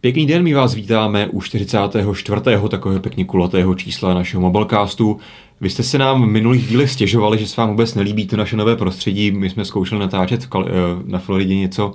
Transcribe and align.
Pěkný 0.00 0.26
den, 0.26 0.42
my 0.42 0.54
vás 0.54 0.74
vítáme 0.74 1.26
u 1.26 1.40
44. 1.40 2.40
takového 2.68 3.00
pěkně 3.00 3.24
kulatého 3.24 3.74
čísla 3.74 4.14
našeho 4.14 4.40
mobilecastu. 4.40 5.18
Vy 5.60 5.70
jste 5.70 5.82
se 5.82 5.98
nám 5.98 6.22
v 6.22 6.26
minulých 6.26 6.68
dílech 6.68 6.90
stěžovali, 6.90 7.38
že 7.38 7.46
se 7.46 7.60
vám 7.60 7.70
vůbec 7.70 7.94
nelíbí 7.94 8.26
to 8.26 8.36
naše 8.36 8.56
nové 8.56 8.76
prostředí. 8.76 9.30
My 9.30 9.50
jsme 9.50 9.64
zkoušeli 9.64 10.00
natáčet 10.00 10.44
v 10.44 10.48
Kal- 10.48 10.66
eh, 10.68 11.02
na 11.04 11.18
Floridě 11.18 11.54
něco, 11.56 11.92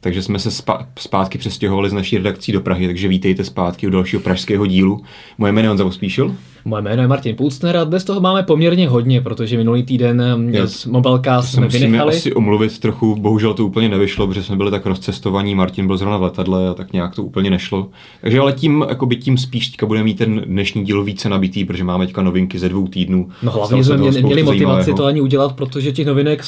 takže 0.00 0.22
jsme 0.22 0.38
se 0.38 0.50
zpátky 0.98 1.38
přestěhovali 1.38 1.90
z 1.90 1.92
naší 1.92 2.16
redakcí 2.16 2.52
do 2.52 2.60
Prahy, 2.60 2.86
takže 2.86 3.08
vítejte 3.08 3.44
zpátky 3.44 3.86
u 3.86 3.90
dalšího 3.90 4.22
pražského 4.22 4.66
dílu. 4.66 5.02
Moje 5.38 5.52
jméno 5.52 5.64
je 5.64 5.68
Honza 5.68 5.84
Pospíšil. 5.84 6.34
Moje 6.64 6.82
jméno 6.82 7.02
je 7.02 7.08
Martin 7.08 7.36
Pulcner 7.36 7.76
a 7.76 7.84
dnes 7.84 8.04
toho 8.04 8.20
máme 8.20 8.42
poměrně 8.42 8.88
hodně, 8.88 9.20
protože 9.20 9.56
minulý 9.56 9.82
týden 9.82 10.22
z 10.64 10.86
Mobilecast 10.86 11.52
jsme 11.52 11.68
vynechali. 11.68 12.16
asi 12.16 12.34
omluvit 12.34 12.78
trochu, 12.78 13.16
bohužel 13.16 13.54
to 13.54 13.66
úplně 13.66 13.88
nevyšlo, 13.88 14.26
protože 14.26 14.42
jsme 14.42 14.56
byli 14.56 14.70
tak 14.70 14.86
rozcestovaní, 14.86 15.54
Martin 15.54 15.86
byl 15.86 15.96
zrovna 15.96 16.16
v 16.16 16.22
letadle 16.22 16.68
a 16.68 16.74
tak 16.74 16.92
nějak 16.92 17.14
to 17.14 17.22
úplně 17.22 17.50
nešlo. 17.50 17.88
Takže 18.20 18.40
ale 18.40 18.52
tím, 18.52 18.84
jakoby 18.88 19.16
tím 19.16 19.38
spíš 19.38 19.68
teďka 19.68 19.86
budeme 19.86 20.04
mít 20.04 20.18
ten 20.18 20.42
dnešní 20.46 20.84
díl 20.84 21.04
více 21.04 21.28
nabitý, 21.28 21.64
protože 21.64 21.84
máme 21.84 22.06
teďka 22.06 22.22
novinky 22.22 22.58
ze 22.58 22.68
dvou 22.68 22.88
týdnů. 22.88 23.28
No 23.42 23.50
hlavně 23.52 23.84
jsme 23.84 23.96
měli, 23.96 24.22
měli 24.22 24.42
motivaci 24.42 24.94
to 24.94 25.04
ani 25.04 25.20
udělat, 25.20 25.56
protože 25.56 25.92
těch 25.92 26.06
novinek 26.06 26.44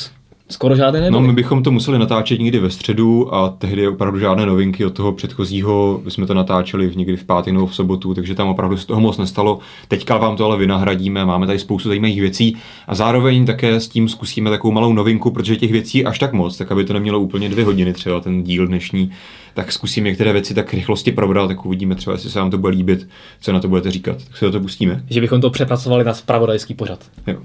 skoro 0.51 0.77
žádné 0.77 1.01
nebyly. 1.01 1.23
No, 1.23 1.27
my 1.27 1.33
bychom 1.33 1.63
to 1.63 1.71
museli 1.71 1.99
natáčet 1.99 2.41
někdy 2.41 2.59
ve 2.59 2.71
středu 2.71 3.35
a 3.35 3.49
tehdy 3.49 3.89
opravdu 3.89 4.19
žádné 4.19 4.47
novinky 4.47 4.85
od 4.85 4.95
toho 4.95 5.13
předchozího, 5.13 6.01
jsme 6.09 6.27
to 6.27 6.35
natáčeli 6.35 6.87
v 6.87 6.97
někdy 6.97 7.17
v 7.17 7.25
pátek 7.25 7.55
nebo 7.55 7.67
v 7.67 7.75
sobotu, 7.75 8.15
takže 8.15 8.35
tam 8.35 8.49
opravdu 8.49 8.77
z 8.77 8.85
toho 8.85 9.01
moc 9.01 9.19
nestalo. 9.19 9.59
Teďka 9.89 10.17
vám 10.17 10.37
to 10.37 10.45
ale 10.45 10.57
vynahradíme, 10.57 11.25
máme 11.25 11.47
tady 11.47 11.59
spoustu 11.59 11.89
zajímavých 11.89 12.21
věcí 12.21 12.57
a 12.87 12.95
zároveň 12.95 13.47
také 13.47 13.81
s 13.81 13.89
tím 13.89 14.09
zkusíme 14.09 14.51
takovou 14.51 14.73
malou 14.73 14.93
novinku, 14.93 15.31
protože 15.31 15.57
těch 15.57 15.73
věcí 15.73 16.05
až 16.05 16.19
tak 16.19 16.33
moc, 16.33 16.57
tak 16.57 16.73
aby 16.73 16.85
to 16.85 16.93
nemělo 16.93 17.21
úplně 17.21 17.49
dvě 17.49 17.65
hodiny 17.65 17.93
třeba 17.93 18.21
ten 18.21 18.43
díl 18.43 18.67
dnešní, 18.67 19.11
tak 19.55 19.73
zkusím 19.73 20.05
některé 20.05 20.33
věci 20.33 20.55
tak 20.55 20.75
rychlosti 20.75 21.13
probrat, 21.13 21.49
tak 21.49 21.67
uvidíme 21.67 21.95
třeba, 21.95 22.15
jestli 22.15 22.31
se 22.31 22.39
vám 22.39 22.51
to 22.51 22.59
bude 22.59 22.73
líbit, 22.73 23.09
co 23.41 23.53
na 23.53 23.61
to 23.61 23.69
budete 23.69 23.91
říkat. 23.91 24.25
Tak 24.25 24.37
se 24.37 24.45
do 24.45 24.53
to 24.53 24.61
pustíme. 24.61 25.05
Že 25.11 25.21
bychom 25.21 25.41
to 25.41 25.51
přepracovali 25.51 26.05
na 26.05 26.15
spravodajský 26.15 26.75
pořad. 26.75 26.99
Jo. 27.27 27.39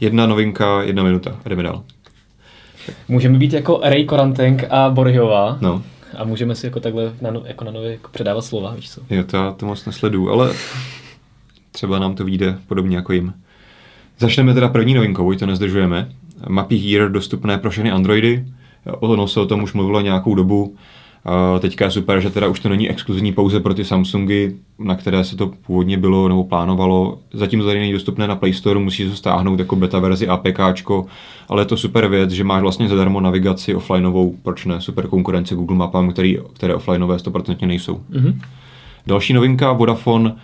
Jedna 0.00 0.26
novinka, 0.26 0.82
jedna 0.82 1.02
minuta. 1.02 1.36
Jdeme 1.46 1.62
dál. 1.62 1.82
Můžeme 3.08 3.38
být 3.38 3.52
jako 3.52 3.80
Ray 3.82 4.04
Korantenk 4.04 4.64
a 4.70 4.90
Borhiová. 4.90 5.58
No. 5.60 5.82
A 6.16 6.24
můžeme 6.24 6.54
si 6.54 6.66
jako 6.66 6.80
takhle 6.80 7.12
na, 7.20 7.30
no, 7.30 7.42
jako 7.44 7.64
na 7.64 7.70
nově 7.70 7.90
jako 7.90 8.08
předávat 8.10 8.44
slova, 8.44 8.74
víš 8.74 8.90
co? 8.90 9.00
Jo, 9.10 9.22
to 9.22 9.36
já 9.36 9.52
to 9.52 9.66
moc 9.66 9.86
nesledu, 9.86 10.30
ale 10.30 10.52
třeba 11.72 11.98
nám 11.98 12.14
to 12.14 12.24
vyjde 12.24 12.58
podobně 12.66 12.96
jako 12.96 13.12
jim. 13.12 13.32
Začneme 14.18 14.54
teda 14.54 14.68
první 14.68 14.94
novinkou, 14.94 15.34
to 15.34 15.46
nezdržujeme. 15.46 16.08
Mapy 16.48 16.76
Here 16.76 17.08
dostupné 17.08 17.58
pro 17.58 17.70
všechny 17.70 17.90
Androidy. 17.90 18.46
Ono 18.84 19.28
se 19.28 19.40
o 19.40 19.46
tom 19.46 19.62
už 19.62 19.72
mluvilo 19.72 20.00
nějakou 20.00 20.34
dobu. 20.34 20.76
Teďka 21.60 21.84
je 21.84 21.90
super, 21.90 22.20
že 22.20 22.30
teda 22.30 22.48
už 22.48 22.60
to 22.60 22.68
není 22.68 22.90
exkluzivní 22.90 23.32
pouze 23.32 23.60
pro 23.60 23.74
ty 23.74 23.84
Samsungy, 23.84 24.56
na 24.78 24.96
které 24.96 25.24
se 25.24 25.36
to 25.36 25.46
původně 25.46 25.98
bylo 25.98 26.28
nebo 26.28 26.44
plánovalo. 26.44 27.18
Zatím 27.32 27.60
to 27.60 27.66
tady 27.66 27.78
není 27.80 27.92
dostupné 27.92 28.28
na 28.28 28.36
Play 28.36 28.52
Store, 28.52 28.80
musíš 28.80 29.10
to 29.10 29.16
stáhnout 29.16 29.58
jako 29.58 29.76
beta 29.76 29.98
verzi 29.98 30.28
APK, 30.28 30.60
ale 31.48 31.62
je 31.62 31.66
to 31.66 31.76
super 31.76 32.08
věc, 32.08 32.30
že 32.30 32.44
máš 32.44 32.62
vlastně 32.62 32.88
zadarmo 32.88 33.20
navigaci 33.20 33.74
offlineovou, 33.74 34.36
proč 34.42 34.64
ne, 34.64 34.80
super 34.80 35.06
konkurence 35.06 35.54
Google 35.54 35.76
Mapám, 35.76 36.12
který, 36.12 36.38
které 36.52 36.74
offlineové 36.74 37.16
100% 37.16 37.66
nejsou. 37.66 38.00
Mm-hmm. 38.10 38.40
Další 39.06 39.32
novinka, 39.32 39.72
Vodafone 39.72 40.34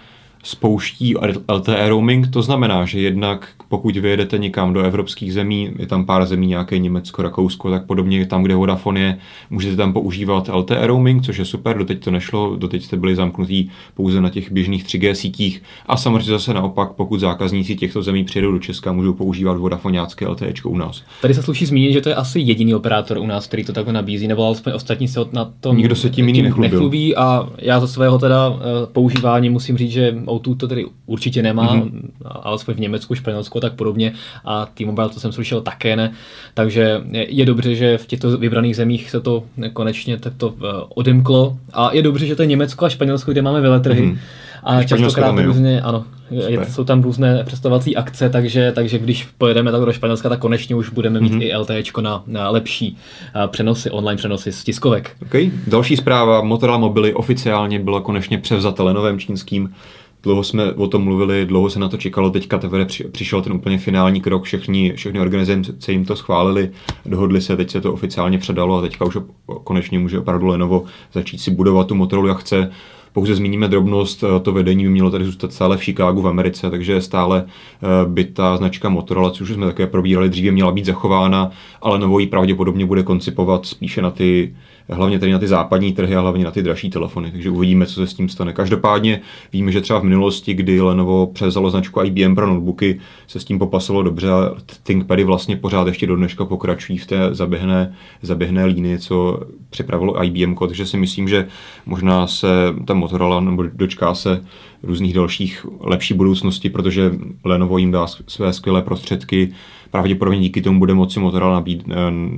spouští 0.42 1.14
LTE 1.48 1.88
roaming, 1.88 2.30
to 2.30 2.42
znamená, 2.42 2.84
že 2.84 3.00
jednak 3.00 3.48
pokud 3.68 3.96
vyjedete 3.96 4.38
někam 4.38 4.72
do 4.72 4.80
evropských 4.80 5.32
zemí, 5.32 5.70
je 5.78 5.86
tam 5.86 6.04
pár 6.04 6.26
zemí, 6.26 6.46
nějaké 6.46 6.78
Německo, 6.78 7.22
Rakousko, 7.22 7.70
tak 7.70 7.86
podobně 7.86 8.26
tam, 8.26 8.42
kde 8.42 8.54
Vodafone 8.54 9.00
je, 9.00 9.18
můžete 9.50 9.76
tam 9.76 9.92
používat 9.92 10.48
LTE 10.48 10.86
roaming, 10.86 11.24
což 11.24 11.38
je 11.38 11.44
super, 11.44 11.78
doteď 11.78 12.04
to 12.04 12.10
nešlo, 12.10 12.56
doteď 12.56 12.84
jste 12.84 12.96
byli 12.96 13.16
zamknutí 13.16 13.70
pouze 13.94 14.20
na 14.20 14.30
těch 14.30 14.52
běžných 14.52 14.84
3G 14.84 15.12
sítích. 15.12 15.62
A 15.86 15.96
samozřejmě 15.96 16.30
zase 16.30 16.54
naopak, 16.54 16.92
pokud 16.92 17.20
zákazníci 17.20 17.76
těchto 17.76 18.02
zemí 18.02 18.24
přijedou 18.24 18.52
do 18.52 18.58
Česka, 18.58 18.92
můžou 18.92 19.12
používat 19.12 19.56
Vodafoneácké 19.56 20.28
LTE 20.28 20.52
u 20.64 20.76
nás. 20.76 21.02
Tady 21.22 21.34
se 21.34 21.42
sluší 21.42 21.66
zmínit, 21.66 21.92
že 21.92 22.00
to 22.00 22.08
je 22.08 22.14
asi 22.14 22.40
jediný 22.40 22.74
operátor 22.74 23.18
u 23.18 23.26
nás, 23.26 23.46
který 23.46 23.64
to 23.64 23.72
takhle 23.72 23.92
nabízí, 23.92 24.28
nebo 24.28 24.46
alespoň 24.46 24.72
ostatní 24.72 25.08
se 25.08 25.20
na 25.32 25.52
tom 25.60 25.76
Nikdo 25.76 25.96
se 25.96 26.10
tím, 26.10 26.32
tím 26.32 26.54
nechlubí. 26.58 27.16
A 27.16 27.48
já 27.58 27.80
za 27.80 27.86
svého 27.86 28.18
teda 28.18 28.52
eh, 28.56 28.86
používání 28.92 29.50
musím 29.50 29.76
říct, 29.76 29.92
že 29.92 30.14
O2 30.32 30.56
to 30.56 30.68
tedy 30.68 30.86
určitě 31.06 31.42
nemá, 31.42 31.76
mm-hmm. 31.76 32.10
alespoň 32.24 32.74
v 32.74 32.80
Německu, 32.80 33.14
Španělsku 33.14 33.58
a 33.58 33.60
tak 33.60 33.72
podobně 33.72 34.12
a 34.44 34.66
T-Mobile 34.66 35.08
to 35.08 35.20
jsem 35.20 35.32
slyšel 35.32 35.60
také 35.60 35.96
ne, 35.96 36.12
takže 36.54 37.00
je 37.10 37.46
dobře, 37.46 37.74
že 37.74 37.98
v 37.98 38.06
těchto 38.06 38.38
vybraných 38.38 38.76
zemích 38.76 39.10
se 39.10 39.20
to 39.20 39.44
konečně 39.72 40.18
takto 40.18 40.54
eh, 40.58 40.66
odemklo 40.88 41.56
a 41.72 41.94
je 41.94 42.02
dobře, 42.02 42.26
že 42.26 42.36
to 42.36 42.42
je 42.42 42.46
Německo 42.46 42.84
a 42.84 42.88
Španělsko, 42.88 43.32
kde 43.32 43.42
máme 43.42 43.60
veletrhy. 43.60 44.02
Mm-hmm. 44.02 44.18
A 44.62 44.82
častokrát 44.82 45.38
různě, 45.38 45.80
ano, 45.80 46.04
je, 46.30 46.64
jsou 46.64 46.84
tam 46.84 47.02
různé 47.02 47.44
představovací 47.44 47.96
akce, 47.96 48.30
takže, 48.30 48.72
takže 48.74 48.98
když 48.98 49.24
pojedeme 49.38 49.72
tak 49.72 49.82
do 49.82 49.92
Španělska, 49.92 50.28
tak 50.28 50.38
konečně 50.38 50.76
už 50.76 50.90
budeme 50.90 51.20
mít 51.20 51.32
mm-hmm. 51.32 51.42
i 51.42 51.56
LTE 51.56 51.82
na, 52.00 52.22
na 52.26 52.50
lepší 52.50 52.96
eh, 53.44 53.48
přenosy, 53.48 53.90
online 53.90 54.16
přenosy 54.16 54.52
z 54.52 54.64
tiskovek. 54.64 55.16
Okay. 55.22 55.50
Další 55.66 55.96
zpráva, 55.96 56.42
Motorola 56.42 56.78
Mobily 56.78 57.14
oficiálně 57.14 57.78
byla 57.78 58.00
konečně 58.00 58.38
převzata 58.38 58.82
Lenovem 58.82 59.18
čínským 59.18 59.74
Dlouho 60.22 60.44
jsme 60.44 60.72
o 60.72 60.86
tom 60.86 61.04
mluvili, 61.04 61.46
dlouho 61.46 61.70
se 61.70 61.78
na 61.78 61.88
to 61.88 61.96
čekalo, 61.96 62.30
teďka 62.30 62.58
teprve 62.58 62.86
přišel 63.12 63.42
ten 63.42 63.52
úplně 63.52 63.78
finální 63.78 64.20
krok, 64.20 64.44
všechny, 64.44 64.92
všechny 64.96 65.20
organizace 65.20 65.92
jim 65.92 66.04
to 66.04 66.16
schválili, 66.16 66.70
dohodli 67.06 67.40
se, 67.40 67.56
teď 67.56 67.70
se 67.70 67.80
to 67.80 67.92
oficiálně 67.92 68.38
předalo 68.38 68.78
a 68.78 68.80
teďka 68.80 69.04
už 69.04 69.16
konečně 69.64 69.98
může 69.98 70.18
opravdu 70.18 70.46
Lenovo 70.46 70.84
začít 71.12 71.38
si 71.38 71.50
budovat 71.50 71.86
tu 71.86 71.94
Motorola, 71.94 72.28
jak 72.28 72.38
chce. 72.38 72.70
Pouze 73.12 73.34
zmíníme 73.34 73.68
drobnost, 73.68 74.24
to 74.42 74.52
vedení 74.52 74.84
by 74.84 74.90
mělo 74.90 75.10
tady 75.10 75.24
zůstat 75.24 75.52
stále 75.52 75.76
v 75.76 75.82
Chicagu 75.82 76.22
v 76.22 76.28
Americe, 76.28 76.70
takže 76.70 77.00
stále 77.00 77.44
eh, 77.46 77.86
by 78.08 78.24
ta 78.24 78.56
značka 78.56 78.88
Motorola, 78.88 79.30
což 79.30 79.50
už 79.50 79.56
jsme 79.56 79.66
také 79.66 79.86
probírali 79.86 80.28
dříve, 80.28 80.50
měla 80.50 80.72
být 80.72 80.84
zachována, 80.84 81.50
ale 81.82 81.98
Novo 81.98 82.18
ji 82.18 82.26
pravděpodobně 82.26 82.86
bude 82.86 83.02
koncipovat 83.02 83.66
spíše 83.66 84.02
na 84.02 84.10
ty 84.10 84.54
hlavně 84.88 85.18
tady 85.18 85.32
na 85.32 85.38
ty 85.38 85.48
západní 85.48 85.92
trhy 85.92 86.16
a 86.16 86.20
hlavně 86.20 86.44
na 86.44 86.50
ty 86.50 86.62
dražší 86.62 86.90
telefony. 86.90 87.30
Takže 87.30 87.50
uvidíme, 87.50 87.86
co 87.86 87.94
se 87.94 88.06
s 88.06 88.14
tím 88.14 88.28
stane. 88.28 88.52
Každopádně 88.52 89.20
víme, 89.52 89.72
že 89.72 89.80
třeba 89.80 89.98
v 89.98 90.04
minulosti, 90.04 90.54
kdy 90.54 90.80
Lenovo 90.80 91.26
převzalo 91.26 91.70
značku 91.70 92.00
IBM 92.04 92.34
pro 92.34 92.46
notebooky, 92.46 93.00
se 93.26 93.40
s 93.40 93.44
tím 93.44 93.58
popasalo 93.58 94.02
dobře 94.02 94.30
a 94.30 94.54
ThinkPady 94.82 95.24
vlastně 95.24 95.56
pořád 95.56 95.86
ještě 95.86 96.06
do 96.06 96.16
dneška 96.16 96.44
pokračují 96.44 96.98
v 96.98 97.06
té 97.06 97.34
zaběhné, 97.34 97.94
zaběhné 98.22 98.64
línii, 98.64 98.98
co 98.98 99.40
připravilo 99.72 100.24
IBM, 100.24 100.54
takže 100.54 100.86
si 100.86 100.96
myslím, 100.96 101.28
že 101.28 101.48
možná 101.86 102.26
se 102.26 102.46
ta 102.84 102.94
Motorola 102.94 103.40
nebo 103.40 103.62
dočká 103.62 104.14
se 104.14 104.44
různých 104.82 105.14
dalších 105.14 105.66
lepší 105.80 106.14
budoucnosti, 106.14 106.70
protože 106.70 107.12
Lenovo 107.44 107.78
jim 107.78 107.92
dá 107.92 108.06
své 108.06 108.52
skvělé 108.52 108.82
prostředky, 108.82 109.52
pravděpodobně 109.90 110.40
díky 110.40 110.62
tomu 110.62 110.78
bude 110.78 110.94
moci 110.94 111.20
Motorola 111.20 111.54
nabít, 111.54 111.84
eh, 111.90 111.94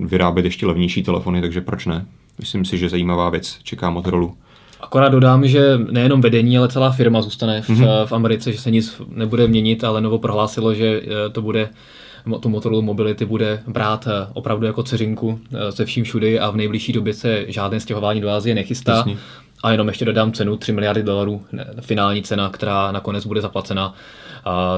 vyrábět 0.06 0.44
ještě 0.44 0.66
levnější 0.66 1.02
telefony, 1.02 1.40
takže 1.40 1.60
proč 1.60 1.86
ne? 1.86 2.06
Myslím 2.38 2.64
si, 2.64 2.78
že 2.78 2.88
zajímavá 2.88 3.30
věc 3.30 3.58
čeká 3.62 3.90
Motorola. 3.90 4.30
Akorát 4.80 5.08
dodám, 5.08 5.46
že 5.46 5.78
nejenom 5.90 6.20
vedení, 6.20 6.58
ale 6.58 6.68
celá 6.68 6.90
firma 6.90 7.22
zůstane 7.22 7.62
v, 7.62 7.68
mm-hmm. 7.68 8.06
v 8.06 8.12
Americe, 8.12 8.52
že 8.52 8.58
se 8.58 8.70
nic 8.70 9.02
nebude 9.08 9.46
měnit, 9.48 9.84
ale 9.84 9.94
Lenovo 9.94 10.18
prohlásilo, 10.18 10.74
že 10.74 11.02
eh, 11.04 11.30
to 11.30 11.42
bude 11.42 11.68
tu 12.40 12.48
Motorola 12.48 12.82
Mobility 12.82 13.24
bude 13.24 13.62
brát 13.66 14.06
eh, 14.06 14.26
opravdu 14.32 14.66
jako 14.66 14.82
ceřinku 14.82 15.40
se 15.70 15.84
vším 15.84 16.04
všudy 16.04 16.40
a 16.40 16.50
v 16.50 16.56
nejbližší 16.56 16.92
době 16.92 17.14
se 17.14 17.44
žádné 17.48 17.80
stěhování 17.80 18.20
do 18.20 18.30
Asie 18.30 18.54
nechystá. 18.54 18.96
Jasně. 18.96 19.16
A 19.62 19.72
jenom 19.72 19.88
ještě 19.88 20.04
dodám 20.04 20.32
cenu 20.32 20.56
3 20.56 20.72
miliardy 20.72 21.02
dolarů, 21.02 21.42
finální 21.80 22.22
cena, 22.22 22.50
která 22.50 22.92
nakonec 22.92 23.26
bude 23.26 23.40
zaplacena, 23.40 23.94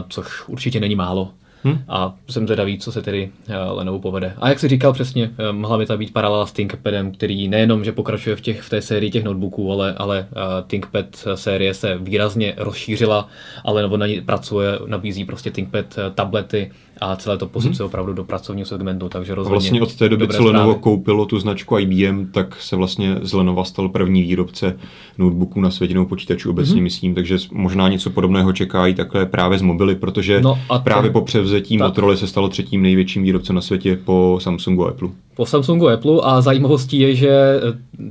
což 0.09 0.49
určitě 0.49 0.81
není 0.81 0.97
málo. 0.97 1.31
Hmm. 1.67 1.79
A 1.89 2.15
jsem 2.31 2.47
zvědavý, 2.47 2.79
co 2.79 2.93
se 2.93 3.03
tedy 3.03 3.31
eh, 3.49 3.57
Lenovo 3.57 3.99
povede. 3.99 4.35
A 4.39 4.49
jak 4.49 4.59
si 4.59 4.69
říkal 4.69 4.93
přesně, 4.93 5.31
eh, 5.39 5.53
mohla 5.53 5.79
by 5.79 5.87
to 5.87 5.99
být 5.99 6.13
paralela 6.13 6.47
s 6.47 6.53
ThinkPadem, 6.53 7.13
který 7.13 7.49
nejenom, 7.49 7.85
že 7.85 7.93
pokračuje 7.93 8.37
v, 8.37 8.41
těch, 8.41 8.61
v 8.61 8.71
té 8.71 8.83
sérii 8.83 9.11
těch 9.11 9.25
notebooků, 9.25 9.73
ale, 9.73 9.95
ale 9.95 10.27
ThinkPad 10.67 11.07
série 11.35 11.75
se 11.75 11.99
výrazně 11.99 12.55
rozšířila, 12.57 13.29
ale 13.65 13.75
Lenovo 13.75 13.97
na 13.97 14.07
ní 14.07 14.21
pracuje, 14.21 14.79
nabízí 14.87 15.25
prostě 15.25 15.51
ThinkPad 15.51 15.99
tablety, 16.15 16.71
a 17.01 17.17
celé 17.17 17.39
to 17.39 17.47
posudce 17.47 17.83
hmm. 17.83 17.87
opravdu 17.87 18.13
do 18.13 18.25
pracovního 18.25 18.67
segmentu, 18.67 19.09
takže 19.09 19.35
rozhodně 19.35 19.55
Vlastně 19.55 19.83
od 19.83 19.95
té 19.95 20.09
doby, 20.09 20.29
co 20.29 20.45
Lenovo 20.45 20.75
koupilo 20.75 21.27
tu 21.27 21.39
značku 21.39 21.79
IBM, 21.79 22.27
tak 22.27 22.61
se 22.61 22.77
vlastně 22.77 23.17
z 23.23 23.33
Lenovo 23.33 23.65
stal 23.65 23.89
první 23.89 24.23
výrobce 24.23 24.79
notebooků 25.19 25.61
na 25.61 25.71
světě 25.71 25.95
nebo 25.95 26.07
počítačů 26.07 26.51
obecně, 26.51 26.75
hmm. 26.75 26.83
myslím, 26.83 27.15
takže 27.15 27.39
možná 27.53 27.89
něco 27.89 28.11
podobného 28.11 28.53
čekají 28.53 28.95
takhle 28.95 29.27
právě 29.27 29.59
z 29.59 29.63
mobily, 29.63 29.95
protože 29.95 30.41
no 30.41 30.59
a 30.69 30.79
právě 30.79 31.11
ten, 31.11 31.13
po 31.13 31.21
převzetí 31.21 31.79
tak. 31.79 31.89
Motorola 31.89 32.17
se 32.17 32.27
stalo 32.27 32.49
třetím 32.49 32.83
největším 32.83 33.23
výrobcem 33.23 33.57
na 33.57 33.63
světě 33.63 33.99
po 34.05 34.39
Samsungu 34.43 34.87
a 34.87 34.89
Apple. 34.89 35.09
Po 35.37 35.47
Samsungu 35.47 35.89
Apple 35.89 36.21
a 36.23 36.41
zajímavostí 36.41 37.01
je, 37.01 37.15
že 37.15 37.29
eh, 37.29 37.61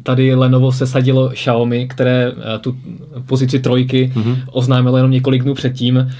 tady 0.03 0.35
Lenovo 0.35 0.71
sesadilo 0.71 1.29
Xiaomi, 1.29 1.87
které 1.87 2.31
eh, 2.31 2.59
tu 2.59 2.77
pozici 3.25 3.59
trojky 3.59 4.11
mm-hmm. 4.15 4.37
oznámilo 4.51 4.97
jenom 4.97 5.11
několik 5.11 5.43
dnů 5.43 5.53
předtím, 5.53 5.97
eh, 5.97 6.11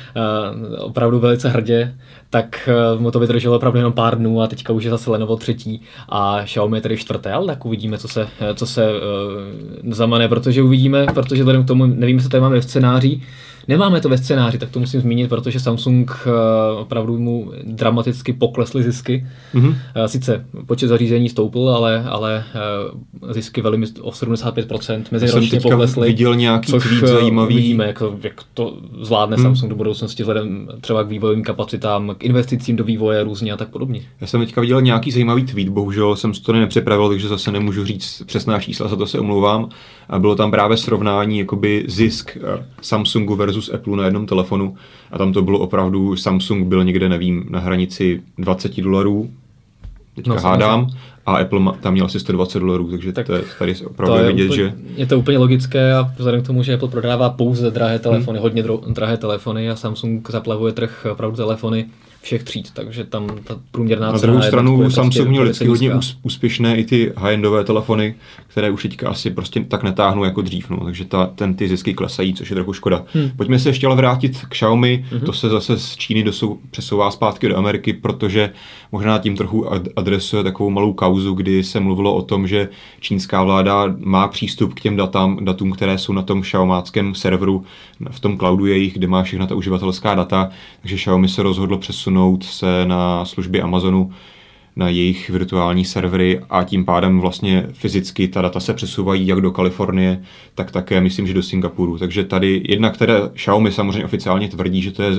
opravdu 0.80 1.20
velice 1.20 1.50
hrdě, 1.50 1.96
tak 2.30 2.70
mu 2.98 3.12
to 3.12 3.20
vydrželo 3.20 3.56
opravdu 3.56 3.78
jenom 3.80 3.94
pár 3.94 4.18
dnů 4.18 4.42
a 4.42 4.48
teďka 4.48 4.74
už 4.74 4.84
je 4.84 4.90
zase 4.90 5.12
Lenovo 5.12 5.36
třetí 5.36 5.82
a 6.10 6.42
Xiaomi 6.44 6.78
je 6.78 6.82
tedy 6.82 6.98
čtvrté, 6.98 7.32
ale 7.32 7.46
tak 7.48 7.66
uvidíme, 7.66 7.98
co 7.98 8.08
se, 8.08 8.28
co 8.56 8.66
se 8.66 8.90
zamane, 9.92 10.28
protože 10.28 10.62
uvidíme, 10.62 11.06
protože 11.14 11.42
vzhledem 11.42 11.64
k 11.64 11.68
tomu, 11.68 11.86
nevím, 11.86 12.16
jestli 12.16 12.30
tady 12.30 12.42
máme 12.42 12.60
v 12.60 12.64
scénáři, 12.64 13.22
Nemáme 13.68 14.02
to 14.02 14.10
ve 14.10 14.18
scénáři, 14.18 14.58
tak 14.58 14.70
to 14.70 14.80
musím 14.80 15.02
zmínit, 15.02 15.30
protože 15.30 15.60
Samsung 15.60 16.12
uh, 16.26 16.34
opravdu 16.80 17.20
mu 17.20 17.52
dramaticky 17.64 18.34
poklesly 18.34 18.84
zisky. 18.84 19.28
Mm-hmm. 19.56 19.68
Uh, 19.68 19.76
sice 20.06 20.46
počet 20.66 20.88
zařízení 20.88 21.30
stoupl, 21.30 21.70
ale, 21.70 22.04
ale 22.10 22.44
uh, 23.24 23.32
zisky 23.32 23.62
velmi 23.62 23.88
o 24.02 24.12
75% 24.12 25.04
meziročně 25.12 25.60
poklesly. 25.60 26.08
viděl 26.08 26.36
nějaký 26.36 26.72
což 26.72 26.84
tweet 26.84 27.08
zajímavý. 27.08 27.56
Uvidíme, 27.56 27.86
jak, 27.86 28.04
jak 28.24 28.42
to 28.54 28.78
zvládne 29.02 29.38
mm. 29.38 29.44
Samsung 29.44 29.70
do 29.70 29.76
budoucnosti 29.76 30.24
vzhledem 30.24 30.68
třeba 30.82 31.04
k 31.04 31.08
vývojovým 31.08 31.44
kapacitám, 31.44 32.16
k 32.18 32.24
investicím 32.24 32.76
do 32.76 32.84
vývoje 32.84 33.24
různě 33.24 33.52
a 33.52 33.58
tak 33.58 33.70
podobně. 33.70 34.02
Já 34.22 34.28
jsem 34.28 34.40
teďka 34.40 34.62
viděl 34.62 34.82
nějaký 34.82 35.12
zajímavý 35.12 35.44
tweet, 35.44 35.70
bohužel 35.70 36.16
jsem 36.16 36.34
to 36.34 36.54
nepřipravil, 36.54 37.10
takže 37.10 37.28
zase 37.28 37.52
nemůžu 37.52 37.86
říct 37.86 38.24
přesná 38.26 38.60
čísla, 38.60 38.88
za 38.88 38.96
to 38.96 39.08
se 39.08 39.20
omlouvám. 39.20 39.70
A 40.10 40.20
bylo 40.20 40.36
tam 40.36 40.52
právě 40.52 40.78
srovnání 40.78 41.40
jakoby 41.40 41.86
zisk 41.88 42.38
Samsungu 42.82 43.36
versus 43.36 43.55
versus 43.56 43.74
Apple 43.74 43.98
na 43.98 44.06
jednom 44.06 44.26
telefonu 44.26 44.76
a 45.12 45.18
tam 45.18 45.34
to 45.34 45.42
bylo 45.42 45.60
opravdu, 45.60 46.16
Samsung 46.16 46.68
byl 46.68 46.84
někde, 46.84 47.10
nevím, 47.10 47.46
na 47.50 47.60
hranici 47.60 48.22
20 48.38 48.82
dolarů, 48.82 49.30
teďka 50.16 50.34
no, 50.34 50.40
hádám, 50.40 50.88
a 51.26 51.38
Apple 51.38 51.60
tam 51.82 51.94
měl 51.94 52.06
asi 52.06 52.20
120 52.20 52.60
dolarů, 52.60 52.92
takže 52.92 53.14
tak 53.14 53.26
to 53.26 53.34
je, 53.34 53.44
tady 53.60 53.76
opravdu 53.86 54.16
je 54.16 54.28
vidět, 54.28 54.46
úplně, 54.46 54.58
že... 54.58 54.74
Je 54.96 55.06
to 55.06 55.20
úplně 55.20 55.38
logické 55.38 55.94
a 55.94 56.12
vzhledem 56.18 56.42
k 56.42 56.48
tomu, 56.48 56.64
že 56.64 56.74
Apple 56.74 56.88
prodává 56.88 57.30
pouze 57.30 57.72
drahé 57.72 58.00
telefony, 58.00 58.38
hmm. 58.38 58.44
hodně 58.44 58.64
drahé 58.88 59.18
telefony 59.18 59.70
a 59.70 59.76
Samsung 59.76 60.30
zaplavuje 60.32 60.74
trh 60.74 61.08
opravdu 61.12 61.38
telefony, 61.38 61.86
všech 62.26 62.44
tříd, 62.44 62.72
takže 62.74 63.04
tam 63.04 63.28
ta 63.44 63.60
průměrná 63.72 64.12
Na 64.12 64.18
druhou 64.18 64.42
stranu 64.42 64.78
prostě 64.78 64.96
Samsung 64.96 65.30
měl 65.30 65.44
vždycky 65.44 65.68
hodně 65.68 65.92
úspěšné 66.24 66.78
i 66.78 66.84
ty 66.84 67.14
high-endové 67.16 67.64
telefony, 67.64 68.16
které 68.48 68.72
už 68.72 68.82
teďka 68.82 69.10
asi 69.10 69.32
prostě 69.32 69.64
tak 69.64 69.84
netáhnou 69.84 70.24
jako 70.24 70.42
dřív, 70.42 70.70
no, 70.70 70.86
takže 70.86 71.06
ta, 71.06 71.26
ten 71.26 71.54
ty 71.54 71.68
zisky 71.68 71.94
klesají, 71.94 72.34
což 72.34 72.50
je 72.50 72.56
trochu 72.56 72.74
škoda. 72.74 73.06
Hmm. 73.14 73.32
Pojďme 73.38 73.60
se 73.60 73.70
ještě 73.70 73.88
ale 73.88 73.96
vrátit 73.96 74.38
k 74.38 74.50
Xiaomi, 74.50 75.06
hmm. 75.12 75.22
to 75.22 75.34
se 75.34 75.50
zase 75.50 75.80
z 75.80 75.96
Číny 75.96 76.24
dosou, 76.24 76.60
přesouvá 76.72 77.12
zpátky 77.12 77.50
do 77.50 77.58
Ameriky, 77.58 77.94
protože 77.94 78.54
možná 78.92 79.20
tím 79.20 79.38
trochu 79.38 79.68
adresuje 79.96 80.44
takovou 80.44 80.70
malou 80.70 80.94
kauzu, 80.94 81.34
kdy 81.34 81.64
se 81.64 81.80
mluvilo 81.80 82.16
o 82.16 82.22
tom, 82.22 82.48
že 82.48 82.70
čínská 83.00 83.44
vláda 83.44 83.96
má 83.98 84.28
přístup 84.28 84.74
k 84.74 84.80
těm 84.80 84.96
datám, 84.96 85.46
datům, 85.46 85.72
které 85.72 85.98
jsou 85.98 86.14
na 86.14 86.22
tom 86.22 86.42
Xiaomáckém 86.42 87.16
serveru, 87.16 87.64
v 88.10 88.20
tom 88.20 88.38
cloudu 88.38 88.66
jejich, 88.66 88.94
kde 88.94 89.08
má 89.08 89.24
všechna 89.24 89.48
ta 89.48 89.56
uživatelská 89.56 90.16
data, 90.16 90.50
takže 90.82 90.96
Xiaomi 90.96 91.30
se 91.30 91.44
rozhodlo 91.44 91.78
přesunout 91.78 92.15
se 92.42 92.86
na 92.86 93.26
služby 93.26 93.62
Amazonu, 93.62 94.12
na 94.76 94.90
jejich 94.90 95.30
virtuální 95.30 95.86
servery 95.86 96.42
a 96.50 96.64
tím 96.64 96.86
pádem 96.86 97.20
vlastně 97.20 97.68
fyzicky 97.74 98.28
ta 98.28 98.42
data 98.42 98.60
se 98.60 98.74
přesouvají 98.74 99.28
jak 99.28 99.42
do 99.42 99.52
Kalifornie, 99.52 100.24
tak 100.56 100.72
také 100.72 101.02
myslím, 101.02 101.28
že 101.28 101.34
do 101.34 101.44
Singapuru. 101.44 101.98
Takže 101.98 102.24
tady 102.24 102.62
jedna, 102.66 102.90
které 102.90 103.14
Xiaomi 103.34 103.72
samozřejmě 103.72 104.06
oficiálně 104.06 104.48
tvrdí, 104.48 104.82
že 104.82 104.92
to 104.92 105.04
je 105.04 105.12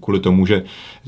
kvůli 0.00 0.20
tomu, 0.20 0.46
že 0.46 0.64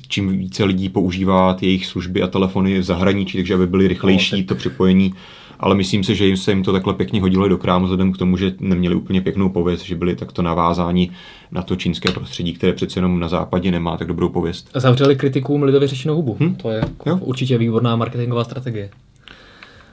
čím 0.08 0.38
více 0.38 0.64
lidí 0.64 0.88
používá 0.88 1.56
jejich 1.60 1.86
služby 1.86 2.22
a 2.22 2.26
telefony 2.26 2.78
v 2.78 2.82
zahraničí, 2.82 3.38
takže 3.38 3.54
aby 3.54 3.66
byly 3.66 3.88
rychlejší 3.88 4.44
to 4.44 4.54
připojení 4.54 5.14
ale 5.60 5.74
myslím 5.74 6.04
si, 6.04 6.14
že 6.14 6.26
jim 6.26 6.36
se 6.36 6.50
jim 6.50 6.62
to 6.62 6.72
takhle 6.72 6.94
pěkně 6.94 7.20
hodilo 7.20 7.48
do 7.48 7.58
krámu, 7.58 7.84
vzhledem 7.84 8.12
k 8.12 8.18
tomu, 8.18 8.36
že 8.36 8.52
neměli 8.60 8.94
úplně 8.94 9.20
pěknou 9.20 9.48
pověst, 9.48 9.82
že 9.82 9.96
byli 9.96 10.16
takto 10.16 10.42
navázáni 10.42 11.10
na 11.50 11.62
to 11.62 11.76
čínské 11.76 12.12
prostředí, 12.12 12.52
které 12.52 12.72
přece 12.72 12.98
jenom 12.98 13.20
na 13.20 13.28
západě 13.28 13.70
nemá 13.70 13.96
tak 13.96 14.08
dobrou 14.08 14.28
pověst. 14.28 14.70
Zavřeli 14.74 15.16
kritikům 15.16 15.62
lidově 15.62 15.88
řečenou 15.88 16.14
hubu. 16.14 16.36
Hm? 16.40 16.54
To 16.54 16.70
je 16.70 16.82
jo? 17.06 17.18
určitě 17.20 17.58
výborná 17.58 17.96
marketingová 17.96 18.44
strategie. 18.44 18.90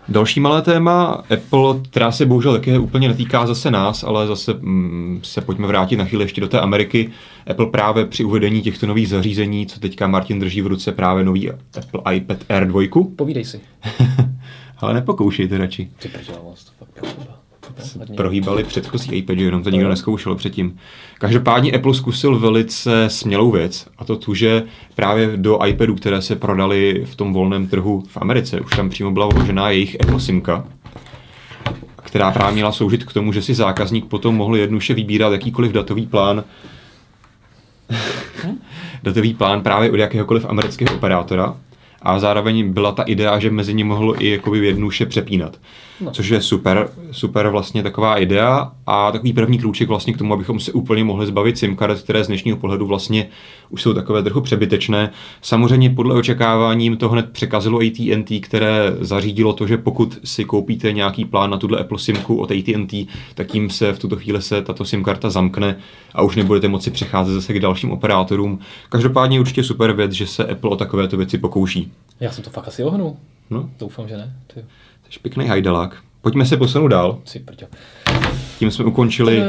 Další 0.09 0.39
malé 0.39 0.61
téma, 0.61 1.23
Apple, 1.33 1.79
která 1.89 2.11
se 2.11 2.25
bohužel 2.25 2.53
také 2.53 2.79
úplně 2.79 3.07
netýká 3.07 3.47
zase 3.47 3.71
nás, 3.71 4.03
ale 4.03 4.27
zase 4.27 4.53
mm, 4.53 5.19
se 5.23 5.41
pojďme 5.41 5.67
vrátit 5.67 5.95
na 5.95 6.05
chvíli 6.05 6.23
ještě 6.23 6.41
do 6.41 6.47
té 6.47 6.59
Ameriky. 6.59 7.09
Apple 7.47 7.65
právě 7.65 8.05
při 8.05 8.23
uvedení 8.23 8.61
těchto 8.61 8.87
nových 8.87 9.09
zařízení, 9.09 9.65
co 9.65 9.79
teďka 9.79 10.07
Martin 10.07 10.39
drží 10.39 10.61
v 10.61 10.67
ruce, 10.67 10.91
právě 10.91 11.23
nový 11.23 11.51
Apple 11.51 12.15
iPad 12.15 12.37
Air 12.49 12.67
2. 12.67 12.81
Povídej 13.15 13.45
si. 13.45 13.59
Ale 14.85 14.93
nepokoušejte 14.93 15.57
radši. 15.57 15.89
Ty 15.99 16.07
prdě, 16.07 16.31
to 16.31 16.55
fakt 16.79 17.15
Prohýbali 18.15 18.63
předchozí 18.63 19.15
iPad, 19.15 19.37
jenom 19.37 19.63
to 19.63 19.69
nikdo 19.69 19.89
neskoušel 19.89 20.35
předtím. 20.35 20.77
Každopádně 21.19 21.71
Apple 21.71 21.93
zkusil 21.93 22.39
velice 22.39 23.09
smělou 23.09 23.51
věc, 23.51 23.87
a 23.97 24.05
to 24.05 24.15
tu, 24.15 24.33
že 24.33 24.63
právě 24.95 25.37
do 25.37 25.65
iPadů, 25.65 25.95
které 25.95 26.21
se 26.21 26.35
prodaly 26.35 27.03
v 27.05 27.15
tom 27.15 27.33
volném 27.33 27.67
trhu 27.67 28.03
v 28.07 28.17
Americe, 28.17 28.61
už 28.61 28.75
tam 28.75 28.89
přímo 28.89 29.11
byla 29.11 29.27
vložená 29.27 29.69
jejich 29.69 30.01
Apple 30.01 30.19
SIMka, 30.19 30.67
která 32.03 32.31
právě 32.31 32.53
měla 32.53 32.71
sloužit 32.71 33.03
k 33.03 33.13
tomu, 33.13 33.33
že 33.33 33.41
si 33.41 33.53
zákazník 33.53 34.05
potom 34.05 34.35
mohl 34.35 34.55
jednoduše 34.55 34.93
vybírat 34.93 35.31
jakýkoliv 35.33 35.71
datový 35.71 36.07
plán, 36.07 36.43
hm? 38.43 38.57
datový 39.03 39.33
plán 39.33 39.61
právě 39.61 39.91
od 39.91 39.95
jakéhokoliv 39.95 40.45
amerického 40.45 40.95
operátora 40.95 41.55
a 42.05 42.19
zároveň 42.19 42.73
byla 42.73 42.91
ta 42.91 43.03
idea, 43.03 43.39
že 43.39 43.51
mezi 43.51 43.73
ně 43.73 43.85
mohl 43.85 44.15
i 44.19 44.29
jakoby 44.29 44.65
jednoduše 44.65 45.05
přepínat. 45.05 45.57
No. 46.01 46.11
Což 46.11 46.29
je 46.29 46.41
super, 46.41 46.89
super 47.11 47.49
vlastně 47.49 47.83
taková 47.83 48.17
idea 48.17 48.71
a 48.87 49.11
takový 49.11 49.33
první 49.33 49.59
krůček 49.59 49.87
vlastně 49.87 50.13
k 50.13 50.17
tomu, 50.17 50.33
abychom 50.33 50.59
se 50.59 50.71
úplně 50.71 51.03
mohli 51.03 51.27
zbavit 51.27 51.57
SIM 51.57 51.75
karet, 51.75 52.01
které 52.01 52.23
z 52.23 52.27
dnešního 52.27 52.57
pohledu 52.57 52.85
vlastně 52.85 53.27
už 53.69 53.81
jsou 53.81 53.93
takové 53.93 54.23
trochu 54.23 54.41
přebytečné. 54.41 55.11
Samozřejmě 55.41 55.89
podle 55.89 56.15
očekávání 56.15 56.97
to 56.97 57.09
hned 57.09 57.31
překazilo 57.31 57.79
AT&T, 57.79 58.39
které 58.39 58.95
zařídilo 58.99 59.53
to, 59.53 59.67
že 59.67 59.77
pokud 59.77 60.19
si 60.23 60.45
koupíte 60.45 60.91
nějaký 60.91 61.25
plán 61.25 61.49
na 61.49 61.57
tuhle 61.57 61.79
Apple 61.79 61.99
SIMku 61.99 62.35
od 62.35 62.51
AT&T, 62.51 63.07
tak 63.35 63.47
tím 63.47 63.69
se 63.69 63.93
v 63.93 63.99
tuto 63.99 64.15
chvíli 64.15 64.41
se 64.41 64.61
tato 64.61 64.85
SIM 64.85 65.03
karta 65.03 65.29
zamkne 65.29 65.77
a 66.13 66.21
už 66.21 66.35
nebudete 66.35 66.67
moci 66.67 66.91
přecházet 66.91 67.33
zase 67.33 67.53
k 67.53 67.59
dalším 67.59 67.91
operátorům. 67.91 68.59
Každopádně 68.89 69.39
určitě 69.39 69.63
super 69.63 69.93
věc, 69.93 70.11
že 70.11 70.27
se 70.27 70.45
Apple 70.45 70.69
o 70.69 70.75
takovéto 70.75 71.17
věci 71.17 71.37
pokouší. 71.37 71.91
Já 72.19 72.31
jsem 72.31 72.43
to 72.43 72.49
fakt 72.49 72.67
asi 72.67 72.83
ohnul. 72.83 73.17
No. 73.49 73.69
Doufám, 73.79 74.07
že 74.07 74.17
ne. 74.17 74.35
Ty. 74.53 74.65
Jsi 75.09 75.19
pěkný 75.19 75.47
hajdalák. 75.47 75.97
Pojďme 76.21 76.45
se 76.45 76.57
posunout 76.57 76.87
dál. 76.87 77.19
Tím 78.59 78.71
jsme 78.71 78.85
ukončili 78.85 79.41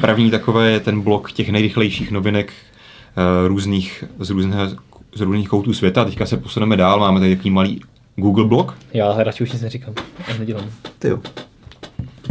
první 0.00 0.30
takové 0.30 0.80
ten 0.80 1.00
blok 1.00 1.32
těch 1.32 1.50
nejrychlejších 1.50 2.10
novinek 2.10 2.52
uh, 2.52 3.48
různých, 3.48 4.04
z, 4.18 4.30
různých, 4.30 4.54
z 5.14 5.20
různých 5.20 5.48
koutů 5.48 5.72
světa. 5.74 6.04
Teďka 6.04 6.26
se 6.26 6.36
posuneme 6.36 6.76
dál, 6.76 7.00
máme 7.00 7.20
tady 7.20 7.36
takový 7.36 7.50
malý 7.50 7.80
Google 8.16 8.44
blok. 8.44 8.78
Já 8.92 9.22
radši 9.22 9.42
už 9.42 9.52
nic 9.52 9.62
neříkám, 9.62 9.94
já 10.28 10.38
nedělám. 10.38 10.70
Ty 10.98 11.08
jo. 11.08 11.18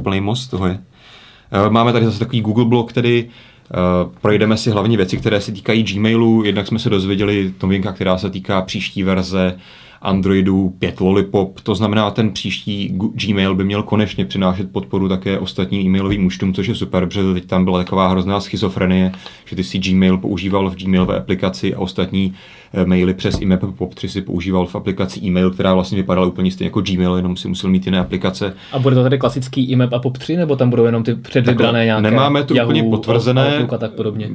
Plný 0.04 0.22
most 0.22 0.48
toho 0.48 0.68
je. 0.68 0.74
Uh, 0.74 1.72
máme 1.72 1.94
tady 1.94 2.06
zase 2.06 2.20
takový 2.20 2.42
Google 2.42 2.66
blok, 2.66 2.90
který 2.90 3.26
Uh, 3.26 3.32
projdeme 4.22 4.58
si 4.58 4.72
hlavně 4.72 4.98
věci, 4.98 5.18
které 5.18 5.42
se 5.42 5.52
týkají 5.52 5.84
Gmailu. 5.84 6.44
Jednak 6.44 6.68
jsme 6.68 6.80
se 6.80 6.90
dozvěděli 6.90 7.54
novinka, 7.64 7.92
která 7.92 8.18
se 8.18 8.30
týká 8.30 8.62
příští 8.62 9.04
verze 9.04 9.58
Androidu 10.02 10.70
5 10.80 11.00
Lollipop, 11.00 11.62
to 11.62 11.76
znamená, 11.76 12.12
ten 12.12 12.32
příští 12.32 13.00
Gmail 13.26 13.56
by 13.56 13.64
měl 13.64 13.84
konečně 13.84 14.26
přinášet 14.26 14.72
podporu 14.72 15.10
také 15.10 15.40
ostatním 15.40 15.82
e-mailovým 15.82 16.26
účtům, 16.26 16.54
což 16.54 16.68
je 16.68 16.76
super, 16.76 17.06
protože 17.06 17.34
teď 17.34 17.46
tam 17.46 17.64
byla 17.64 17.78
taková 17.78 18.08
hrozná 18.08 18.40
schizofrenie, 18.40 19.12
že 19.46 19.56
ty 19.56 19.64
si 19.64 19.80
Gmail 19.80 20.18
používal 20.18 20.70
v 20.70 20.76
Gmailové 20.76 21.18
aplikaci 21.18 21.76
a 21.76 21.80
ostatní 21.80 22.34
Eh, 22.67 22.67
maily 22.86 23.14
přes 23.14 23.42
IMAP 23.42 23.64
POP3 23.64 24.08
si 24.08 24.22
používal 24.22 24.66
v 24.66 24.76
aplikaci 24.76 25.20
e-mail, 25.24 25.52
která 25.52 25.74
vlastně 25.74 25.98
vypadala 25.98 26.28
úplně 26.28 26.52
stejně 26.52 26.68
jako 26.68 26.82
Gmail, 26.82 27.16
jenom 27.16 27.38
si 27.38 27.48
musel 27.48 27.70
mít 27.70 27.86
jiné 27.86 28.00
aplikace. 28.00 28.54
A 28.72 28.80
bude 28.80 28.96
to 28.96 29.04
tady 29.04 29.18
klasický 29.18 29.72
IMAP 29.72 29.94
a 29.94 30.00
POP3, 30.00 30.38
nebo 30.38 30.56
tam 30.56 30.70
budou 30.70 30.86
jenom 30.86 31.04
ty 31.04 31.16
předvybrané 31.16 31.86
nějaké 31.86 32.02
Nemáme 32.02 32.44
to 32.44 32.56
Yahoo, 32.56 32.70
úplně 32.70 32.84
potvrzené. 32.84 33.54
Outlook 33.54 33.74
a 33.74 33.78
tak 33.78 33.92
podobně. 33.92 34.30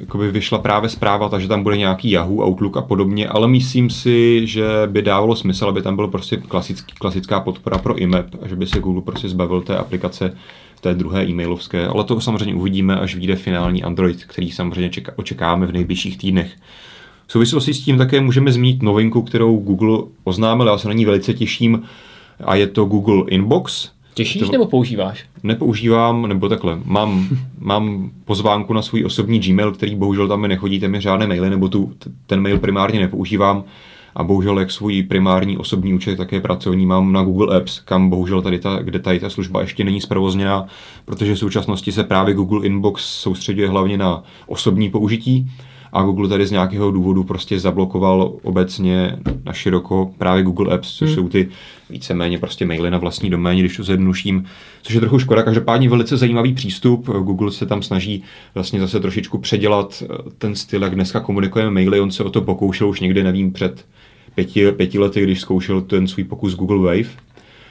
Jakoby 0.00 0.30
vyšla 0.30 0.58
právě 0.58 0.88
zpráva, 0.88 1.28
takže 1.28 1.48
tam 1.48 1.62
bude 1.62 1.76
nějaký 1.76 2.10
Yahoo, 2.10 2.48
Outlook 2.48 2.76
a 2.76 2.82
podobně, 2.82 3.28
ale 3.28 3.48
myslím 3.48 3.90
si, 3.90 4.46
že 4.46 4.64
by 4.86 5.02
dávalo 5.02 5.36
smysl, 5.36 5.68
aby 5.68 5.82
tam 5.82 5.96
byl 5.96 6.08
prostě 6.08 6.36
klasický, 6.36 6.94
klasická 6.98 7.40
podpora 7.40 7.78
pro 7.78 7.96
IMAP 7.96 8.26
a 8.42 8.48
že 8.48 8.56
by 8.56 8.66
se 8.66 8.80
Google 8.80 9.02
prostě 9.02 9.28
zbavil 9.28 9.60
té 9.60 9.76
aplikace 9.76 10.32
té 10.80 10.94
druhé 10.94 11.24
e-mailovské, 11.24 11.86
ale 11.86 12.04
to 12.04 12.20
samozřejmě 12.20 12.54
uvidíme, 12.54 12.96
až 12.96 13.14
vyjde 13.14 13.36
finální 13.36 13.82
Android, 13.82 14.24
který 14.24 14.50
samozřejmě 14.50 14.90
čeká, 14.90 15.12
očekáme 15.16 15.66
v 15.66 15.72
nejbližších 15.72 16.18
týdnech. 16.18 16.50
V 17.26 17.32
souvislosti 17.32 17.74
s 17.74 17.80
tím 17.80 17.98
také 17.98 18.20
můžeme 18.20 18.52
zmínit 18.52 18.82
novinku, 18.82 19.22
kterou 19.22 19.56
Google 19.56 19.98
oznámil, 20.24 20.66
já 20.66 20.78
se 20.78 20.88
na 20.88 20.94
ní 20.94 21.04
velice 21.04 21.34
těším, 21.34 21.82
a 22.44 22.54
je 22.54 22.66
to 22.66 22.84
Google 22.84 23.24
Inbox. 23.28 23.90
Těšíš 24.14 24.42
to, 24.42 24.52
nebo 24.52 24.66
používáš? 24.66 25.24
Nepoužívám, 25.42 26.28
nebo 26.28 26.48
takhle. 26.48 26.80
Mám, 26.84 27.28
mám 27.58 28.10
pozvánku 28.24 28.72
na 28.72 28.82
svůj 28.82 29.04
osobní 29.04 29.38
Gmail, 29.38 29.72
který 29.72 29.96
bohužel 29.96 30.28
tam 30.28 30.40
mi 30.40 30.48
nechodí, 30.48 30.80
tam 30.80 30.94
je 30.94 31.00
žádné 31.00 31.26
maily, 31.26 31.50
nebo 31.50 31.68
tu, 31.68 31.92
ten 32.26 32.40
mail 32.40 32.58
primárně 32.58 33.00
nepoužívám, 33.00 33.64
a 34.16 34.24
bohužel 34.24 34.58
jak 34.58 34.70
svůj 34.70 35.02
primární 35.02 35.58
osobní 35.58 35.94
účet, 35.94 36.16
také 36.16 36.40
pracovní 36.40 36.86
mám 36.86 37.12
na 37.12 37.22
Google 37.22 37.56
Apps, 37.56 37.80
kam 37.80 38.10
bohužel 38.10 38.42
tady 38.42 38.58
ta, 38.58 38.78
kde 38.82 38.98
tady 38.98 39.20
ta 39.20 39.30
služba 39.30 39.60
ještě 39.60 39.84
není 39.84 40.00
zprovozněna, 40.00 40.66
protože 41.04 41.34
v 41.34 41.38
současnosti 41.38 41.92
se 41.92 42.04
právě 42.04 42.34
Google 42.34 42.66
Inbox 42.66 43.04
soustředuje 43.04 43.68
hlavně 43.68 43.98
na 43.98 44.22
osobní 44.46 44.90
použití 44.90 45.50
a 45.94 46.02
Google 46.02 46.28
tady 46.28 46.46
z 46.46 46.50
nějakého 46.50 46.90
důvodu 46.90 47.24
prostě 47.24 47.60
zablokoval 47.60 48.32
obecně 48.42 49.16
na 49.44 49.52
široko 49.52 50.10
právě 50.18 50.42
Google 50.42 50.74
Apps, 50.74 50.94
což 50.94 51.08
hmm. 51.08 51.14
jsou 51.14 51.28
ty 51.28 51.48
víceméně 51.90 52.38
prostě 52.38 52.66
maily 52.66 52.90
na 52.90 52.98
vlastní 52.98 53.30
doméně, 53.30 53.60
když 53.62 53.76
to 53.76 53.82
zjednoduším, 53.82 54.44
což 54.82 54.94
je 54.94 55.00
trochu 55.00 55.18
škoda. 55.18 55.42
Každopádně 55.42 55.88
velice 55.88 56.16
zajímavý 56.16 56.54
přístup. 56.54 57.06
Google 57.06 57.52
se 57.52 57.66
tam 57.66 57.82
snaží 57.82 58.22
vlastně 58.54 58.80
zase 58.80 59.00
trošičku 59.00 59.38
předělat 59.38 60.02
eh, 60.02 60.16
ten 60.38 60.54
styl, 60.54 60.82
jak 60.82 60.94
dneska 60.94 61.20
komunikujeme 61.20 61.70
maily. 61.70 62.00
On 62.00 62.10
se 62.10 62.24
o 62.24 62.30
to 62.30 62.40
pokoušel 62.40 62.88
už 62.88 63.00
někdy, 63.00 63.22
nevím, 63.22 63.52
před 63.52 63.86
pěti, 64.34 64.72
pěti 64.72 64.98
lety, 64.98 65.22
když 65.22 65.40
zkoušel 65.40 65.80
ten 65.80 66.08
svůj 66.08 66.24
pokus 66.24 66.54
Google 66.54 66.78
Wave. 66.78 67.10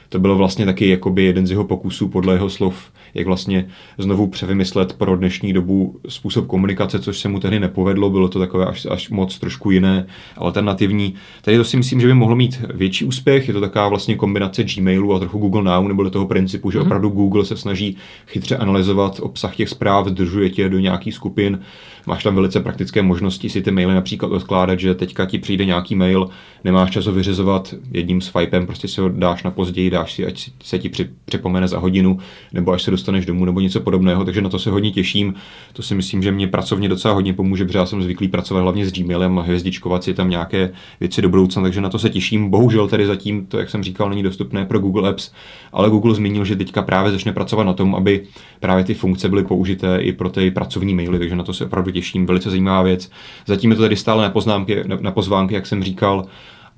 To 0.08 0.18
bylo 0.18 0.36
vlastně 0.36 0.64
taky 0.64 0.88
jakoby 0.88 1.24
jeden 1.24 1.46
z 1.46 1.50
jeho 1.50 1.64
pokusů 1.64 2.08
podle 2.08 2.34
jeho 2.34 2.50
slov 2.50 2.90
jak 3.14 3.26
vlastně 3.26 3.66
znovu 3.98 4.26
převymyslet 4.26 4.92
pro 4.92 5.16
dnešní 5.16 5.52
dobu 5.52 6.00
způsob 6.08 6.46
komunikace, 6.46 6.98
což 6.98 7.18
se 7.18 7.28
mu 7.28 7.40
tehdy 7.40 7.60
nepovedlo, 7.60 8.10
bylo 8.10 8.28
to 8.28 8.38
takové 8.38 8.66
až, 8.66 8.86
až 8.90 9.10
moc 9.10 9.38
trošku 9.38 9.70
jiné, 9.70 10.06
alternativní. 10.36 11.14
Tady 11.42 11.56
to 11.56 11.64
si 11.64 11.76
myslím, 11.76 12.00
že 12.00 12.06
by 12.06 12.14
mohlo 12.14 12.36
mít 12.36 12.62
větší 12.74 13.04
úspěch, 13.04 13.48
je 13.48 13.54
to 13.54 13.60
taková 13.60 13.88
vlastně 13.88 14.16
kombinace 14.16 14.64
Gmailu 14.64 15.14
a 15.14 15.18
trochu 15.18 15.38
Google 15.38 15.62
Now, 15.62 15.88
nebo 15.88 16.10
toho 16.10 16.26
principu, 16.26 16.70
že 16.70 16.78
mm-hmm. 16.78 16.82
opravdu 16.82 17.08
Google 17.08 17.44
se 17.44 17.56
snaží 17.56 17.96
chytře 18.26 18.56
analyzovat 18.56 19.20
obsah 19.22 19.56
těch 19.56 19.68
zpráv, 19.68 20.06
zdržuje 20.06 20.50
tě 20.50 20.68
do 20.68 20.78
nějakých 20.78 21.14
skupin, 21.14 21.60
máš 22.06 22.22
tam 22.22 22.34
velice 22.34 22.60
praktické 22.60 23.02
možnosti 23.02 23.48
si 23.48 23.62
ty 23.62 23.70
maily 23.70 23.94
například 23.94 24.32
odkládat, 24.32 24.80
že 24.80 24.94
teďka 24.94 25.26
ti 25.26 25.38
přijde 25.38 25.64
nějaký 25.64 25.94
mail, 25.94 26.28
nemáš 26.64 26.90
čas 26.90 27.06
ho 27.06 27.12
vyřizovat 27.12 27.74
jedním 27.92 28.20
swipem, 28.20 28.66
prostě 28.66 28.88
si 28.88 29.00
ho 29.00 29.08
dáš 29.08 29.42
na 29.42 29.50
později, 29.50 29.90
dáš 29.90 30.14
si, 30.14 30.26
ať 30.26 30.50
se 30.62 30.78
ti 30.78 30.90
připomene 31.24 31.68
za 31.68 31.78
hodinu, 31.78 32.18
nebo 32.52 32.72
až 32.72 32.82
se 32.82 32.90
dostaneš 32.90 33.26
domů, 33.26 33.44
nebo 33.44 33.60
něco 33.60 33.80
podobného, 33.80 34.24
takže 34.24 34.40
na 34.40 34.48
to 34.48 34.58
se 34.58 34.70
hodně 34.70 34.90
těším. 34.90 35.34
To 35.72 35.82
si 35.82 35.94
myslím, 35.94 36.22
že 36.22 36.32
mě 36.32 36.48
pracovně 36.48 36.88
docela 36.88 37.14
hodně 37.14 37.32
pomůže, 37.32 37.64
protože 37.64 37.78
já 37.78 37.86
jsem 37.86 38.02
zvyklý 38.02 38.28
pracovat 38.28 38.60
hlavně 38.60 38.86
s 38.86 38.92
Gmailem 38.92 39.38
a 39.38 39.42
hvězdičkovat 39.42 40.04
si 40.04 40.14
tam 40.14 40.30
nějaké 40.30 40.72
věci 41.00 41.22
do 41.22 41.28
budoucna, 41.28 41.62
takže 41.62 41.80
na 41.80 41.88
to 41.88 41.98
se 41.98 42.10
těším. 42.10 42.50
Bohužel 42.50 42.88
tedy 42.88 43.06
zatím 43.06 43.46
to, 43.46 43.58
jak 43.58 43.70
jsem 43.70 43.82
říkal, 43.82 44.10
není 44.10 44.22
dostupné 44.22 44.66
pro 44.66 44.78
Google 44.78 45.08
Apps, 45.08 45.32
ale 45.72 45.90
Google 45.90 46.14
zmínil, 46.14 46.44
že 46.44 46.56
teďka 46.56 46.82
právě 46.82 47.12
začne 47.12 47.32
pracovat 47.32 47.64
na 47.64 47.72
tom, 47.72 47.94
aby 47.94 48.22
právě 48.60 48.84
ty 48.84 48.94
funkce 48.94 49.28
byly 49.28 49.44
použité 49.44 49.98
i 50.00 50.12
pro 50.12 50.30
ty 50.30 50.50
pracovní 50.50 50.94
maily, 50.94 51.18
takže 51.18 51.36
na 51.36 51.44
to 51.44 51.52
se 51.52 51.64
opravdu 51.64 51.90
těším. 51.94 52.26
Velice 52.26 52.50
zajímavá 52.50 52.82
věc. 52.82 53.10
Zatím 53.46 53.70
je 53.70 53.76
to 53.76 53.82
tady 53.82 53.96
stále 53.96 54.22
na, 54.22 54.30
poznámky, 54.30 54.84
na, 54.86 54.98
na 55.00 55.10
pozvánky, 55.10 55.54
jak 55.54 55.66
jsem 55.66 55.82
říkal, 55.82 56.26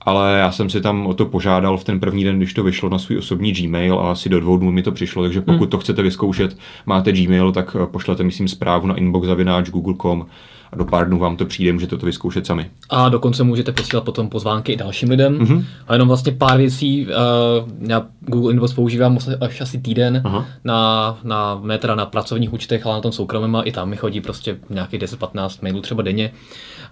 ale 0.07 0.39
já 0.39 0.53
jsem 0.53 0.71
si 0.71 0.81
tam 0.81 1.07
o 1.07 1.15
to 1.15 1.27
požádal 1.27 1.77
v 1.77 1.85
ten 1.85 2.01
první 2.01 2.25
den, 2.25 2.37
když 2.37 2.55
to 2.55 2.63
vyšlo 2.63 2.89
na 2.89 2.99
svůj 2.99 3.19
osobní 3.19 3.53
Gmail 3.53 3.99
a 3.99 4.11
asi 4.11 4.29
do 4.29 4.41
dvou 4.41 4.57
dnů 4.57 4.73
mi 4.73 4.83
to 4.83 4.93
přišlo, 4.93 5.23
takže 5.23 5.41
pokud 5.41 5.61
hmm. 5.61 5.69
to 5.69 5.79
chcete 5.79 6.03
vyzkoušet, 6.03 6.57
máte 6.87 7.13
Gmail, 7.13 7.53
tak 7.53 7.77
pošlete, 7.85 8.23
myslím, 8.23 8.49
zprávu 8.49 8.87
na 8.87 8.95
inbox 8.95 9.27
zavináč 9.27 9.71
google.com 9.71 10.27
a 10.73 10.77
do 10.77 10.85
pár 10.85 11.09
dnů 11.09 11.19
vám 11.19 11.37
to 11.37 11.47
přijde, 11.47 11.73
můžete 11.73 11.97
to 11.97 12.07
vyzkoušet 12.07 12.47
sami. 12.47 12.71
A 12.91 13.09
dokonce 13.09 13.45
můžete 13.45 13.73
posílat 13.73 14.05
potom 14.05 14.29
pozvánky 14.29 14.73
i 14.73 14.77
dalším 14.77 15.11
lidem. 15.11 15.39
Mm-hmm. 15.39 15.65
A 15.89 15.93
jenom 15.93 16.09
vlastně 16.09 16.33
pár 16.33 16.59
věcí, 16.59 17.07
uh, 17.07 17.89
já 17.89 18.07
Google 18.21 18.53
Inbox 18.53 18.73
používám 18.73 19.19
až 19.41 19.61
asi 19.61 19.79
týden 19.79 20.23
Aha. 20.25 20.47
na, 20.65 21.19
na, 21.25 21.61
ne 21.65 21.79
teda 21.79 21.95
na 21.95 22.07
pracovních 22.07 22.53
účtech, 22.53 22.87
ale 22.87 22.95
na 22.95 23.01
tom 23.01 23.13
soukromém 23.13 23.57
a 23.57 23.63
i 23.63 23.73
tam 23.73 23.89
mi 23.89 23.97
chodí 23.97 24.21
prostě 24.21 24.57
nějakých 24.71 25.01
10-15 25.01 25.59
mailů 25.63 25.81
třeba 25.81 26.03
denně. 26.03 26.31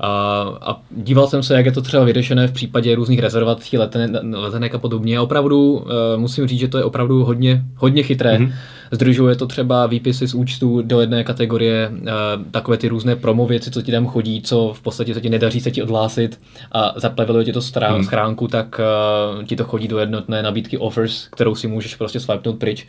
A, 0.00 0.08
a 0.60 0.80
díval 0.90 1.26
jsem 1.26 1.42
se, 1.42 1.54
jak 1.54 1.66
je 1.66 1.72
to 1.72 1.82
třeba 1.82 2.04
vyřešené 2.04 2.48
v 2.48 2.52
případě 2.52 2.94
různých 2.94 3.20
rezervací 3.20 3.78
letenek 3.78 4.74
a 4.74 4.78
podobně. 4.78 5.18
A 5.18 5.22
opravdu 5.22 5.72
uh, 5.72 5.82
musím 6.16 6.46
říct, 6.46 6.60
že 6.60 6.68
to 6.68 6.78
je 6.78 6.84
opravdu 6.84 7.24
hodně, 7.24 7.62
hodně 7.76 8.02
chytré. 8.02 8.38
Mm-hmm. 8.38 8.52
Združuje 8.90 9.36
to 9.36 9.46
třeba 9.46 9.86
výpisy 9.86 10.28
z 10.28 10.34
účtu 10.34 10.82
do 10.82 11.00
jedné 11.00 11.24
kategorie, 11.24 11.90
uh, 11.92 12.08
takové 12.50 12.76
ty 12.76 12.88
různé 12.88 13.16
promo 13.16 13.46
věci, 13.46 13.70
co 13.70 13.82
ti 13.82 13.92
tam 13.92 14.06
chodí, 14.06 14.42
co 14.42 14.72
v 14.76 14.82
podstatě 14.82 15.14
se 15.14 15.20
ti 15.20 15.30
nedaří 15.30 15.60
se 15.60 15.70
ti 15.70 15.82
odhlásit 15.82 16.40
a 16.72 16.94
zapleveluje 16.96 17.44
ti 17.44 17.52
to 17.52 17.62
strán, 17.62 17.96
mm. 17.96 18.04
schránku, 18.04 18.48
tak 18.48 18.80
uh, 19.38 19.44
ti 19.44 19.56
to 19.56 19.64
chodí 19.64 19.88
do 19.88 19.98
jednotné 19.98 20.42
nabídky 20.42 20.78
offers, 20.78 21.28
kterou 21.28 21.54
si 21.54 21.68
můžeš 21.68 21.94
prostě 21.94 22.20
swipenout 22.20 22.58
pryč 22.58 22.86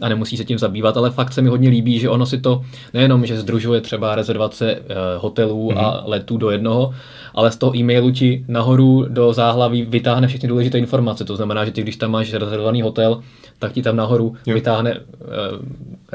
a 0.00 0.08
nemusí 0.08 0.36
se 0.36 0.44
tím 0.44 0.58
zabývat, 0.58 0.96
ale 0.96 1.10
fakt 1.10 1.32
se 1.32 1.42
mi 1.42 1.48
hodně 1.48 1.68
líbí, 1.68 1.98
že 1.98 2.08
ono 2.08 2.26
si 2.26 2.40
to 2.40 2.62
nejenom, 2.94 3.26
že 3.26 3.40
združuje 3.40 3.80
třeba 3.80 4.14
rezervace 4.14 4.74
uh, 4.74 4.86
hotelů 5.22 5.70
mm-hmm. 5.70 5.78
a 5.78 5.90
mhm. 5.90 6.10
letů 6.10 6.36
do 6.36 6.50
jednoho, 6.50 6.94
ale 7.34 7.50
z 7.50 7.56
toho 7.56 7.76
e-mailu 7.76 8.10
ti 8.10 8.44
nahoru 8.48 9.06
do 9.08 9.32
záhlaví 9.32 9.82
vytáhne 9.82 10.28
všechny 10.28 10.48
důležité 10.48 10.78
informace. 10.78 11.24
To 11.24 11.36
znamená, 11.36 11.64
že 11.64 11.70
ty, 11.70 11.82
když 11.82 11.96
tam 11.96 12.10
máš 12.10 12.32
rezervovaný 12.32 12.82
hotel, 12.82 13.22
tak 13.58 13.72
ti 13.72 13.82
tam 13.82 13.96
nahoru 13.96 14.36
jo. 14.46 14.54
vytáhne 14.54 15.00
uh, 15.00 15.06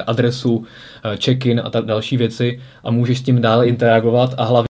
adresu, 0.07 0.55
uh, 0.55 0.65
check-in 1.25 1.61
a 1.63 1.69
tak 1.69 1.85
další 1.85 2.17
věci 2.17 2.59
a 2.83 2.91
můžeš 2.91 3.17
s 3.19 3.21
tím 3.21 3.41
dále 3.41 3.67
interagovat 3.67 4.33
a 4.37 4.43
hlavně 4.43 4.67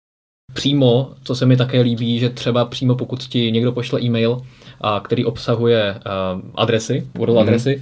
přímo, 0.54 1.12
co 1.24 1.36
se 1.36 1.46
mi 1.46 1.58
také 1.58 1.82
líbí, 1.82 2.20
že 2.20 2.30
třeba 2.30 2.66
přímo 2.66 2.96
pokud 2.96 3.24
ti 3.24 3.52
někdo 3.52 3.72
pošle 3.72 4.02
e-mail, 4.02 4.42
a 4.82 5.00
který 5.00 5.26
obsahuje 5.26 5.96
uh, 5.96 6.42
adresy, 6.56 7.08
URL 7.20 7.34
mm-hmm. 7.34 7.82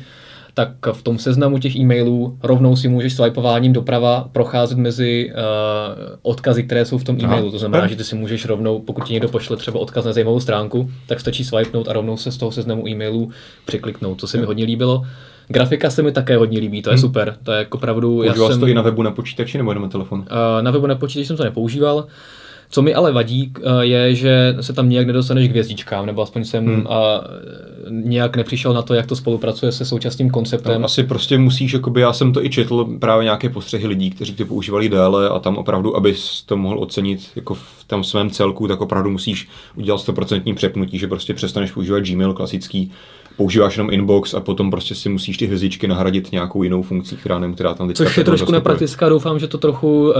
Tak 0.54 0.70
v 0.92 1.02
tom 1.02 1.18
seznamu 1.18 1.60
těch 1.60 1.76
e-mailů 1.76 2.38
rovnou 2.44 2.76
si 2.76 2.88
můžeš 2.88 3.14
swipováním 3.14 3.74
doprava 3.74 4.30
procházet 4.32 4.78
mezi 4.78 5.32
uh, 5.34 6.16
odkazy, 6.22 6.64
které 6.64 6.86
jsou 6.86 6.98
v 6.98 7.04
tom 7.04 7.18
e-mailu. 7.24 7.52
To 7.52 7.60
znamená, 7.60 7.88
že 7.88 7.96
ty 7.96 8.04
si 8.04 8.16
můžeš 8.16 8.46
rovnou, 8.46 8.80
pokud 8.80 9.04
ti 9.04 9.14
někdo 9.14 9.30
pošle 9.30 9.58
třeba 9.58 9.80
odkaz 9.80 10.06
na 10.06 10.14
zajímavou 10.14 10.40
stránku, 10.40 10.92
tak 11.08 11.20
stačí 11.20 11.44
swipenout 11.44 11.88
a 11.88 11.94
rovnou 11.94 12.18
se 12.18 12.32
z 12.32 12.38
toho 12.38 12.52
seznamu 12.52 12.88
e-mailů 12.88 13.32
překliknout, 13.66 14.20
co 14.20 14.28
se 14.28 14.38
mi 14.38 14.46
hodně 14.46 14.66
líbilo. 14.66 15.06
Grafika 15.48 15.90
se 15.90 16.02
mi 16.02 16.12
také 16.12 16.38
hodně 16.38 16.60
líbí, 16.60 16.82
to 16.82 16.90
je 16.90 16.94
hmm. 16.96 17.02
super. 17.02 17.36
To 17.44 17.52
je 17.52 17.58
jako 17.58 17.78
opravdu. 17.78 18.16
Používal 18.16 18.48
já 18.48 18.52
jsem, 18.52 18.60
to 18.60 18.68
i 18.68 18.74
na 18.74 18.82
webu 18.82 19.02
na 19.02 19.12
počítači 19.12 19.58
nebo 19.58 19.72
jenom 19.72 19.84
na 19.84 19.90
telefonu? 19.90 20.22
Uh, 20.22 20.28
na 20.62 20.72
webu 20.72 20.88
na 20.88 20.96
počítači 20.96 21.28
jsem 21.28 21.38
to 21.38 21.44
nepoužíval. 21.44 22.08
Co 22.74 22.82
mi 22.82 22.94
ale 22.94 23.12
vadí, 23.12 23.54
eh, 23.58 23.86
je, 23.86 24.16
že 24.16 24.56
se 24.62 24.74
tam 24.74 24.90
nějak 24.90 25.08
nedostaneš 25.08 25.48
k 25.48 25.52
hvězdičkám, 25.52 26.06
nebo 26.06 26.22
aspoň 26.22 26.44
jsem 26.44 26.66
hmm. 26.66 26.88
a, 26.88 27.24
nějak 27.90 28.36
nepřišel 28.36 28.74
na 28.74 28.82
to, 28.82 28.94
jak 28.94 29.06
to 29.06 29.16
spolupracuje 29.16 29.72
se 29.72 29.86
současným 29.86 30.30
konceptem. 30.30 30.82
No, 30.82 30.86
asi 30.86 31.04
prostě 31.04 31.38
musíš, 31.38 31.74
jakoby 31.74 32.02
já 32.02 32.14
jsem 32.14 32.34
to 32.34 32.46
i 32.46 32.50
četl, 32.50 32.86
právě 33.00 33.24
nějaké 33.24 33.50
postřehy 33.50 33.88
lidí, 33.88 34.12
kteří 34.12 34.34
to 34.34 34.46
používali 34.46 34.90
déle 34.90 35.30
a 35.30 35.40
tam 35.40 35.58
opravdu, 35.58 35.96
abys 35.96 36.42
to 36.42 36.58
mohl 36.58 36.80
ocenit 36.80 37.30
jako 37.36 37.54
v 37.54 37.84
tom 37.88 38.04
svém 38.04 38.30
celku, 38.30 38.68
tak 38.68 38.82
opravdu 38.82 39.10
musíš 39.10 39.48
udělat 39.76 40.02
100% 40.02 40.56
přepnutí, 40.56 41.00
že 41.00 41.08
prostě 41.08 41.34
přestaneš 41.34 41.72
používat 41.72 42.00
Gmail 42.00 42.34
klasický, 42.34 42.92
používáš 43.38 43.78
jenom 43.78 43.94
inbox 43.94 44.34
a 44.34 44.40
potom 44.40 44.72
prostě 44.72 44.96
si 44.96 45.10
musíš 45.10 45.38
ty 45.38 45.46
hvězdičky 45.46 45.88
nahradit 45.88 46.32
nějakou 46.32 46.64
jinou 46.64 46.82
funkcí, 46.82 47.18
která, 47.18 47.40
nem, 47.40 47.54
která 47.54 47.74
tam 47.74 47.94
Což 47.94 48.18
je 48.18 48.24
trošku 48.24 48.52
nepraktická, 48.52 49.10
doufám, 49.10 49.40
že 49.40 49.48
to 49.48 49.58
trochu 49.58 50.10
uh, 50.10 50.14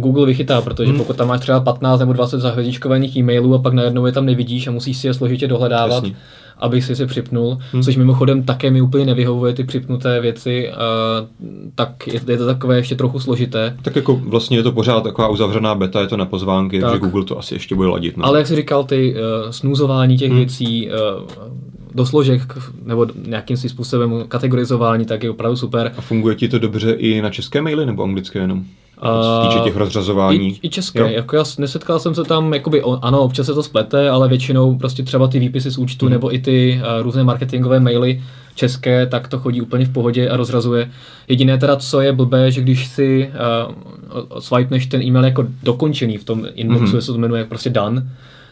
Google 0.00 0.26
vychytá, 0.26 0.60
protože 0.60 0.88
hmm. 0.88 0.98
pokud 0.98 1.16
tam 1.16 1.28
máš 1.28 1.40
třeba 1.40 1.60
15 1.60 2.00
nebo 2.00 2.12
20 2.12 2.40
zahvězdičkovaných 2.40 3.16
e-mailů 3.16 3.54
a 3.54 3.58
pak 3.58 3.74
najednou 3.74 4.06
je 4.06 4.12
tam 4.12 4.26
nevidíš 4.26 4.66
a 4.66 4.70
musíš 4.70 4.96
si 4.96 5.06
je 5.06 5.14
složitě 5.14 5.48
dohledávat, 5.48 6.04
Jasný. 6.04 6.16
abych 6.58 6.84
si 6.84 6.96
si 6.96 7.06
připnul, 7.06 7.58
hmm. 7.72 7.82
což 7.82 7.96
mimochodem 7.96 8.42
také 8.42 8.70
mi 8.70 8.80
úplně 8.80 9.06
nevyhovuje 9.06 9.52
ty 9.52 9.64
připnuté 9.64 10.20
věci, 10.20 10.70
uh, 10.70 11.26
tak 11.74 12.06
je, 12.06 12.20
je 12.28 12.38
to 12.38 12.46
takové 12.46 12.76
ještě 12.76 12.94
trochu 12.94 13.20
složité. 13.20 13.76
Tak 13.82 13.96
jako 13.96 14.16
vlastně 14.16 14.56
je 14.56 14.62
to 14.62 14.72
pořád 14.72 15.00
taková 15.00 15.28
uzavřená 15.28 15.74
beta, 15.74 16.00
je 16.00 16.06
to 16.06 16.16
na 16.16 16.26
pozvánky, 16.26 16.80
tak. 16.80 16.90
takže 16.90 17.06
Google 17.06 17.24
to 17.24 17.38
asi 17.38 17.54
ještě 17.54 17.74
bude 17.74 17.88
ladit. 17.88 18.16
No. 18.16 18.24
Ale 18.26 18.38
jak 18.38 18.46
jsi 18.46 18.56
říkal, 18.56 18.84
ty 18.84 19.14
uh, 19.14 19.50
snuzování 19.50 20.16
těch 20.16 20.30
hmm. 20.30 20.38
věcí, 20.38 20.90
uh, 20.90 21.56
do 21.94 22.06
složek 22.06 22.42
nebo 22.84 23.06
nějakým 23.26 23.56
způsobem 23.56 24.24
kategorizování, 24.28 25.04
tak 25.04 25.22
je 25.22 25.30
opravdu 25.30 25.56
super. 25.56 25.92
A 25.96 26.00
funguje 26.00 26.34
ti 26.34 26.48
to 26.48 26.58
dobře 26.58 26.92
i 26.92 27.22
na 27.22 27.30
české 27.30 27.62
maily 27.62 27.86
nebo 27.86 28.04
anglické 28.04 28.38
jenom? 28.38 28.64
Co 29.02 29.48
týče 29.48 29.64
těch 29.64 29.76
rozřazování. 29.76 30.48
I, 30.48 30.58
i 30.62 30.68
české. 30.68 31.00
Jo. 31.00 31.06
Jako 31.06 31.36
já 31.36 31.44
nesetkal 31.58 31.98
jsem 31.98 32.14
se 32.14 32.24
tam, 32.24 32.54
jakoby, 32.54 32.82
ano, 33.02 33.20
občas 33.20 33.46
se 33.46 33.54
to 33.54 33.62
splete, 33.62 34.10
ale 34.10 34.28
většinou 34.28 34.78
prostě 34.78 35.02
třeba 35.02 35.28
ty 35.28 35.38
výpisy 35.38 35.70
z 35.70 35.78
účtu 35.78 36.06
hmm. 36.06 36.12
nebo 36.12 36.34
i 36.34 36.38
ty 36.38 36.80
uh, 36.80 37.02
různé 37.02 37.24
marketingové 37.24 37.80
maily 37.80 38.22
české, 38.54 39.06
tak 39.06 39.28
to 39.28 39.38
chodí 39.38 39.62
úplně 39.62 39.84
v 39.84 39.92
pohodě 39.92 40.28
a 40.28 40.36
rozrazuje. 40.36 40.90
Jediné 41.28 41.58
teda, 41.58 41.76
co 41.76 42.00
je 42.00 42.12
blbé, 42.12 42.50
že 42.50 42.60
když 42.60 42.86
si 42.86 43.30
uh, 43.68 44.40
swipeneš 44.40 44.86
ten 44.86 45.02
e-mail 45.02 45.24
jako 45.24 45.46
dokončený 45.62 46.16
v 46.16 46.24
tom 46.24 46.46
inboxu, 46.54 46.96
mm-hmm. 46.96 47.00
se 47.00 47.12
to 47.12 47.18
jmenuje 47.18 47.44
prostě 47.44 47.70
done, 47.70 48.06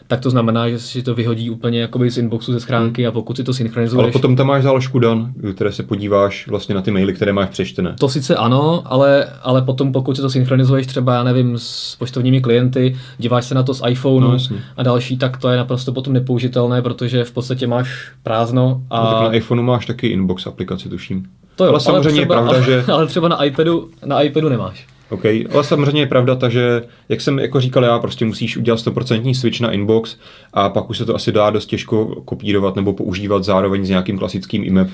tak 0.07 0.19
to 0.19 0.29
znamená, 0.29 0.69
že 0.69 0.79
si 0.79 1.03
to 1.03 1.15
vyhodí 1.15 1.49
úplně 1.49 1.81
jakoby 1.81 2.09
z 2.09 2.17
inboxu 2.17 2.53
ze 2.53 2.59
schránky 2.59 3.01
hmm. 3.01 3.09
a 3.09 3.11
pokud 3.11 3.37
si 3.37 3.43
to 3.43 3.53
synchronizuješ. 3.53 4.03
Ale 4.03 4.11
potom 4.11 4.35
tam 4.35 4.47
máš 4.47 4.63
záložku 4.63 4.99
dan, 4.99 5.33
které 5.55 5.71
se 5.71 5.83
podíváš 5.83 6.47
vlastně 6.47 6.75
na 6.75 6.81
ty 6.81 6.91
maily, 6.91 7.13
které 7.13 7.33
máš 7.33 7.49
přečtené. 7.49 7.95
To 7.99 8.09
sice 8.09 8.35
ano, 8.35 8.83
ale, 8.85 9.27
ale 9.41 9.61
potom 9.61 9.91
pokud 9.91 10.15
si 10.15 10.21
to 10.21 10.29
synchronizuješ 10.29 10.87
třeba, 10.87 11.13
já 11.13 11.23
nevím, 11.23 11.57
s 11.57 11.95
poštovními 11.95 12.41
klienty, 12.41 12.95
díváš 13.17 13.45
se 13.45 13.55
na 13.55 13.63
to 13.63 13.73
z 13.73 13.81
iPhoneu 13.89 14.31
no, 14.31 14.37
a 14.77 14.83
další, 14.83 15.17
tak 15.17 15.37
to 15.37 15.49
je 15.49 15.57
naprosto 15.57 15.93
potom 15.93 16.13
nepoužitelné, 16.13 16.81
protože 16.81 17.23
v 17.23 17.31
podstatě 17.31 17.67
máš 17.67 18.11
prázdno. 18.23 18.81
A... 18.89 19.03
No, 19.03 19.11
tak 19.11 19.21
na 19.21 19.33
iPhoneu 19.33 19.63
máš 19.63 19.85
taky 19.85 20.07
inbox 20.07 20.47
aplikaci, 20.47 20.89
tuším. 20.89 21.25
To 21.55 21.65
jo, 21.65 21.71
ale 21.71 21.79
samozřejmě 21.79 22.25
ale 22.25 22.25
třeba, 22.25 22.35
je 22.35 22.43
pravda, 22.43 22.61
že... 22.61 22.83
Ale 22.91 23.07
třeba 23.07 23.27
na 23.27 23.43
iPadu, 23.43 23.89
na 24.05 24.21
iPadu 24.21 24.49
nemáš. 24.49 24.87
OK, 25.09 25.25
ale 25.25 25.63
samozřejmě 25.63 26.01
je 26.01 26.07
pravda 26.07 26.35
ta, 26.35 26.49
že 26.49 26.83
jak 27.09 27.21
jsem 27.21 27.39
jako 27.39 27.59
říkal 27.59 27.83
já, 27.83 27.99
prostě 27.99 28.25
musíš 28.25 28.57
udělat 28.57 28.79
100% 28.79 29.33
switch 29.33 29.61
na 29.61 29.71
inbox 29.71 30.15
a 30.53 30.69
pak 30.69 30.89
už 30.89 30.97
se 30.97 31.05
to 31.05 31.15
asi 31.15 31.31
dá 31.31 31.49
dost 31.49 31.65
těžko 31.65 32.05
kopírovat 32.25 32.75
nebo 32.75 32.93
používat 32.93 33.43
zároveň 33.43 33.85
s 33.85 33.89
nějakým 33.89 34.17
klasickým 34.17 34.63
IMAP 34.63 34.87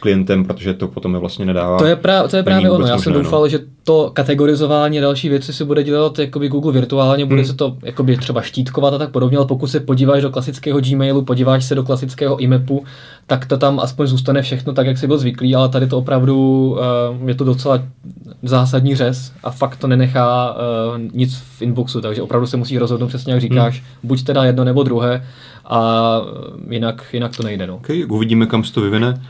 klientem, 0.00 0.44
protože 0.44 0.74
to 0.74 0.88
potom 0.88 1.14
je 1.14 1.20
vlastně 1.20 1.44
nedává. 1.44 1.78
To 1.78 1.86
je, 1.86 1.96
pra, 1.96 2.28
to 2.28 2.36
je 2.36 2.42
právě 2.42 2.70
ono. 2.70 2.86
Já 2.86 2.98
jsem 2.98 3.12
doufal, 3.12 3.40
no. 3.40 3.48
že 3.48 3.58
to 3.84 4.10
kategorizování 4.12 4.98
a 4.98 5.02
další 5.02 5.28
věci 5.28 5.52
si 5.52 5.64
bude 5.64 5.82
dělat 5.82 6.18
jakoby 6.18 6.48
Google 6.48 6.72
virtuálně, 6.72 7.26
bude 7.26 7.40
hmm. 7.40 7.50
se 7.50 7.54
to 7.54 7.76
jakoby 7.82 8.16
třeba 8.16 8.42
štítkovat 8.42 8.94
a 8.94 8.98
tak 8.98 9.10
podobně, 9.10 9.36
ale 9.36 9.46
pokud 9.46 9.66
se 9.66 9.80
podíváš 9.80 10.22
do 10.22 10.30
klasického 10.30 10.80
Gmailu, 10.80 11.22
podíváš 11.22 11.64
se 11.64 11.74
do 11.74 11.84
klasického 11.84 12.36
IMAPu, 12.36 12.84
tak 13.26 13.46
to 13.46 13.58
tam 13.58 13.80
aspoň 13.80 14.06
zůstane 14.06 14.42
všechno 14.42 14.72
tak, 14.72 14.86
jak 14.86 14.98
jsi 14.98 15.06
byl 15.06 15.18
zvyklý, 15.18 15.54
ale 15.54 15.68
tady 15.68 15.86
to 15.86 15.98
opravdu 15.98 16.70
uh, 17.20 17.28
je 17.28 17.34
to 17.34 17.44
docela 17.44 17.82
zásadní 18.42 18.96
řez 18.96 19.32
a 19.44 19.51
fakt 19.52 19.76
to 19.76 19.86
nenechá 19.86 20.52
uh, 20.52 20.58
nic 21.12 21.36
v 21.36 21.62
inboxu, 21.62 22.00
takže 22.00 22.22
opravdu 22.22 22.46
se 22.46 22.56
musí 22.56 22.78
rozhodnout 22.78 23.08
přesně, 23.08 23.32
jak 23.32 23.40
říkáš, 23.40 23.74
hmm. 23.74 23.86
buď 24.02 24.24
teda 24.24 24.44
jedno 24.44 24.64
nebo 24.64 24.82
druhé 24.82 25.26
a 25.64 26.20
jinak, 26.70 27.04
jinak 27.12 27.36
to 27.36 27.42
nejde. 27.42 27.66
No. 27.66 27.76
Okay, 27.76 28.04
uvidíme, 28.04 28.46
kam 28.46 28.64
se 28.64 28.72
to 28.72 28.80
vyvine. 28.80 29.22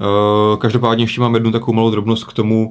Uh, 0.00 0.58
každopádně 0.58 1.04
ještě 1.04 1.20
mám 1.20 1.34
jednu 1.34 1.50
takovou 1.50 1.72
malou 1.72 1.90
drobnost 1.90 2.24
k 2.24 2.32
tomu, 2.32 2.70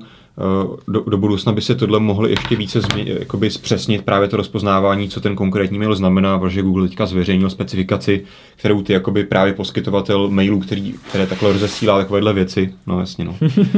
do, 0.87 1.03
do 1.07 1.17
budoucna 1.17 1.51
by 1.51 1.61
se 1.61 1.75
tohle 1.75 1.99
mohlo 1.99 2.27
ještě 2.27 2.55
více 2.55 2.81
změ, 2.81 3.05
jakoby 3.19 3.49
zpřesnit 3.49 4.05
právě 4.05 4.27
to 4.27 4.37
rozpoznávání, 4.37 5.09
co 5.09 5.21
ten 5.21 5.35
konkrétní 5.35 5.79
mail 5.79 5.95
znamená, 5.95 6.39
protože 6.39 6.61
Google 6.61 6.87
teďka 6.87 7.05
zveřejnil 7.05 7.49
specifikaci, 7.49 8.23
kterou 8.55 8.81
ty 8.81 8.93
jakoby 8.93 9.23
právě 9.23 9.53
poskytovatel 9.53 10.29
mailů, 10.29 10.59
který, 10.59 10.93
které 11.09 11.27
takhle 11.27 11.53
rozesílá 11.53 11.97
takovéhle 11.97 12.33
věci. 12.33 12.73
No 12.87 12.99
jasně, 12.99 13.25
no. 13.25 13.35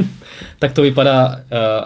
tak 0.58 0.72
to 0.72 0.82
vypadá 0.82 1.28
uh, 1.28 1.36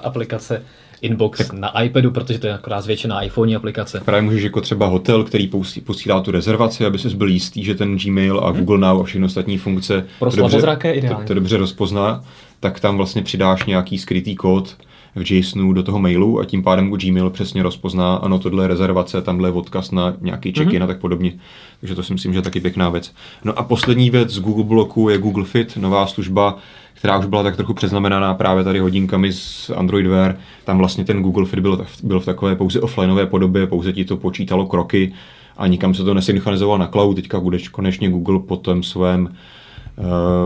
aplikace 0.03 0.63
Inbox 1.03 1.39
tak, 1.39 1.53
na 1.53 1.83
iPadu, 1.83 2.11
protože 2.11 2.39
to 2.39 2.47
je 2.47 2.55
akorát 2.55 2.81
zvětšená 2.81 3.23
iPhone 3.23 3.57
aplikace. 3.57 4.01
Právě 4.05 4.23
můžeš 4.23 4.43
jako 4.43 4.61
třeba 4.61 4.87
hotel, 4.87 5.25
který 5.25 5.51
posílá 5.85 6.21
tu 6.21 6.31
rezervaci, 6.31 6.87
aby 6.87 6.99
si 6.99 7.09
byl 7.09 7.29
jistý, 7.29 7.65
že 7.65 7.75
ten 7.75 7.99
Gmail 7.99 8.41
a 8.41 8.51
hmm. 8.51 8.59
Google 8.59 8.79
Now 8.79 9.01
a 9.01 9.05
všechny 9.05 9.27
ostatní 9.27 9.59
funkce 9.59 10.07
Pro 10.19 10.31
to 10.31 10.37
dobře. 10.37 10.61
To, 11.09 11.15
to 11.27 11.35
dobře 11.35 11.57
rozpozná 11.57 12.25
tak 12.61 12.81
tam 12.81 12.97
vlastně 12.97 13.23
přidáš 13.23 13.65
nějaký 13.65 13.99
skrytý 13.99 14.37
kód 14.37 14.77
v 15.15 15.31
JSONu 15.31 15.73
do 15.73 15.83
toho 15.83 15.99
mailu 15.99 16.41
a 16.41 16.45
tím 16.45 16.63
pádem 16.63 16.91
Gmail 16.91 17.31
přesně 17.31 17.63
rozpozná, 17.63 18.17
ano, 18.17 18.39
tohle 18.39 18.65
je 18.65 18.69
rezervace, 18.69 19.23
tamhle 19.23 19.49
je 19.49 19.53
odkaz 19.53 19.91
na 19.91 20.15
nějaký 20.21 20.53
check-in 20.53 20.81
mm-hmm. 20.81 20.85
a 20.85 20.87
tak 20.87 21.01
podobně. 21.01 21.33
Takže 21.81 21.95
to 21.95 22.03
si 22.03 22.13
myslím, 22.13 22.33
že 22.33 22.39
je 22.39 22.43
taky 22.43 22.61
pěkná 22.61 22.89
věc. 22.89 23.13
No 23.45 23.59
a 23.59 23.63
poslední 23.63 24.11
věc 24.11 24.31
z 24.31 24.41
Google 24.41 24.65
Bloku 24.65 25.09
je 25.09 25.19
Google 25.19 25.45
Fit, 25.45 25.77
nová 25.77 26.07
služba, 26.07 26.59
která 26.99 27.19
už 27.19 27.27
byla 27.27 27.43
tak 27.43 27.57
trochu 27.57 27.75
přeznamenaná 27.75 28.35
právě 28.35 28.65
tady 28.65 28.79
hodinkami 28.79 29.33
z 29.33 29.71
Android 29.77 30.07
Wear. 30.07 30.37
Tam 30.65 30.79
vlastně 30.79 31.05
ten 31.05 31.23
Google 31.23 31.47
Fit 31.47 31.61
byl, 31.61 31.87
byl 32.03 32.21
v 32.21 32.25
takové 32.25 32.57
pouze 32.57 32.81
offlineové 32.81 33.27
podobě, 33.27 33.67
pouze 33.67 33.93
ti 33.93 34.05
to 34.05 34.17
počítalo 34.17 34.67
kroky 34.67 35.13
a 35.57 35.67
nikam 35.67 35.95
se 35.95 36.05
to 36.05 36.15
nesynchronizovalo 36.15 36.79
na 36.79 36.87
cloud. 36.87 37.17
Teďka 37.17 37.41
bude 37.41 37.59
konečně 37.71 38.11
Google 38.11 38.39
po 38.39 38.57
tom 38.57 38.83
svém 38.83 39.29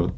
uh, 0.03 0.11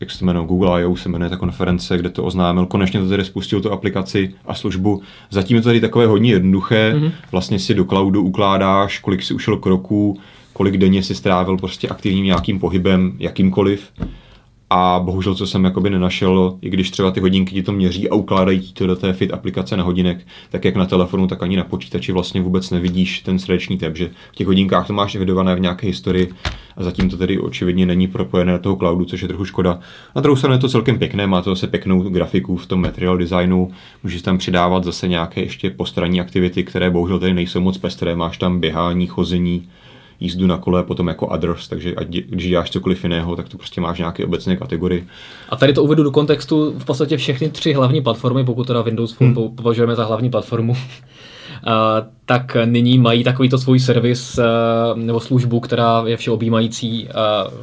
jak 0.00 0.10
se 0.10 0.18
to 0.18 0.24
jmenuje, 0.24 0.46
Google 0.46 0.82
I.O. 0.82 0.96
se 0.96 1.08
jmenuje 1.08 1.30
ta 1.30 1.36
konference, 1.36 1.98
kde 1.98 2.10
to 2.10 2.24
oznámil. 2.24 2.66
Konečně 2.66 3.00
to 3.00 3.08
tedy 3.08 3.24
spustil 3.24 3.60
tu 3.60 3.72
aplikaci 3.72 4.34
a 4.46 4.54
službu. 4.54 5.02
Zatím 5.30 5.56
je 5.56 5.62
to 5.62 5.68
tady 5.68 5.80
takové 5.80 6.06
hodně 6.06 6.30
jednoduché. 6.30 6.94
Mm-hmm. 6.94 7.12
Vlastně 7.32 7.58
si 7.58 7.74
do 7.74 7.84
cloudu 7.84 8.22
ukládáš, 8.22 8.98
kolik 8.98 9.22
si 9.22 9.34
ušel 9.34 9.56
kroků, 9.56 10.18
kolik 10.52 10.76
denně 10.76 11.02
si 11.02 11.14
strávil 11.14 11.56
prostě 11.56 11.88
aktivním 11.88 12.24
nějakým 12.24 12.60
pohybem, 12.60 13.12
jakýmkoliv 13.18 13.90
a 14.70 15.00
bohužel, 15.04 15.34
co 15.34 15.46
jsem 15.46 15.64
jakoby 15.64 15.90
nenašel, 15.90 16.58
i 16.62 16.70
když 16.70 16.90
třeba 16.90 17.10
ty 17.10 17.20
hodinky 17.20 17.54
ti 17.54 17.62
to 17.62 17.72
měří 17.72 18.08
a 18.08 18.14
ukládají 18.14 18.60
ti 18.60 18.72
to 18.72 18.86
do 18.86 18.96
té 18.96 19.12
fit 19.12 19.32
aplikace 19.32 19.76
na 19.76 19.84
hodinek, 19.84 20.26
tak 20.50 20.64
jak 20.64 20.76
na 20.76 20.86
telefonu, 20.86 21.26
tak 21.26 21.42
ani 21.42 21.56
na 21.56 21.64
počítači 21.64 22.12
vlastně 22.12 22.40
vůbec 22.40 22.70
nevidíš 22.70 23.20
ten 23.20 23.38
srdeční 23.38 23.78
tep, 23.78 23.96
že 23.96 24.10
v 24.32 24.36
těch 24.36 24.46
hodinkách 24.46 24.86
to 24.86 24.92
máš 24.92 25.14
evidované 25.14 25.54
v 25.54 25.60
nějaké 25.60 25.86
historii 25.86 26.32
a 26.76 26.84
zatím 26.84 27.10
to 27.10 27.16
tedy 27.16 27.38
očividně 27.38 27.86
není 27.86 28.08
propojené 28.08 28.52
do 28.52 28.58
toho 28.58 28.76
cloudu, 28.76 29.04
což 29.04 29.22
je 29.22 29.28
trochu 29.28 29.44
škoda. 29.44 29.78
Na 30.16 30.22
druhou 30.22 30.36
stranu 30.36 30.54
je 30.54 30.60
to 30.60 30.68
celkem 30.68 30.98
pěkné, 30.98 31.26
má 31.26 31.42
to 31.42 31.50
zase 31.50 31.66
pěknou 31.66 32.02
grafiku 32.02 32.56
v 32.56 32.66
tom 32.66 32.80
material 32.80 33.18
designu, 33.18 33.70
můžeš 34.02 34.22
tam 34.22 34.38
přidávat 34.38 34.84
zase 34.84 35.08
nějaké 35.08 35.40
ještě 35.40 35.70
postranní 35.70 36.20
aktivity, 36.20 36.64
které 36.64 36.90
bohužel 36.90 37.18
tady 37.18 37.34
nejsou 37.34 37.60
moc 37.60 37.78
pestré, 37.78 38.16
máš 38.16 38.38
tam 38.38 38.60
běhání, 38.60 39.06
chození, 39.06 39.68
jízdu 40.20 40.46
na 40.46 40.58
kole, 40.58 40.82
potom 40.82 41.08
jako 41.08 41.26
others, 41.26 41.68
takže 41.68 41.94
ať, 41.94 42.08
když 42.08 42.48
děláš 42.48 42.70
cokoliv 42.70 43.02
jiného, 43.04 43.36
tak 43.36 43.48
to 43.48 43.56
prostě 43.56 43.80
máš 43.80 43.98
nějaké 43.98 44.24
obecné 44.24 44.56
kategorie. 44.56 45.04
A 45.48 45.56
tady 45.56 45.72
to 45.72 45.84
uvedu 45.84 46.02
do 46.02 46.10
kontextu 46.10 46.74
v 46.78 46.84
podstatě 46.84 47.16
všechny 47.16 47.50
tři 47.50 47.72
hlavní 47.72 48.02
platformy, 48.02 48.44
pokud 48.44 48.66
teda 48.66 48.82
Windows 48.82 49.12
Phone 49.12 49.30
hmm. 49.30 49.56
považujeme 49.56 49.94
za 49.94 50.04
hlavní 50.04 50.30
platformu, 50.30 50.76
tak 52.28 52.56
nyní 52.64 52.98
mají 52.98 53.24
takovýto 53.24 53.58
svůj 53.58 53.80
servis 53.80 54.40
nebo 54.94 55.20
službu, 55.20 55.60
která 55.60 56.02
je 56.06 56.16
všeobjímající 56.16 57.08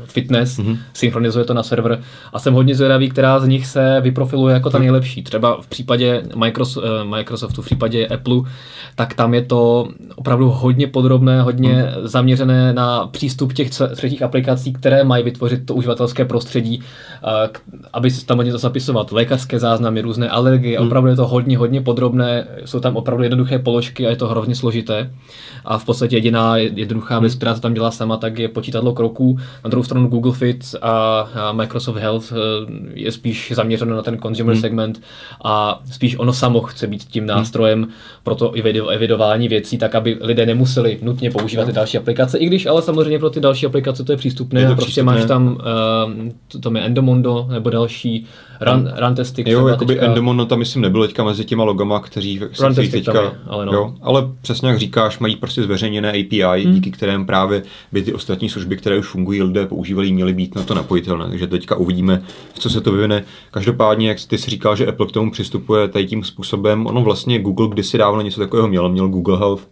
fitness, 0.06 0.60
mm-hmm. 0.60 0.78
synchronizuje 0.94 1.46
to 1.46 1.54
na 1.54 1.64
server 1.64 2.02
a 2.34 2.40
jsem 2.40 2.54
hodně 2.54 2.76
zvědavý, 2.76 3.10
která 3.10 3.40
z 3.40 3.48
nich 3.48 3.68
se 3.68 4.02
vyprofiluje 4.02 4.54
jako 4.54 4.70
ta 4.70 4.80
nejlepší. 4.80 5.24
Třeba 5.24 5.62
v 5.62 5.68
případě 5.68 6.24
Microsoftu, 7.04 7.62
v 7.62 7.66
případě 7.66 8.08
Apple, 8.08 8.42
tak 8.96 9.14
tam 9.14 9.34
je 9.34 9.42
to 9.42 9.88
opravdu 10.16 10.50
hodně 10.50 10.88
podrobné, 10.88 11.42
hodně 11.42 11.74
mm. 11.74 12.08
zaměřené 12.08 12.74
na 12.74 13.08
přístup 13.08 13.54
těch 13.54 13.70
třetích 13.70 14.22
aplikací, 14.22 14.74
které 14.74 15.04
mají 15.04 15.24
vytvořit 15.24 15.66
to 15.66 15.76
uživatelské 15.76 16.26
prostředí, 16.26 16.82
aby 17.94 18.12
se 18.12 18.26
tam 18.26 18.38
něco 18.38 18.58
zapisovat, 18.58 19.12
lékařské 19.12 19.60
záznamy, 19.60 20.02
různé 20.02 20.30
alergie, 20.30 20.80
mm. 20.80 20.88
opravdu 20.88 21.10
je 21.10 21.16
to 21.16 21.28
hodně, 21.28 21.58
hodně 21.58 21.82
podrobné, 21.82 22.48
jsou 22.66 22.80
tam 22.80 22.96
opravdu 22.96 23.24
jednoduché 23.24 23.60
položky 23.60 24.08
a 24.08 24.10
je 24.10 24.16
to 24.16 24.28
hrozně 24.28 24.55
složité. 24.56 25.12
A 25.66 25.78
v 25.78 25.86
podstatě 25.86 26.16
jediná 26.16 26.58
jednoduchá 26.58 27.20
věc, 27.20 27.36
která 27.36 27.56
se 27.56 27.62
tam 27.62 27.74
dělá 27.74 27.92
sama, 27.92 28.18
tak 28.18 28.40
je 28.40 28.48
počítadlo 28.48 28.94
kroků. 28.94 29.40
Na 29.64 29.70
druhou 29.70 29.84
stranu 29.84 30.08
Google 30.08 30.34
Fit 30.34 30.76
a 30.82 31.52
Microsoft 31.52 31.98
Health 31.98 32.32
eh, 32.32 32.36
je 32.94 33.12
spíš 33.12 33.52
zaměřeno 33.56 33.96
na 33.96 34.02
ten 34.02 34.18
consumer 34.20 34.54
hmm. 34.54 34.62
segment 34.62 35.02
a 35.44 35.82
spíš 35.92 36.20
ono 36.20 36.34
samo 36.34 36.62
chce 36.62 36.88
být 36.88 37.04
tím 37.04 37.24
hmm. 37.24 37.28
nástrojem 37.28 37.84
hmm. 37.84 37.92
pro 38.24 38.36
to 38.36 38.52
evidování 38.92 39.48
věcí, 39.48 39.78
tak 39.78 39.96
aby 39.96 40.18
lidé 40.22 40.46
nemuseli 40.46 41.00
nutně 41.02 41.32
používat 41.32 41.66
ty 41.66 41.72
další 41.72 41.98
aplikace, 41.98 42.38
i 42.38 42.46
když 42.46 42.66
ale 42.66 42.82
samozřejmě 42.82 43.20
pro 43.20 43.30
ty 43.30 43.40
další 43.40 43.66
aplikace 43.66 44.04
to 44.04 44.12
je 44.12 44.18
přístupné. 44.18 44.62
Je 44.62 44.68
to 44.68 44.76
prostě 44.76 44.92
přístupné. 44.92 45.16
máš 45.16 45.26
tam, 45.26 45.48
uh, 45.48 46.30
to 46.48 46.60
tam 46.60 46.76
je 46.76 46.82
Endomondo 46.82 47.48
nebo 47.52 47.70
další 47.70 48.26
Run, 48.62 48.94
Runtastic. 48.98 49.48
Jo, 49.48 49.68
jakoby 49.68 49.94
teďka... 49.94 50.06
Endomondo 50.06 50.46
tam 50.46 50.60
myslím 50.60 50.82
nebylo 50.82 51.08
teďka 51.08 51.24
mezi 51.24 51.46
těma 51.46 51.64
logama, 51.64 52.00
kteří 52.00 52.42
se 52.54 52.74
teďka, 52.92 53.22
je, 53.22 53.32
ale, 53.48 53.66
no. 53.66 53.74
jo, 53.74 53.94
ale 54.02 54.24
přesně 54.46 54.70
jak 54.70 54.80
říkáš, 54.80 55.20
mají 55.20 55.36
prostě 55.36 55.64
zveřejněné 55.64 56.10
API, 56.10 56.64
hmm. 56.64 56.74
díky 56.74 56.92
kterém 56.92 57.26
právě 57.26 57.64
by 57.92 58.02
ty 58.02 58.14
ostatní 58.14 58.50
služby, 58.50 58.78
které 58.78 59.00
už 59.00 59.08
fungují, 59.08 59.44
lidé 59.44 59.66
používali, 59.66 60.12
měly 60.12 60.34
být 60.34 60.56
na 60.56 60.64
to 60.64 60.74
napojitelné. 60.74 61.30
Takže 61.30 61.48
teďka 61.48 61.76
uvidíme, 61.76 62.24
co 62.54 62.70
se 62.70 62.82
to 62.82 62.92
vyvine. 62.92 63.24
Každopádně, 63.52 64.10
jak 64.10 64.18
ty 64.28 64.38
si 64.38 64.52
říkal, 64.52 64.76
že 64.76 64.88
Apple 64.88 65.08
k 65.08 65.12
tomu 65.12 65.32
přistupuje 65.32 65.88
tady 65.88 66.06
tím 66.06 66.24
způsobem, 66.24 66.88
ono 66.88 67.02
vlastně 67.02 67.40
Google 67.40 67.68
kdysi 67.68 67.98
dávno 67.98 68.22
něco 68.22 68.40
takového 68.40 68.68
měl, 68.68 68.90
měl 68.90 69.08
Google 69.08 69.38
Health, 69.38 69.68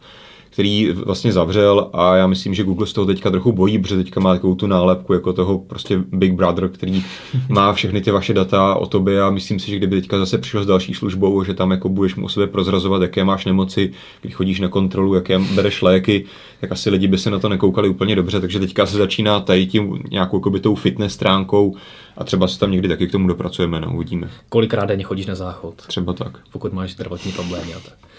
který 0.53 0.91
vlastně 0.91 1.31
zavřel 1.31 1.89
a 1.93 2.15
já 2.15 2.27
myslím, 2.27 2.53
že 2.53 2.63
Google 2.63 2.87
z 2.87 2.93
toho 2.93 3.05
teďka 3.05 3.31
trochu 3.31 3.51
bojí, 3.51 3.79
protože 3.79 3.95
teďka 3.95 4.19
má 4.19 4.33
takovou 4.33 4.55
tu 4.55 4.67
nálepku 4.67 5.13
jako 5.13 5.33
toho 5.33 5.59
prostě 5.59 6.03
Big 6.11 6.33
Brother, 6.33 6.69
který 6.69 7.03
má 7.49 7.73
všechny 7.73 8.01
ty 8.01 8.11
vaše 8.11 8.33
data 8.33 8.75
o 8.75 8.85
tobě 8.85 9.21
a 9.21 9.29
myslím 9.29 9.59
si, 9.59 9.71
že 9.71 9.77
kdyby 9.77 10.01
teďka 10.01 10.17
zase 10.17 10.37
přišel 10.37 10.63
s 10.63 10.65
další 10.65 10.93
službou, 10.93 11.43
že 11.43 11.53
tam 11.53 11.71
jako 11.71 11.89
budeš 11.89 12.15
mu 12.15 12.25
o 12.25 12.29
sobě 12.29 12.47
prozrazovat, 12.47 13.01
jaké 13.01 13.23
máš 13.23 13.45
nemoci, 13.45 13.91
když 14.21 14.35
chodíš 14.35 14.59
na 14.59 14.67
kontrolu, 14.67 15.13
jaké 15.13 15.39
bereš 15.39 15.81
léky, 15.81 16.25
tak 16.61 16.71
asi 16.71 16.89
lidi 16.89 17.07
by 17.07 17.17
se 17.17 17.31
na 17.31 17.39
to 17.39 17.49
nekoukali 17.49 17.89
úplně 17.89 18.15
dobře, 18.15 18.39
takže 18.39 18.59
teďka 18.59 18.85
se 18.85 18.97
začíná 18.97 19.39
tady 19.39 19.65
tím 19.65 20.03
nějakou 20.11 20.37
jako 20.37 20.59
tou 20.59 20.75
fitness 20.75 21.13
stránkou 21.13 21.75
a 22.17 22.23
třeba 22.23 22.47
se 22.47 22.59
tam 22.59 22.71
někdy 22.71 22.87
taky 22.87 23.07
k 23.07 23.11
tomu 23.11 23.27
dopracujeme, 23.27 23.81
no, 23.81 23.93
uvidíme. 23.95 24.29
Kolikrát 24.49 24.85
denně 24.85 25.03
chodíš 25.03 25.25
na 25.25 25.35
záchod? 25.35 25.75
Třeba 25.75 26.13
tak. 26.13 26.39
Pokud 26.51 26.73
máš 26.73 26.91
zdravotní 26.91 27.31
problémy 27.31 27.73
a 27.73 27.79
tak. 27.79 28.12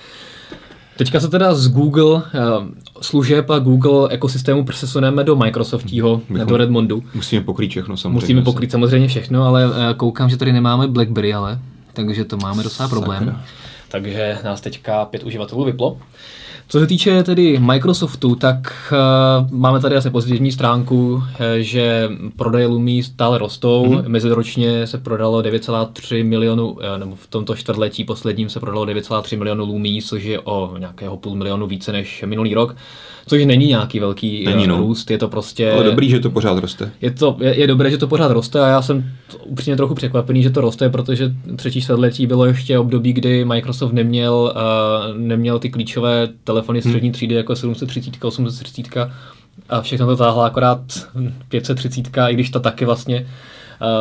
Teďka 0.97 1.21
se 1.21 1.29
teda 1.29 1.55
z 1.55 1.69
Google 1.69 2.23
eh, 2.35 2.41
služeb 3.01 3.51
a 3.51 3.59
Google 3.59 4.09
ekosystému 4.11 4.65
přesuneme 4.65 5.25
do 5.25 5.37
Microsoftího, 5.37 6.23
Bychom 6.29 6.49
do 6.49 6.57
Redmondu. 6.57 7.03
Musíme 7.15 7.43
pokrýt 7.43 7.71
všechno 7.71 7.97
samozřejmě. 7.97 8.21
Musíme 8.21 8.43
pokrýt 8.43 8.71
samozřejmě 8.71 9.09
všechno, 9.09 9.45
ale 9.45 9.65
eh, 9.65 9.95
koukám, 9.95 10.31
že 10.31 10.37
tady 10.37 10.53
nemáme 10.53 10.89
BlackBerry, 10.89 11.35
ale 11.35 11.59
takže 11.93 12.25
to 12.25 12.37
máme 12.37 12.63
docela 12.63 12.89
problém. 12.89 13.25
Sakra. 13.25 13.45
Takže 13.89 14.39
nás 14.45 14.61
teďka 14.61 15.05
pět 15.05 15.23
uživatelů 15.23 15.65
vyplo. 15.65 15.99
Co 16.69 16.81
se 16.81 16.87
týče 16.87 17.23
tedy 17.23 17.59
Microsoftu, 17.59 18.35
tak 18.35 18.93
uh, 18.93 19.59
máme 19.59 19.81
tady 19.81 19.97
asi 19.97 20.11
pozitivní 20.11 20.53
stránku, 20.53 21.15
uh, 21.15 21.23
že 21.57 22.09
prodeje 22.37 22.67
Lumí 22.67 23.03
stále 23.03 23.39
rostou. 23.39 23.87
Mm-hmm. 23.87 24.09
Meziročně 24.09 24.87
se 24.87 24.99
prodalo 24.99 25.43
9,3 25.43 26.25
milionů, 26.25 26.71
uh, 26.71 26.81
nebo 26.99 27.17
v 27.17 27.27
tomto 27.27 27.57
čtvrtletí 27.57 28.05
posledním 28.05 28.49
se 28.49 28.61
prodalo 28.61 28.87
9,3 28.87 29.39
milionů 29.39 29.65
Lumí, 29.65 30.03
což 30.03 30.23
je 30.25 30.41
o 30.41 30.75
nějakého 30.79 31.17
půl 31.17 31.35
milionu 31.35 31.67
více 31.67 31.93
než 31.93 32.25
minulý 32.27 32.55
rok. 32.55 32.77
Což 33.27 33.45
není 33.45 33.67
nějaký 33.67 34.01
velký 34.01 34.45
není, 34.45 34.67
no. 34.67 34.77
růst, 34.77 35.11
je 35.11 35.19
to 35.19 35.29
prostě... 35.29 35.73
Ale 35.73 35.85
dobrý, 35.85 36.11
že 36.11 36.21
to 36.21 36.31
pořád 36.31 36.59
roste. 36.59 36.91
Je, 37.01 37.11
to, 37.11 37.37
je, 37.41 37.61
je 37.61 37.67
dobré, 37.67 37.91
že 37.91 37.99
to 37.99 38.09
pořád 38.09 38.33
roste 38.33 38.61
a 38.61 38.67
já 38.67 38.83
jsem 38.83 39.05
upřímně 39.45 39.77
trochu 39.77 39.95
překvapený, 39.95 40.43
že 40.43 40.51
to 40.51 40.61
roste, 40.61 40.89
protože 40.89 41.33
třetí 41.57 41.81
čtvrtletí 41.81 42.27
bylo 42.27 42.47
ještě 42.47 42.79
období, 42.79 43.13
kdy 43.13 43.45
Microsoft 43.45 43.93
neměl, 43.93 44.55
uh, 44.55 45.19
neměl 45.19 45.59
ty 45.59 45.71
klíčové 45.71 46.29
telefony 46.45 46.81
hmm. 46.81 46.93
střední 46.93 47.13
třídy 47.13 47.35
jako 47.35 47.57
730, 47.57 48.25
830 48.25 49.09
a 49.69 49.81
všechno 49.81 50.07
to 50.07 50.17
táhla 50.17 50.47
akorát 50.47 50.81
530, 51.49 52.19
i 52.29 52.35
když 52.35 52.51
to 52.51 52.61
taky 52.61 52.85
vlastně 52.85 53.27
Eh, 53.27 53.27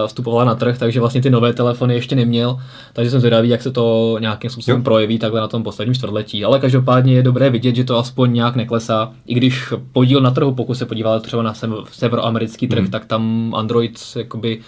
vstupovala 0.07 0.45
na 0.45 0.55
trh, 0.55 0.77
takže 0.77 0.99
vlastně 0.99 1.21
ty 1.21 1.29
nové 1.29 1.53
telefony 1.53 1.93
ještě 1.93 2.15
neměl, 2.15 2.59
takže 2.93 3.11
jsem 3.11 3.19
zvědavý, 3.19 3.49
jak 3.49 3.61
se 3.61 3.71
to 3.71 4.17
nějakým 4.19 4.49
způsobem 4.49 4.79
jo. 4.79 4.83
projeví 4.83 5.19
takhle 5.19 5.41
na 5.41 5.47
tom 5.47 5.63
posledním 5.63 5.95
čtvrtletí. 5.95 6.45
Ale 6.45 6.59
každopádně 6.59 7.13
je 7.13 7.23
dobré 7.23 7.49
vidět, 7.49 7.75
že 7.75 7.83
to 7.83 7.97
aspoň 7.97 8.33
nějak 8.33 8.55
neklesá, 8.55 9.11
i 9.25 9.33
když 9.33 9.73
podíl 9.91 10.21
na 10.21 10.31
trhu, 10.31 10.55
pokud 10.55 10.75
se 10.75 10.85
podíváte 10.85 11.27
třeba 11.27 11.43
na 11.43 11.53
severoamerický 11.91 12.67
trh, 12.67 12.83
mm. 12.83 12.91
tak 12.91 13.05
tam 13.05 13.53
Android 13.55 13.99
jakoby 14.15 14.59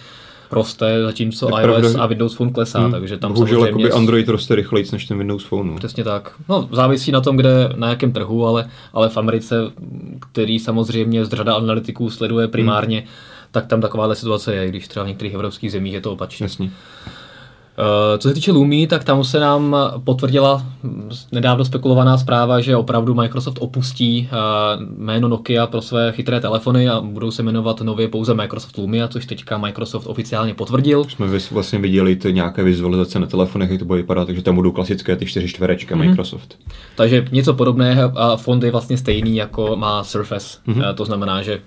roste, 0.50 1.02
zatímco 1.02 1.48
je 1.58 1.64
iOS 1.64 1.80
pravda. 1.80 2.02
a 2.02 2.06
Windows 2.06 2.34
Phone 2.34 2.52
klesá, 2.52 2.80
hmm. 2.80 2.90
takže 2.90 3.16
tam 3.16 3.32
Bohužel 3.32 3.60
samozřejmě... 3.60 3.88
Android 3.88 4.28
roste 4.28 4.54
rychleji 4.54 4.86
než 4.92 5.04
ten 5.06 5.18
Windows 5.18 5.44
Phone. 5.44 5.70
No. 5.70 5.76
Přesně 5.76 6.04
tak. 6.04 6.32
No, 6.48 6.68
závisí 6.72 7.12
na 7.12 7.20
tom, 7.20 7.36
kde, 7.36 7.68
na 7.76 7.88
jakém 7.88 8.12
trhu, 8.12 8.46
ale, 8.46 8.70
ale 8.92 9.08
v 9.08 9.16
Americe, 9.16 9.56
který 10.32 10.58
samozřejmě 10.58 11.24
z 11.24 11.28
řada 11.28 11.54
analytiků 11.54 12.10
sleduje 12.10 12.48
primárně 12.48 12.98
hmm 12.98 13.08
tak 13.50 13.66
tam 13.66 13.80
takováhle 13.80 14.16
situace 14.16 14.54
je, 14.54 14.68
když 14.68 14.88
třeba 14.88 15.04
v 15.04 15.08
některých 15.08 15.34
evropských 15.34 15.72
zemích 15.72 15.94
je 15.94 16.00
to 16.00 16.12
opačně. 16.12 16.44
Jasně. 16.44 16.70
Eh, 17.78 18.18
co 18.18 18.28
se 18.28 18.34
týče 18.34 18.52
Lumi, 18.52 18.86
tak 18.86 19.04
tam 19.04 19.24
se 19.24 19.40
nám 19.40 19.76
potvrdila 20.04 20.66
nedávno 21.32 21.64
spekulovaná 21.64 22.18
zpráva, 22.18 22.60
že 22.60 22.76
opravdu 22.76 23.14
Microsoft 23.14 23.58
opustí 23.60 24.28
eh, 24.32 24.36
jméno 24.98 25.28
Nokia 25.28 25.66
pro 25.66 25.82
své 25.82 26.12
chytré 26.12 26.40
telefony 26.40 26.88
a 26.88 27.00
budou 27.00 27.30
se 27.30 27.42
jmenovat 27.42 27.80
nově 27.80 28.08
pouze 28.08 28.34
Microsoft 28.34 28.78
Lumia, 28.78 29.08
což 29.08 29.26
teďka 29.26 29.58
Microsoft 29.58 30.06
oficiálně 30.06 30.54
potvrdil. 30.54 31.04
Jsme 31.04 31.26
vlastně 31.50 31.78
viděli 31.78 32.16
ty 32.16 32.32
nějaké 32.32 32.62
vizualizace 32.62 33.18
na 33.18 33.26
telefonech, 33.26 33.70
jak 33.70 33.78
to 33.78 33.84
bude 33.84 34.00
vypadat, 34.00 34.26
takže 34.26 34.42
tam 34.42 34.54
budou 34.54 34.72
klasické 34.72 35.16
ty 35.16 35.26
čtyři 35.26 35.48
čtverečky 35.48 35.94
mm-hmm. 35.94 36.08
Microsoft. 36.08 36.58
Takže 36.96 37.28
něco 37.32 37.54
podobného 37.54 38.12
a 38.14 38.36
fond 38.36 38.62
je 38.62 38.70
vlastně 38.70 38.98
stejný, 38.98 39.36
jako 39.36 39.76
má 39.76 40.04
Surface. 40.04 40.58
Mm-hmm. 40.68 40.94
To 40.94 41.04
znamená, 41.04 41.42
že 41.42 41.60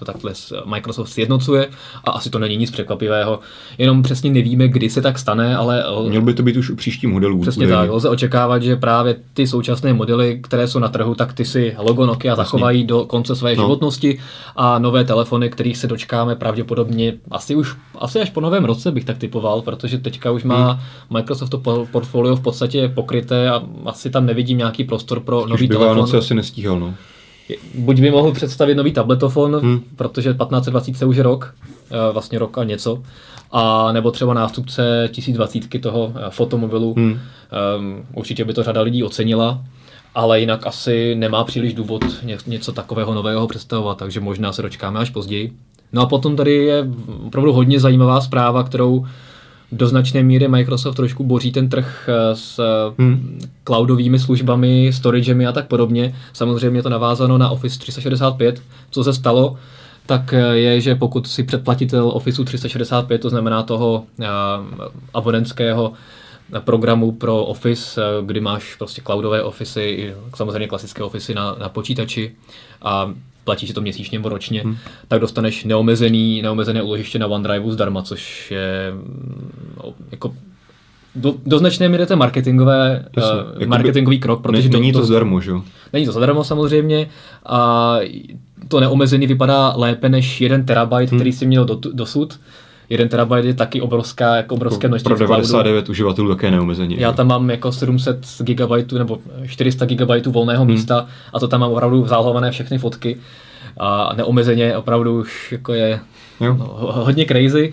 to 0.00 0.04
takhle 0.04 0.32
Microsoft 0.64 1.08
sjednocuje 1.08 1.68
a 2.04 2.10
asi 2.10 2.30
to 2.30 2.38
není 2.38 2.56
nic 2.56 2.70
překvapivého. 2.70 3.40
Jenom 3.78 4.02
přesně 4.02 4.30
nevíme, 4.30 4.68
kdy 4.68 4.90
se 4.90 5.02
tak 5.02 5.18
stane, 5.18 5.56
ale... 5.56 5.84
Měl 6.08 6.22
by 6.22 6.34
to 6.34 6.42
být 6.42 6.56
už 6.56 6.70
u 6.70 6.76
příští 6.76 7.06
modelů. 7.06 7.40
Přesně 7.40 7.68
tak, 7.68 7.90
lze 7.90 8.08
očekávat, 8.08 8.62
že 8.62 8.76
právě 8.76 9.16
ty 9.34 9.46
současné 9.46 9.92
modely, 9.92 10.38
které 10.42 10.68
jsou 10.68 10.78
na 10.78 10.88
trhu, 10.88 11.14
tak 11.14 11.32
ty 11.32 11.44
si 11.44 11.74
logo 11.78 12.06
Nokia 12.06 12.32
Jasně. 12.32 12.44
zachovají 12.44 12.84
do 12.84 13.04
konce 13.04 13.36
své 13.36 13.56
no. 13.56 13.62
životnosti 13.62 14.18
a 14.56 14.78
nové 14.78 15.04
telefony, 15.04 15.50
kterých 15.50 15.76
se 15.76 15.86
dočkáme 15.86 16.36
pravděpodobně 16.36 17.12
asi 17.30 17.54
už 17.54 17.76
asi 17.98 18.20
až 18.20 18.30
po 18.30 18.40
novém 18.40 18.64
roce 18.64 18.92
bych 18.92 19.04
tak 19.04 19.18
typoval, 19.18 19.62
protože 19.62 19.98
teďka 19.98 20.30
už 20.30 20.44
má 20.44 20.72
hmm. 20.72 20.80
Microsoft 21.10 21.50
to 21.50 21.86
portfolio 21.90 22.36
v 22.36 22.40
podstatě 22.40 22.88
pokryté 22.94 23.50
a 23.50 23.62
asi 23.84 24.10
tam 24.10 24.26
nevidím 24.26 24.58
nějaký 24.58 24.84
prostor 24.84 25.20
pro 25.20 25.46
nový 25.46 25.68
telefon. 25.68 25.88
Vánoce 25.88 26.18
asi 26.18 26.34
nestíhal, 26.34 26.80
no 26.80 26.94
buď 27.74 28.00
by 28.00 28.10
mohl 28.10 28.32
představit 28.32 28.74
nový 28.74 28.92
tabletofon, 28.92 29.60
hmm. 29.60 29.80
protože 29.96 30.34
1520 30.34 31.06
už 31.06 31.16
je 31.16 31.22
rok, 31.22 31.54
eh, 31.90 32.12
vlastně 32.12 32.38
rok 32.38 32.58
a 32.58 32.64
něco, 32.64 33.02
a 33.52 33.92
nebo 33.92 34.10
třeba 34.10 34.34
nástupce 34.34 35.08
1020 35.12 35.80
toho 35.80 36.12
eh, 36.16 36.30
fotomobilu. 36.30 36.94
Hmm. 36.94 37.12
Um, 37.12 37.20
určitě 38.14 38.44
by 38.44 38.54
to 38.54 38.62
řada 38.62 38.80
lidí 38.80 39.04
ocenila, 39.04 39.64
ale 40.14 40.40
jinak 40.40 40.66
asi 40.66 41.14
nemá 41.14 41.44
příliš 41.44 41.74
důvod 41.74 42.04
něco 42.46 42.72
takového 42.72 43.14
nového 43.14 43.48
představovat, 43.48 43.98
takže 43.98 44.20
možná 44.20 44.52
se 44.52 44.62
dočkáme 44.62 45.00
až 45.00 45.10
později. 45.10 45.52
No 45.92 46.02
a 46.02 46.06
potom 46.06 46.36
tady 46.36 46.54
je 46.54 46.88
opravdu 47.26 47.52
hodně 47.52 47.80
zajímavá 47.80 48.20
zpráva, 48.20 48.62
kterou 48.62 49.06
do 49.72 49.86
značné 49.86 50.22
míry 50.22 50.48
Microsoft 50.48 50.94
trošku 50.94 51.24
boří 51.24 51.52
ten 51.52 51.68
trh 51.68 52.08
eh, 52.08 52.36
s 52.36 52.60
hmm. 52.98 53.40
cloudovými 53.64 54.18
službami, 54.18 54.90
storagemi 54.92 55.46
a 55.46 55.52
tak 55.52 55.66
podobně. 55.66 56.14
Samozřejmě 56.32 56.78
je 56.78 56.82
to 56.82 56.88
navázáno 56.88 57.38
na 57.38 57.50
Office 57.50 57.78
365. 57.78 58.62
Co 58.90 59.04
se 59.04 59.12
stalo, 59.12 59.56
tak 60.06 60.32
eh, 60.32 60.56
je, 60.56 60.80
že 60.80 60.94
pokud 60.94 61.26
si 61.26 61.42
předplatitel 61.42 62.08
Office 62.08 62.44
365, 62.44 63.18
to 63.18 63.30
znamená 63.30 63.62
toho 63.62 64.04
uh, 64.18 64.26
abonentského 65.14 65.92
programu 66.58 67.12
pro 67.12 67.44
Office, 67.44 68.00
kdy 68.22 68.40
máš 68.40 68.74
prostě 68.74 69.02
cloudové 69.06 69.42
Office, 69.42 69.80
samozřejmě 70.34 70.68
klasické 70.68 71.02
Office 71.02 71.34
na, 71.34 71.56
na 71.60 71.68
počítači 71.68 72.32
a 72.82 73.12
platí 73.50 73.66
si 73.66 73.74
to 73.74 73.80
měsíčně 73.80 74.18
nebo 74.18 74.28
ročně, 74.28 74.62
hmm. 74.62 74.76
tak 75.08 75.20
dostaneš 75.20 75.64
neomezený, 75.64 76.42
neomezené 76.42 76.82
úložiště 76.82 77.18
na 77.18 77.26
OneDrive 77.26 77.72
zdarma, 77.72 78.02
což 78.02 78.50
je 78.50 78.92
no, 79.76 79.94
jako 80.10 80.34
do, 81.14 81.34
do 81.46 81.58
značné 81.58 81.88
míry 81.88 82.06
to 82.06 82.12
je 82.12 82.16
marketingové, 82.16 83.04
uh, 83.58 83.66
marketingový 83.66 84.18
krok, 84.18 84.42
protože 84.42 84.68
ne, 84.68 84.78
není 84.78 84.92
to, 84.92 84.98
to 84.98 85.06
zadarmo, 85.06 85.40
že 85.40 85.50
jo? 85.50 85.62
Není 85.92 86.06
to 86.06 86.12
zadarmo 86.12 86.44
samozřejmě 86.44 87.08
a 87.46 87.98
to 88.68 88.80
neomezený 88.80 89.26
vypadá 89.26 89.72
lépe 89.76 90.08
než 90.08 90.40
jeden 90.40 90.64
terabyte, 90.64 91.10
hmm. 91.10 91.18
který 91.18 91.32
si 91.32 91.46
měl 91.46 91.64
do, 91.64 91.78
dosud. 91.92 92.40
Jeden 92.90 93.08
terabyte 93.08 93.46
je 93.46 93.54
taky 93.54 93.80
obrovská, 93.80 94.36
jako 94.36 94.54
obrovské 94.54 94.88
množství. 94.88 95.08
Pro 95.08 95.18
99 95.18 95.88
uživatelů 95.88 96.28
také 96.28 96.50
neomezeně. 96.50 96.96
Já 96.98 97.12
tam 97.12 97.26
mám 97.26 97.50
jako 97.50 97.72
700 97.72 98.26
GB 98.38 98.92
nebo 98.92 99.18
400 99.46 99.86
GB 99.86 100.26
volného 100.26 100.64
hmm. 100.64 100.72
místa 100.72 101.06
a 101.32 101.40
to 101.40 101.48
tam 101.48 101.60
mám 101.60 101.72
opravdu 101.72 102.06
zálohované 102.06 102.50
všechny 102.50 102.78
fotky 102.78 103.16
a 103.76 104.14
neomezeně 104.16 104.76
opravdu 104.76 105.20
už 105.20 105.52
jako 105.52 105.72
je 105.72 106.00
jo. 106.40 106.56
No, 106.58 106.66
hodně 106.80 107.26
crazy. 107.26 107.72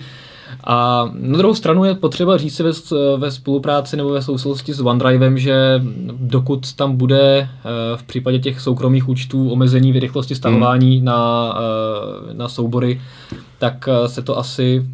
A 0.63 1.09
na 1.13 1.37
druhou 1.37 1.55
stranu 1.55 1.83
je 1.83 1.95
potřeba 1.95 2.37
říct 2.37 2.55
si 2.55 2.63
ve, 2.63 2.71
ve 3.17 3.31
spolupráci 3.31 3.97
nebo 3.97 4.09
ve 4.09 4.21
souvislosti 4.21 4.73
s 4.73 4.81
OneDrivem, 4.81 5.37
že 5.37 5.81
dokud 6.11 6.73
tam 6.73 6.97
bude 6.97 7.39
eh, 7.39 7.47
v 7.95 8.03
případě 8.03 8.39
těch 8.39 8.61
soukromých 8.61 9.09
účtů 9.09 9.49
omezení 9.49 9.91
v 9.91 9.97
rychlosti 9.97 10.35
stahování 10.35 10.95
hmm. 10.95 11.05
na, 11.05 11.53
eh, 11.59 12.33
na 12.33 12.49
soubory, 12.49 13.01
tak 13.59 13.89
eh, 13.91 14.07
se 14.07 14.21
to 14.21 14.37
asi 14.37 14.85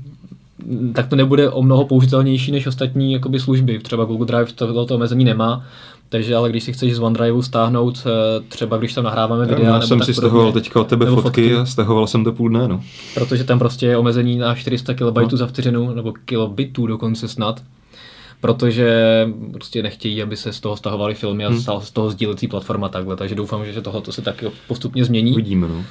tak 0.93 1.07
to 1.07 1.15
nebude 1.15 1.49
o 1.49 1.61
mnoho 1.61 1.85
použitelnější 1.85 2.51
než 2.51 2.67
ostatní 2.67 3.13
jakoby, 3.13 3.39
služby. 3.39 3.79
Třeba 3.79 4.05
Google 4.05 4.27
Drive 4.27 4.53
tohoto 4.55 4.95
omezení 4.95 5.25
nemá, 5.25 5.65
takže 6.09 6.35
ale 6.35 6.49
když 6.49 6.63
si 6.63 6.73
chceš 6.73 6.95
z 6.95 6.99
OneDriveu 6.99 7.41
stáhnout, 7.41 8.03
eh, 8.05 8.43
třeba 8.47 8.77
když 8.77 8.93
tam 8.93 9.03
nahráváme 9.03 9.45
videa. 9.45 9.65
Já 9.65 9.73
nebo 9.73 9.87
jsem 9.87 10.01
si 10.01 10.13
stahoval 10.13 10.51
teďka 10.51 10.81
od 10.81 10.87
tebe 10.87 11.05
fotky, 11.05 11.21
fotky, 11.21 11.55
a 11.55 11.65
stahoval 11.65 12.07
jsem 12.07 12.23
to 12.23 12.31
půl 12.31 12.49
dne. 12.49 12.67
No. 12.67 12.83
Protože 13.13 13.43
tam 13.43 13.59
prostě 13.59 13.85
je 13.85 13.97
omezení 13.97 14.37
na 14.37 14.55
400 14.55 14.93
KB 14.93 15.17
no. 15.17 15.37
za 15.37 15.47
vteřinu, 15.47 15.95
nebo 15.95 16.13
kilobitů 16.25 16.87
dokonce 16.87 17.27
snad 17.27 17.61
protože 18.43 19.27
prostě 19.53 19.83
nechtějí, 19.83 20.21
aby 20.21 20.37
se 20.37 20.53
z 20.53 20.59
toho 20.59 20.77
stahovaly 20.77 21.15
filmy 21.15 21.45
a 21.45 21.49
hmm. 21.49 21.59
z 21.81 21.91
toho 21.91 22.09
sdílecí 22.09 22.47
platforma 22.47 22.89
takhle, 22.89 23.15
takže 23.15 23.35
doufám, 23.35 23.65
že 23.65 23.81
tohle 23.81 24.01
se 24.09 24.21
taky 24.21 24.45
postupně 24.67 25.05
změní. 25.05 25.31
Uvidíme, 25.31 25.67
no. 25.67 25.83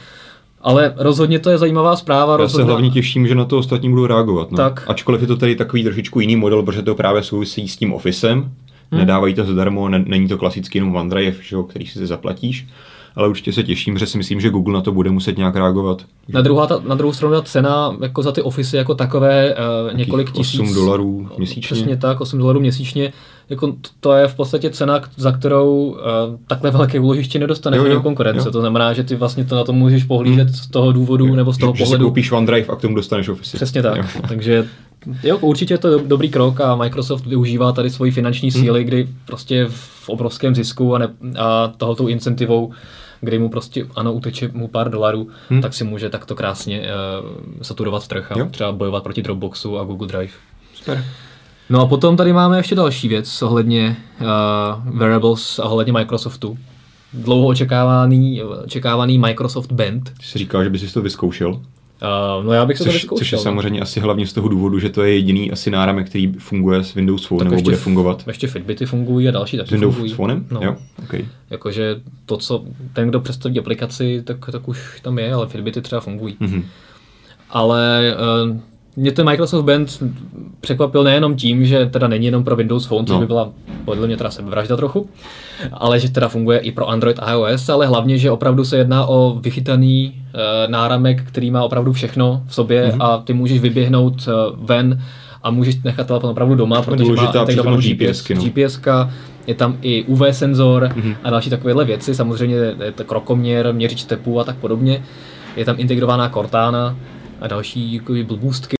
Ale 0.62 0.94
rozhodně 0.96 1.38
to 1.38 1.50
je 1.50 1.58
zajímavá 1.58 1.96
zpráva. 1.96 2.32
Já 2.32 2.36
rozhodně... 2.36 2.64
se 2.64 2.70
hlavně 2.70 2.90
těším, 2.90 3.26
že 3.26 3.34
na 3.34 3.44
to 3.44 3.58
ostatní 3.58 3.90
budou 3.90 4.06
reagovat. 4.06 4.50
No. 4.50 4.56
Tak. 4.56 4.84
Ačkoliv 4.88 5.20
je 5.20 5.26
to 5.26 5.36
tady 5.36 5.56
takový 5.56 5.84
trošičku 5.84 6.20
jiný 6.20 6.36
model, 6.36 6.62
protože 6.62 6.82
to 6.82 6.94
právě 6.94 7.22
souvisí 7.22 7.68
s 7.68 7.76
tím 7.76 7.92
Officem. 7.92 8.38
Hmm. 8.38 9.00
Nedávají 9.00 9.34
to 9.34 9.44
zadarmo, 9.44 9.88
ne, 9.88 10.04
není 10.06 10.28
to 10.28 10.38
klasický 10.38 10.78
jenom 10.78 10.96
OneDrive, 10.96 11.36
že, 11.42 11.56
který 11.68 11.86
si 11.86 12.06
zaplatíš. 12.06 12.66
Ale 13.16 13.28
určitě 13.28 13.52
se 13.52 13.62
těším, 13.62 13.98
že 13.98 14.06
si 14.06 14.18
myslím, 14.18 14.40
že 14.40 14.50
Google 14.50 14.74
na 14.74 14.80
to 14.80 14.92
bude 14.92 15.10
muset 15.10 15.38
nějak 15.38 15.56
reagovat. 15.56 16.04
Na, 16.28 16.42
druhá, 16.42 16.66
ta, 16.66 16.80
na 16.88 16.94
druhou 16.94 17.12
stranu 17.12 17.34
ta 17.34 17.42
cena 17.42 17.96
jako 18.00 18.22
za 18.22 18.32
ty 18.32 18.42
Office 18.42 18.76
jako 18.76 18.94
takové 18.94 19.54
uh, 19.54 19.96
několik 19.96 20.32
tisíc. 20.32 20.60
8 20.60 20.74
dolarů 20.74 21.28
měsíčně. 21.38 21.74
Přesně 21.74 21.96
tak, 21.96 22.20
8 22.20 22.38
dolarů 22.38 22.60
měsíčně 22.60 23.12
jako 23.50 23.76
to 24.00 24.12
je 24.12 24.28
v 24.28 24.34
podstatě 24.34 24.70
cena, 24.70 25.00
za 25.16 25.32
kterou 25.32 25.84
uh, 25.84 25.96
takhle 26.46 26.70
velké 26.70 27.00
úložiště 27.00 27.38
nedostaneš 27.38 27.78
jo, 27.78 27.86
jo, 27.86 28.00
konkurence. 28.00 28.48
Jo. 28.48 28.52
To 28.52 28.60
znamená, 28.60 28.92
že 28.92 29.04
ty 29.04 29.14
vlastně 29.14 29.44
to 29.44 29.56
na 29.56 29.64
to 29.64 29.72
můžeš 29.72 30.04
pohlížet 30.04 30.48
hmm. 30.48 30.54
z 30.54 30.66
toho 30.66 30.92
důvodu 30.92 31.26
jo. 31.26 31.34
nebo 31.34 31.52
z 31.52 31.58
toho 31.58 31.74
že, 31.76 31.84
pohledu. 31.84 32.02
Že 32.02 32.04
si 32.04 32.08
koupíš 32.08 32.32
OneDrive 32.32 32.66
a 32.66 32.76
k 32.76 32.80
tomu 32.80 32.94
dostaneš 32.94 33.28
Office. 33.28 33.56
Přesně 33.56 33.82
tak. 33.82 33.96
Jo. 33.96 34.04
Takže 34.28 34.68
jo, 35.22 35.38
určitě 35.38 35.74
je 35.74 35.78
to 35.78 35.98
dobrý 35.98 36.28
krok 36.28 36.60
a 36.60 36.76
Microsoft 36.76 37.26
využívá 37.26 37.72
tady 37.72 37.90
svoji 37.90 38.10
finanční 38.10 38.50
hmm. 38.50 38.62
síly, 38.62 38.80
hmm. 38.80 38.88
kdy 38.88 39.08
prostě 39.26 39.66
v 39.68 40.08
obrovském 40.08 40.54
zisku 40.54 40.94
a, 40.94 40.98
ne, 40.98 41.08
a 41.38 41.72
tohoto 41.76 42.08
incentivou 42.08 42.72
kdy 43.24 43.38
mu 43.38 43.48
prostě, 43.48 43.86
ano, 43.96 44.12
uteče 44.12 44.50
mu 44.52 44.68
pár 44.68 44.90
dolarů, 44.90 45.28
hmm. 45.48 45.62
tak 45.62 45.74
si 45.74 45.84
může 45.84 46.08
takto 46.08 46.34
krásně 46.34 46.80
uh, 46.80 47.30
saturovat 47.62 48.08
trh 48.08 48.32
a 48.32 48.38
jo. 48.38 48.48
třeba 48.50 48.72
bojovat 48.72 49.02
proti 49.02 49.22
Dropboxu 49.22 49.78
a 49.78 49.84
Google 49.84 50.08
Drive. 50.08 50.32
Super. 50.74 51.04
No 51.72 51.80
a 51.80 51.86
potom 51.86 52.16
tady 52.16 52.32
máme 52.32 52.56
ještě 52.56 52.74
další 52.74 53.08
věc 53.08 53.42
ohledně 53.42 53.96
uh, 54.20 54.98
wearables 54.98 55.58
a 55.58 55.64
ohledně 55.64 55.92
Microsoftu. 55.92 56.58
dlouho 57.12 57.48
očekávaný, 57.48 58.42
očekávaný 58.42 59.18
Microsoft 59.18 59.72
Band. 59.72 60.12
Jsi 60.22 60.38
říkal, 60.38 60.64
že 60.64 60.70
bys 60.70 60.80
si 60.80 60.94
to 60.94 61.02
vyzkoušel? 61.02 61.50
Uh, 61.50 62.44
no 62.44 62.52
já 62.52 62.66
bych 62.66 62.78
což, 62.78 62.86
to 62.86 62.92
vyzkoušel. 62.92 63.18
Což 63.18 63.32
je 63.32 63.36
no. 63.36 63.42
samozřejmě 63.42 63.80
asi 63.80 64.00
hlavně 64.00 64.26
z 64.26 64.32
toho 64.32 64.48
důvodu, 64.48 64.78
že 64.78 64.88
to 64.88 65.02
je 65.02 65.14
jediný 65.14 65.52
asi 65.52 65.70
náramek, 65.70 66.08
který 66.08 66.32
funguje 66.32 66.84
s 66.84 66.94
Windows 66.94 67.26
Phone, 67.26 67.38
Tak 67.38 67.44
nebo 67.44 67.54
ještě 67.54 67.64
bude 67.64 67.76
fungovat. 67.76 68.24
Ještě 68.26 68.46
Fitbity 68.46 68.86
fungují 68.86 69.28
a 69.28 69.30
další 69.30 69.56
S 69.56 69.60
taky 69.60 69.74
Windows 69.74 69.94
fungují. 69.94 70.12
Phonem? 70.12 70.46
No. 70.50 70.60
Jo, 70.62 70.76
okay. 71.04 71.24
Jakože 71.50 72.00
to, 72.26 72.36
co 72.36 72.64
ten, 72.92 73.08
kdo 73.08 73.20
představí 73.20 73.58
aplikaci, 73.58 74.22
tak, 74.24 74.50
tak 74.52 74.68
už 74.68 75.00
tam 75.00 75.18
je, 75.18 75.34
ale 75.34 75.48
Fitbity 75.48 75.82
třeba 75.82 76.00
fungují. 76.00 76.36
Mhm. 76.40 76.64
Ale 77.50 78.14
uh, 78.50 78.56
mě 78.96 79.12
ten 79.12 79.26
Microsoft 79.26 79.64
Band 79.64 80.02
překvapil 80.60 81.04
nejenom 81.04 81.36
tím, 81.36 81.66
že 81.66 81.86
teda 81.86 82.08
není 82.08 82.26
jenom 82.26 82.44
pro 82.44 82.56
Windows 82.56 82.86
Phone, 82.86 83.06
což 83.06 83.14
No. 83.14 83.20
by 83.20 83.26
byla 83.26 83.50
podle 83.84 84.06
mě 84.06 84.16
teda 84.16 84.30
sebevražda 84.30 84.76
trochu, 84.76 85.08
ale 85.72 86.00
že 86.00 86.10
teda 86.10 86.28
funguje 86.28 86.58
i 86.58 86.72
pro 86.72 86.88
Android 86.88 87.18
a 87.22 87.32
iOS, 87.32 87.68
ale 87.68 87.86
hlavně, 87.86 88.18
že 88.18 88.30
opravdu 88.30 88.64
se 88.64 88.76
jedná 88.76 89.06
o 89.06 89.38
vychytaný 89.40 90.14
uh, 90.34 90.40
náramek, 90.72 91.22
který 91.24 91.50
má 91.50 91.62
opravdu 91.64 91.92
všechno 91.92 92.42
v 92.46 92.54
sobě 92.54 92.88
Mhm. 92.92 93.02
a 93.02 93.18
ty 93.18 93.32
můžeš 93.32 93.60
vyběhnout 93.60 94.14
uh, 94.28 94.66
ven 94.66 95.02
a 95.42 95.50
můžeš 95.50 95.82
nechat 95.82 96.06
telefon 96.06 96.30
opravdu 96.30 96.54
doma, 96.54 96.82
protože 96.82 97.04
má 97.04 97.08
důležitá 97.14 97.40
integrovanou 97.40 97.78
přítomnost 97.78 98.24
GPS, 98.28 98.44
no. 98.44 98.50
GPSka, 98.50 99.10
je 99.46 99.54
tam 99.54 99.76
i 99.82 100.02
UV 100.04 100.22
senzor 100.30 100.88
Mhm. 100.96 101.14
a 101.24 101.30
další 101.30 101.50
takovéhle 101.50 101.84
věci, 101.84 102.14
samozřejmě 102.14 102.56
je 102.84 102.92
to 102.94 103.04
krokoměr, 103.04 103.74
měřič 103.74 104.04
tepu 104.04 104.40
a 104.40 104.44
tak 104.44 104.56
podobně. 104.56 105.02
Je 105.56 105.64
tam 105.64 105.74
integrovaná 105.78 106.28
Cortana 106.28 106.96
a 107.40 107.46
další 107.46 107.94
jakoby, 107.94 108.24
blbůstky. 108.24 108.76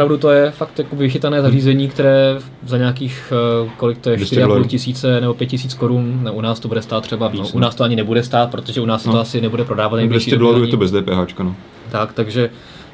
Opravdu 0.00 0.18
to 0.18 0.30
je 0.30 0.50
fakt 0.50 0.78
jako 0.78 0.96
vychytané 0.96 1.42
zařízení, 1.42 1.88
které 1.88 2.38
za 2.66 2.78
nějakých, 2.78 3.32
eh, 3.66 3.70
kolik 3.76 3.98
to 3.98 4.10
je, 4.10 4.16
200 4.16 4.36
4,5 4.36 4.46
dolarů. 4.48 4.64
tisíce 4.64 5.20
nebo 5.20 5.34
5 5.34 5.46
tisíc 5.46 5.74
korun, 5.74 6.20
no, 6.22 6.32
u 6.32 6.40
nás 6.40 6.60
to 6.60 6.68
bude 6.68 6.82
stát 6.82 7.00
třeba, 7.02 7.26
no, 7.26 7.32
Víc, 7.32 7.54
u 7.54 7.58
no. 7.58 7.62
nás 7.64 7.74
to 7.74 7.84
ani 7.84 7.96
nebude 7.96 8.22
stát, 8.22 8.50
protože 8.50 8.80
u 8.80 8.86
nás 8.86 9.04
No. 9.04 9.12
to 9.12 9.20
asi 9.20 9.40
nebude 9.40 9.64
prodávat 9.64 9.96
nejbližší 9.96 10.30
200 10.30 10.38
době 10.38 10.46
dolarů 10.46 10.64
je 10.64 10.70
to 10.70 10.76
bez 10.76 10.90
DPH, 10.90 11.38
no. 11.38 11.56
Tak, 11.90 12.12
takže 12.12 12.50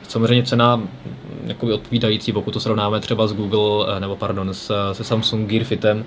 samozřejmě 0.08 0.42
cena 0.42 0.76
mm, 0.76 0.88
jakoby 1.46 1.72
odpovídající, 1.72 2.32
pokud 2.32 2.50
to 2.50 2.60
srovnáme 2.60 3.00
třeba 3.00 3.26
s 3.26 3.32
Google, 3.32 3.86
eh, 3.96 4.00
nebo 4.00 4.16
pardon, 4.16 4.48
s, 4.54 4.92
se 4.92 5.04
Samsung 5.04 5.48
Gear 5.50 5.64
Fitem, 5.64 6.04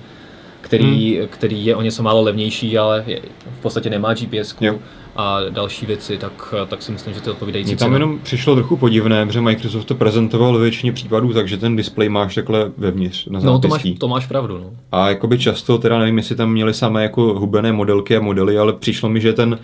který, 0.61 1.17
hmm. 1.17 1.27
který 1.27 1.65
je 1.65 1.75
o 1.75 1.81
něco 1.81 2.03
málo 2.03 2.21
levnější, 2.21 2.77
ale 2.77 3.03
je, 3.07 3.21
v 3.59 3.61
podstatě 3.61 3.89
nemá 3.89 4.13
GPS 4.13 4.55
Jo. 4.61 4.75
A 5.15 5.39
další 5.49 5.85
věci, 5.85 6.17
tak, 6.17 6.53
tak 6.67 6.81
si 6.81 6.91
myslím, 6.91 7.13
že 7.13 7.21
to 7.21 7.29
je 7.29 7.33
odpovídající 7.33 7.71
Mně 7.71 7.77
tam 7.77 7.85
cena. 7.87 7.95
jenom 7.95 8.19
přišlo 8.23 8.55
trochu 8.55 8.77
podivné, 8.77 9.25
protože 9.25 9.41
Microsoft 9.41 9.85
to 9.85 9.95
prezentoval 9.95 10.53
ve 10.53 10.61
většině 10.63 10.93
případů, 10.93 11.33
takže 11.33 11.57
ten 11.57 11.75
displej 11.75 12.09
máš 12.09 12.35
takhle 12.35 12.71
vevnitř 12.77 13.25
na 13.25 13.39
No, 13.39 13.59
to 13.59 13.67
máš, 13.67 13.83
to 13.99 14.07
máš 14.07 14.25
pravdu. 14.27 14.57
No. 14.57 14.69
A 14.91 15.09
jakoby 15.09 15.39
často, 15.39 15.77
teda 15.77 15.99
nevím, 15.99 16.17
jestli 16.17 16.35
tam 16.35 16.51
měli 16.51 16.73
samé 16.73 17.03
jako 17.03 17.21
hubené 17.21 17.71
modelky 17.71 18.17
a 18.17 18.21
modely, 18.21 18.57
ale 18.57 18.73
přišlo 18.73 19.09
mi, 19.09 19.21
že 19.21 19.33
ten 19.33 19.59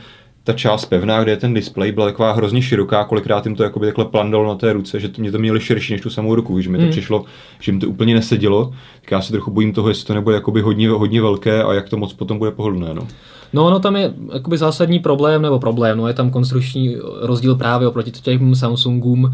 ta 0.50 0.54
část 0.54 0.86
pevná, 0.86 1.24
kde 1.24 1.32
je 1.32 1.38
ten 1.38 1.54
displej, 1.54 1.92
byla 1.92 2.06
taková 2.06 2.32
hrozně 2.32 2.62
široká, 2.62 3.04
kolikrát 3.04 3.46
jim 3.46 3.56
to 3.56 3.64
jakoby 3.64 3.86
takhle 3.86 4.06
plandalo 4.06 4.48
na 4.48 4.56
té 4.56 4.74
ruce, 4.74 5.00
že 5.00 5.10
to, 5.10 5.22
mě 5.22 5.32
to 5.32 5.38
měli 5.38 5.60
širší 5.60 5.94
než 5.94 6.02
tu 6.02 6.10
samou 6.10 6.36
ruku, 6.36 6.56
víš, 6.56 6.68
mi 6.68 6.78
to 6.78 6.82
Hmm. 6.82 6.92
přišlo, 6.92 7.24
že 7.60 7.72
jim 7.72 7.80
to 7.80 7.88
úplně 7.88 8.14
nesedělo, 8.14 8.72
tak 9.02 9.12
já 9.12 9.22
se 9.22 9.32
trochu 9.32 9.52
bojím 9.52 9.74
toho, 9.74 9.90
jestli 9.90 10.06
to 10.08 10.14
nebude 10.14 10.36
jakoby 10.36 10.62
hodně, 10.62 10.90
hodně 10.90 11.22
velké 11.22 11.64
a 11.64 11.74
jak 11.74 11.90
to 11.90 11.98
moc 11.98 12.14
potom 12.14 12.38
bude 12.38 12.52
pohodlné, 12.52 12.94
no. 12.94 13.08
No, 13.54 13.66
ono 13.66 13.80
tam 13.80 13.96
je 13.96 14.14
jakoby 14.34 14.58
zásadní 14.58 15.00
problém, 15.00 15.42
nebo 15.42 15.60
problém, 15.60 15.98
no 15.98 16.08
je 16.08 16.14
tam 16.14 16.30
konstrukční 16.30 16.98
rozdíl 17.22 17.56
právě 17.56 17.88
oproti 17.88 18.12
těm 18.12 18.56
Samsungům, 18.56 19.32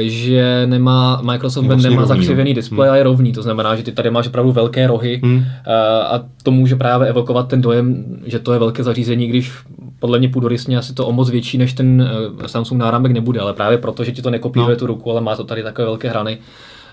že 0.00 0.62
nemá, 0.66 1.20
Microsoft 1.22 1.64
vlastně 1.66 1.90
nemá 1.90 2.02
rovný, 2.02 2.16
zakřivený 2.16 2.50
no. 2.50 2.54
displej 2.54 2.90
a 2.90 2.96
je 2.96 3.02
rovný, 3.02 3.32
to 3.32 3.42
znamená, 3.42 3.76
že 3.76 3.82
ty 3.82 3.92
tady 3.92 4.10
máš 4.10 4.26
opravdu 4.26 4.52
velké 4.52 4.86
rohy 4.86 5.20
Hmm. 5.22 5.44
a, 5.66 6.02
a 6.16 6.20
to 6.42 6.50
může 6.50 6.76
právě 6.76 7.08
evokovat 7.08 7.48
ten 7.48 7.60
dojem, 7.60 8.04
že 8.26 8.38
to 8.38 8.52
je 8.52 8.58
velké 8.58 8.82
zařízení, 8.82 9.26
když 9.26 9.52
podle 10.04 10.18
mě 10.18 10.28
půdorysně 10.28 10.78
asi 10.78 10.94
to 10.94 11.06
o 11.06 11.12
moc 11.12 11.30
větší 11.30 11.58
než 11.58 11.72
ten 11.72 12.08
eh, 12.44 12.48
Samsung 12.48 12.80
náramek 12.80 13.12
nebude, 13.12 13.40
ale 13.40 13.52
právě 13.52 13.78
proto, 13.78 14.04
že 14.04 14.12
ti 14.12 14.22
to 14.22 14.30
nekopíruje 14.30 14.70
No. 14.74 14.78
tu 14.78 14.86
ruku, 14.86 15.10
ale 15.10 15.20
má 15.20 15.36
to 15.36 15.44
tady 15.44 15.62
takové 15.62 15.84
velké 15.84 16.10
hrany, 16.10 16.38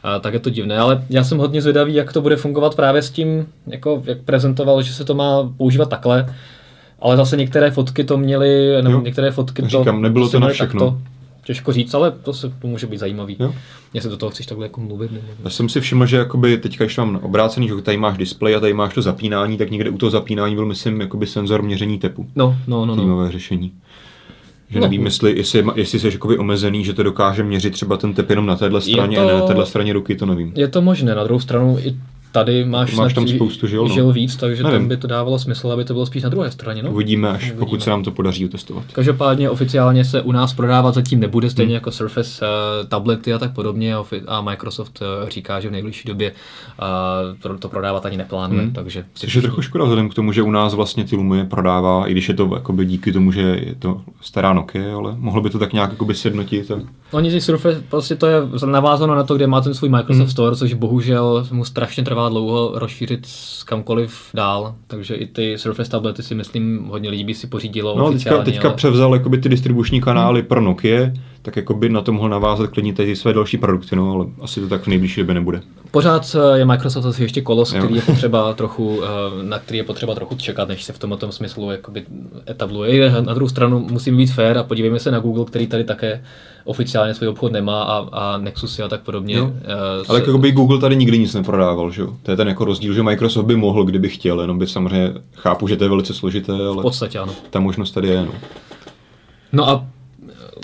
a, 0.04 0.20
tak 0.20 0.34
je 0.34 0.40
to 0.40 0.50
divné, 0.50 0.78
ale 0.78 1.04
já 1.10 1.24
jsem 1.24 1.38
hodně 1.38 1.62
zvědavý, 1.62 1.94
jak 1.94 2.14
to 2.14 2.22
bude 2.22 2.36
fungovat 2.36 2.76
právě 2.76 3.02
s 3.02 3.10
tím, 3.12 3.48
jako, 3.68 4.02
jak 4.06 4.18
prezentoval, 4.22 4.82
že 4.82 4.94
se 4.94 5.06
to 5.06 5.14
má 5.16 5.54
používat 5.58 5.90
takhle, 5.90 6.36
ale 7.02 7.18
zase 7.18 7.38
některé 7.38 7.72
fotky 7.72 8.04
to 8.04 8.18
měly, 8.18 8.82
nebo 8.82 8.96
Jo. 8.96 9.02
některé 9.02 9.32
fotky 9.32 9.62
to, 9.62 9.68
Říkám, 9.68 10.02
nebylo 10.02 10.30
to 10.30 10.40
na 10.40 10.48
všechno. 10.50 10.80
takto. 10.80 10.98
Těžko 11.44 11.74
říct, 11.74 11.94
ale 11.94 12.12
to, 12.12 12.34
se, 12.34 12.50
to 12.62 12.68
může 12.68 12.88
být 12.88 12.98
zajímavý. 12.98 13.36
Jo. 13.40 13.54
Jestli 13.94 14.10
do 14.10 14.18
toho 14.18 14.30
chceš 14.30 14.46
takhle 14.46 14.66
jako 14.66 14.82
mluvit. 14.82 15.12
Nebo... 15.12 15.26
Já 15.44 15.50
jsem 15.50 15.70
si 15.70 15.82
všiml, 15.82 16.06
že 16.06 16.18
jakoby 16.18 16.58
teďka, 16.58 16.86
když 16.86 16.98
mám 16.98 17.20
obrácený, 17.24 17.68
že 17.68 17.76
tady 17.82 17.98
máš 17.98 18.18
displej 18.18 18.56
a 18.56 18.60
tady 18.60 18.74
máš 18.74 18.94
to 18.94 19.02
zapínání, 19.02 19.58
tak 19.58 19.72
někde 19.72 19.90
u 19.90 19.98
toho 19.98 20.10
zapínání 20.10 20.56
byl, 20.56 20.66
myslím, 20.66 21.02
jakoby 21.02 21.28
senzor 21.28 21.62
měření 21.62 22.00
tepu. 22.00 22.28
No, 22.36 22.58
no, 22.68 22.80
no, 22.80 22.86
no. 22.86 22.96
Zajímavé 22.96 23.32
řešení. 23.32 23.72
Že 24.70 24.80
No. 24.80 24.82
nevím, 24.86 25.06
jestli, 25.06 25.38
jestli, 25.38 25.64
jestli 25.76 26.00
jsi 26.00 26.08
jakoby 26.12 26.38
omezený, 26.38 26.86
že 26.86 26.94
to 26.94 27.04
dokáže 27.04 27.44
měřit 27.44 27.74
třeba 27.74 27.98
ten 27.98 28.14
tep 28.14 28.30
jenom 28.30 28.46
na 28.46 28.56
téhle 28.56 28.82
straně 28.82 29.18
to- 29.18 29.24
a 29.24 29.28
ne 29.28 29.34
na 29.34 29.42
téhle 29.42 29.66
straně 29.66 29.94
ruky, 29.94 30.16
to 30.16 30.26
nevím. 30.26 30.54
Je 30.56 30.68
to 30.68 30.82
možné, 30.82 31.16
na 31.16 31.24
druhou 31.24 31.40
stranu 31.40 31.78
i 31.84 31.96
tady 32.32 32.66
máš, 32.66 32.96
Máš 32.96 33.12
snad 33.14 33.16
tam 33.16 33.28
spoustu 33.36 33.68
žil, 33.68 33.88
no. 33.88 33.94
žil 33.94 34.12
víc, 34.14 34.36
takže 34.36 34.64
Nevím. 34.64 34.80
tam 34.80 34.88
by 34.88 34.98
to 34.98 35.08
dávalo 35.08 35.40
smysl, 35.40 35.72
aby 35.72 35.86
to 35.86 35.94
bylo 35.94 36.06
spíš 36.06 36.24
na 36.24 36.30
druhé 36.30 36.52
straně. 36.52 36.84
No? 36.84 36.92
Uvidíme, 36.92 37.30
až 37.30 37.42
Uvidíme. 37.42 37.60
pokud 37.60 37.84
se 37.84 37.90
nám 37.90 38.04
to 38.04 38.12
podaří 38.12 38.46
utestovat. 38.46 38.84
Každopádně 38.94 39.50
oficiálně 39.50 40.06
se 40.06 40.22
u 40.22 40.32
nás 40.32 40.54
prodávat 40.54 40.94
zatím 40.96 41.20
nebude, 41.20 41.50
stejně 41.50 41.68
Hmm. 41.68 41.74
jako 41.74 41.92
Surface 41.92 42.46
uh, 42.46 42.88
tablety 42.88 43.34
a 43.34 43.38
tak 43.40 43.54
podobně 43.54 43.96
a 44.28 44.42
Microsoft 44.42 45.00
uh, 45.24 45.30
říká, 45.30 45.60
že 45.60 45.70
v 45.70 45.72
nejbližší 45.72 46.08
době 46.08 46.32
uh, 47.52 47.58
to 47.60 47.70
prodávat 47.70 48.06
ani 48.06 48.18
neplánuje, 48.18 48.62
Hmm. 48.62 48.74
takže 48.74 49.06
Což 49.14 49.36
je 49.36 49.42
trochu 49.42 49.62
škoda 49.62 49.84
vzhledem 49.84 50.10
k 50.10 50.14
tomu, 50.14 50.32
že 50.32 50.42
u 50.44 50.52
nás 50.52 50.74
vlastně 50.74 51.04
ty 51.04 51.16
Lumie 51.16 51.44
prodává, 51.46 52.08
i 52.08 52.12
když 52.12 52.28
je 52.30 52.36
to 52.36 52.50
jakoby 52.54 52.86
díky 52.86 53.12
tomu, 53.12 53.32
že 53.32 53.42
je 53.42 53.76
to 53.80 54.02
stará 54.22 54.54
Nokia, 54.54 54.96
ale 54.98 55.16
mohlo 55.18 55.42
by 55.42 55.50
to 55.50 55.60
tak 55.60 55.74
nějak 55.74 55.90
jakoby 55.90 56.14
sjednotit. 56.16 56.72
A... 56.72 56.76
Oni 57.12 57.32
ty 57.32 57.42
Surface, 57.42 57.84
prostě 57.90 58.16
to 58.16 58.28
je 58.28 58.36
navázáno 58.66 59.16
na 59.16 59.24
to, 59.24 59.36
kde 59.36 59.48
má 59.48 59.62
ten 59.62 59.74
svůj 59.74 59.90
Microsoft 59.90 60.18
Hmm. 60.22 60.30
Store, 60.32 60.56
což 60.56 60.74
bohužel 60.74 61.48
mu 61.52 61.66
strašně 61.66 62.04
trvá 62.04 62.21
dlouho 62.30 62.72
rozšířit 62.76 63.28
kamkoliv 63.66 64.30
dál, 64.34 64.76
takže 64.88 65.16
i 65.16 65.26
ty 65.26 65.58
Surface 65.58 65.92
tablety 65.92 66.24
si 66.24 66.36
myslím 66.36 66.86
hodně 66.86 67.10
lidí 67.10 67.24
by 67.24 67.34
si 67.34 67.48
pořídilo 67.48 67.96
No, 67.98 68.12
teďka, 68.12 68.38
teďka 68.44 68.68
ale- 68.68 68.78
převzal 68.78 69.14
jakoby 69.14 69.38
ty 69.38 69.50
distribuční 69.50 70.02
kanály 70.02 70.44
pro 70.44 70.62
Nokia, 70.62 71.12
tak 71.42 71.56
jakoby 71.56 71.90
na 71.90 72.02
to 72.02 72.12
mohl 72.14 72.30
navázat 72.30 72.70
klidně 72.70 72.94
ty 72.94 73.16
své 73.16 73.34
další 73.34 73.58
produkty, 73.58 73.96
no, 73.96 74.12
ale 74.12 74.26
asi 74.42 74.60
to 74.62 74.68
tak 74.68 74.82
v 74.84 74.88
nejbližší 74.88 75.22
době 75.22 75.36
nebude. 75.36 75.62
Pořád 75.92 76.36
eh, 76.56 76.60
je 76.60 76.66
Microsoft 76.66 77.06
asi 77.06 77.24
ještě 77.24 77.42
kolos, 77.42 77.74
Jo. 77.74 77.80
který 77.80 77.96
je 77.96 78.02
potřeba 78.02 78.54
trochu, 78.54 79.02
eh, 79.04 79.08
na 79.44 79.60
který 79.60 79.78
je 79.78 79.84
potřeba 79.84 80.16
trochu 80.16 80.36
čekat, 80.36 80.68
než 80.70 80.84
se 80.84 80.94
v 80.94 81.00
tomto 81.00 81.18
tom 81.18 81.32
smyslu 81.32 81.72
jakoby 81.72 82.04
etabluje. 82.50 83.12
Na 83.22 83.34
druhou 83.34 83.50
stranu 83.50 83.88
musím 83.92 84.18
být 84.18 84.28
fair 84.34 84.58
a 84.58 84.64
podívejme 84.64 85.00
se 85.00 85.12
na 85.12 85.20
Google, 85.20 85.46
který 85.46 85.68
tady 85.68 85.84
také 85.84 86.24
oficiálně 86.64 87.14
svůj 87.14 87.28
obchod 87.30 87.52
nemá 87.52 87.84
a, 87.84 88.08
a 88.12 88.38
Nexusy 88.38 88.84
a 88.84 88.88
tak 88.88 89.02
podobně. 89.02 89.36
Jo. 89.36 89.52
eh, 89.64 89.74
Ale 90.10 90.20
se- 90.20 90.26
jakoby 90.26 90.52
Google 90.52 90.80
tady 90.80 90.96
nikdy 90.96 91.20
nic 91.20 91.34
neprodával, 91.34 91.92
že 91.92 92.02
jo? 92.02 92.16
To 92.24 92.32
je 92.32 92.38
ten 92.38 92.48
jako 92.48 92.66
rozdíl, 92.66 92.94
že 92.94 93.04
Microsoft 93.04 93.46
by 93.46 93.56
mohl, 93.56 93.84
kdyby 93.84 94.10
chtěl, 94.10 94.42
jenom 94.42 94.60
by 94.60 94.68
samozřejmě 94.68 95.14
chápu, 95.36 95.68
že 95.68 95.78
to 95.78 95.84
je 95.84 95.90
velice 95.90 96.14
složité, 96.14 96.54
v 96.54 96.68
ale 96.68 96.82
podstatě 96.82 97.20
ano. 97.20 97.34
ta 97.50 97.60
možnost 97.60 97.92
tady 97.92 98.08
je, 98.08 98.22
no. 98.26 98.32
No 99.54 99.70
a 99.70 99.86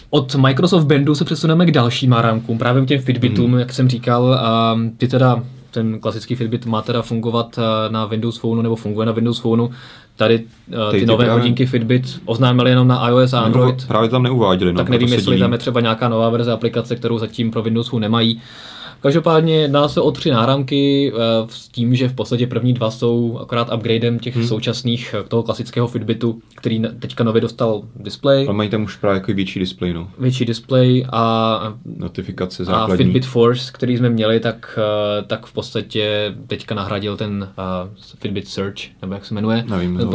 od 0.09 0.35
Microsoft 0.35 0.85
Bandu 0.85 1.15
se 1.15 1.25
přesuneme 1.25 1.65
k 1.65 1.71
dalším 1.71 2.09
náramkům, 2.09 2.57
právě 2.57 2.85
k 2.85 2.87
těm 2.87 3.01
Fitbitům, 3.01 3.51
Mhm. 3.51 3.59
jak 3.59 3.73
jsem 3.73 3.89
říkal. 3.89 4.33
A 4.33 4.79
ty 4.97 5.07
teda, 5.07 5.43
ten 5.71 5.99
klasický 5.99 6.35
Fitbit 6.35 6.65
má 6.65 6.81
teda 6.81 7.01
fungovat 7.01 7.59
eh, 7.59 7.91
na 7.91 8.05
Windows 8.05 8.37
Phoneu, 8.37 8.61
nebo 8.61 8.75
funguje 8.75 9.05
na 9.05 9.11
Windows 9.11 9.39
Phoneu. 9.39 9.67
Tady 10.17 10.43
Tady 10.71 10.91
ty 10.91 10.99
ty 10.99 11.05
nové 11.05 11.25
právě- 11.25 11.41
hodinky 11.41 11.65
Fitbit 11.65 12.21
oznámili 12.25 12.69
jenom 12.69 12.87
na 12.87 13.07
iOS 13.09 13.33
a 13.33 13.39
Android. 13.39 13.81
No, 13.81 13.87
právě 13.87 14.09
tam 14.09 14.23
neuváděli, 14.23 14.73
no, 14.73 14.77
tak 14.77 14.89
nevím, 14.89 15.07
se 15.09 15.15
jestli 15.15 15.39
tam 15.39 15.51
je 15.51 15.57
třeba 15.57 15.81
nějaká 15.81 16.09
nová 16.09 16.29
verze 16.29 16.51
aplikace, 16.51 16.95
kterou 16.95 17.19
zatím 17.19 17.51
pro 17.51 17.61
Windows 17.61 17.87
Phone 17.89 18.01
nemají. 18.05 18.41
Každopádně 19.01 19.55
jedná 19.55 19.87
se 19.87 20.01
o 20.01 20.11
tři 20.11 20.31
náramky 20.31 21.11
eh, 21.15 21.17
s 21.49 21.67
tím, 21.67 21.95
že 21.95 22.09
v 22.09 22.13
podstatě 22.13 22.47
první 22.47 22.73
dva 22.73 22.91
jsou 22.91 23.37
akorát 23.41 23.73
upgradem 23.73 24.19
těch 24.19 24.35
Hmm. 24.35 24.47
současných 24.47 25.15
eh, 25.19 25.23
toho 25.27 25.43
klasického 25.43 25.87
Fitbitu, 25.87 26.39
který 26.55 26.81
teďka 26.99 27.23
nově 27.23 27.41
dostal 27.41 27.81
display, 27.95 28.45
Ale 28.47 28.53
mají 28.57 28.69
tam 28.69 28.83
už 28.83 28.95
právě 28.95 29.15
jako 29.19 29.33
větší 29.33 29.59
displej, 29.59 29.93
no. 29.93 30.09
větší 30.19 30.45
display 30.45 31.05
a, 31.11 31.73
Notifikace 31.97 32.63
a 32.63 32.65
základní. 32.65 33.05
Fitbit 33.05 33.25
Force, 33.25 33.71
který 33.73 33.97
jsme 33.97 34.09
měli, 34.09 34.39
tak, 34.39 34.79
eh, 35.19 35.23
tak 35.27 35.45
v 35.45 35.53
podstatě 35.53 36.35
teďka 36.47 36.75
nahradil 36.75 37.17
ten 37.17 37.49
Fitbit 38.19 38.47
Search, 38.47 38.77
nebo 39.01 39.13
jak 39.13 39.25
se 39.25 39.33
jmenuje, 39.33 39.55
Nevím, 39.57 39.97
ten 39.97 40.07
nevím. 40.07 40.09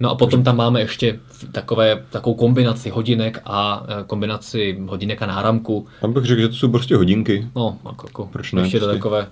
No 0.00 0.10
a 0.10 0.14
potom 0.14 0.42
tam 0.42 0.56
máme 0.56 0.80
ještě 0.80 1.20
takové, 1.52 2.04
takovou 2.10 2.34
kombinaci 2.34 2.90
hodinek 2.90 3.40
a 3.44 3.86
eh, 3.88 4.04
kombinaci 4.06 4.78
hodinek 4.86 5.22
a 5.22 5.26
náramku. 5.26 5.86
Tam 6.00 6.12
bych 6.12 6.24
řekl, 6.24 6.40
že 6.40 6.48
to 6.48 6.54
jsou 6.54 6.68
prostě 6.70 6.96
hodinky. 6.96 7.48
No, 7.56 7.78
jako, 7.86 8.06
jako 8.06 8.26
Proč 8.32 8.52
ne, 8.52 8.62
ještě 8.62 8.80
to 8.80 8.86
prostě. 8.86 8.98
takové 8.98 9.26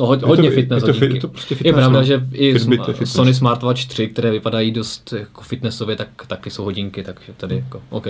No, 0.00 0.06
ho, 0.06 0.16
to- 0.16 0.26
hodně 0.26 0.48
je 0.48 0.50
fitness 0.54 0.82
to 0.82 0.92
fi- 0.92 0.92
hodinky. 0.92 1.16
je 1.16 1.20
to 1.20 1.28
prostě 1.28 1.54
je 1.54 1.56
fitness, 1.56 1.74
pravda, 1.74 1.98
no. 1.98 2.04
že 2.04 2.26
i 2.32 2.52
Fitbit 2.52 2.80
je 2.80 2.94
fitness. 2.94 3.12
Sony 3.12 3.34
Smartwatch 3.34 3.84
3, 3.84 4.08
které 4.08 4.30
vypadají 4.30 4.70
dost 4.70 5.14
jako 5.18 5.42
fitnessově, 5.42 5.96
tak 5.96 6.08
taky 6.26 6.50
jsou 6.50 6.64
hodinky, 6.64 7.02
takže 7.02 7.32
tady 7.36 7.54
jako, 7.54 7.80
OK. 7.90 8.06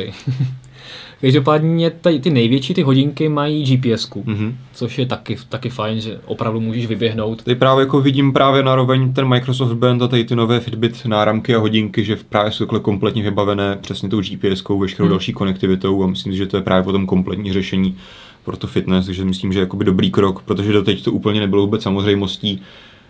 Každopádně 1.20 1.90
ty, 1.90 2.20
ty 2.20 2.30
největší 2.30 2.74
ty 2.74 2.82
hodinky 2.82 3.28
mají 3.28 3.64
GPS, 3.64 4.10
mm-hmm. 4.10 4.54
což 4.74 4.98
je 4.98 5.06
taky, 5.06 5.36
taky 5.48 5.70
fajn, 5.70 6.00
že 6.00 6.18
opravdu 6.24 6.60
můžeš 6.60 6.86
vyběhnout. 6.86 7.42
Ty 7.42 7.54
právě 7.54 7.82
jako 7.82 8.00
vidím 8.00 8.32
právě 8.32 8.62
naroveň 8.62 9.12
ten 9.12 9.28
Microsoft 9.28 9.72
Band 9.72 10.02
a 10.02 10.08
tady 10.08 10.24
ty 10.24 10.36
nové 10.36 10.60
Fitbit 10.60 11.06
náramky 11.06 11.54
a 11.54 11.58
hodinky, 11.58 12.04
že 12.04 12.16
právě 12.28 12.52
jsou 12.52 12.64
takhle 12.64 12.80
kompletně 12.80 13.22
vybavené 13.22 13.78
přesně 13.80 14.08
tou 14.08 14.20
GPS, 14.20 14.64
veškerou 14.80 15.06
mm. 15.06 15.10
další 15.10 15.32
konektivitou 15.32 16.04
a 16.04 16.06
myslím, 16.06 16.32
že 16.32 16.46
to 16.46 16.56
je 16.56 16.62
právě 16.62 16.82
potom 16.82 17.06
kompletní 17.06 17.52
řešení 17.52 17.96
pro 18.44 18.56
to 18.56 18.66
fitness, 18.66 19.06
takže 19.06 19.24
myslím, 19.24 19.52
že 19.52 19.58
je 19.58 19.60
jakoby 19.60 19.84
dobrý 19.84 20.10
krok, 20.10 20.42
protože 20.42 20.72
doteď 20.72 21.04
to 21.04 21.12
úplně 21.12 21.40
nebylo 21.40 21.62
vůbec 21.62 21.82
samozřejmostí. 21.82 22.62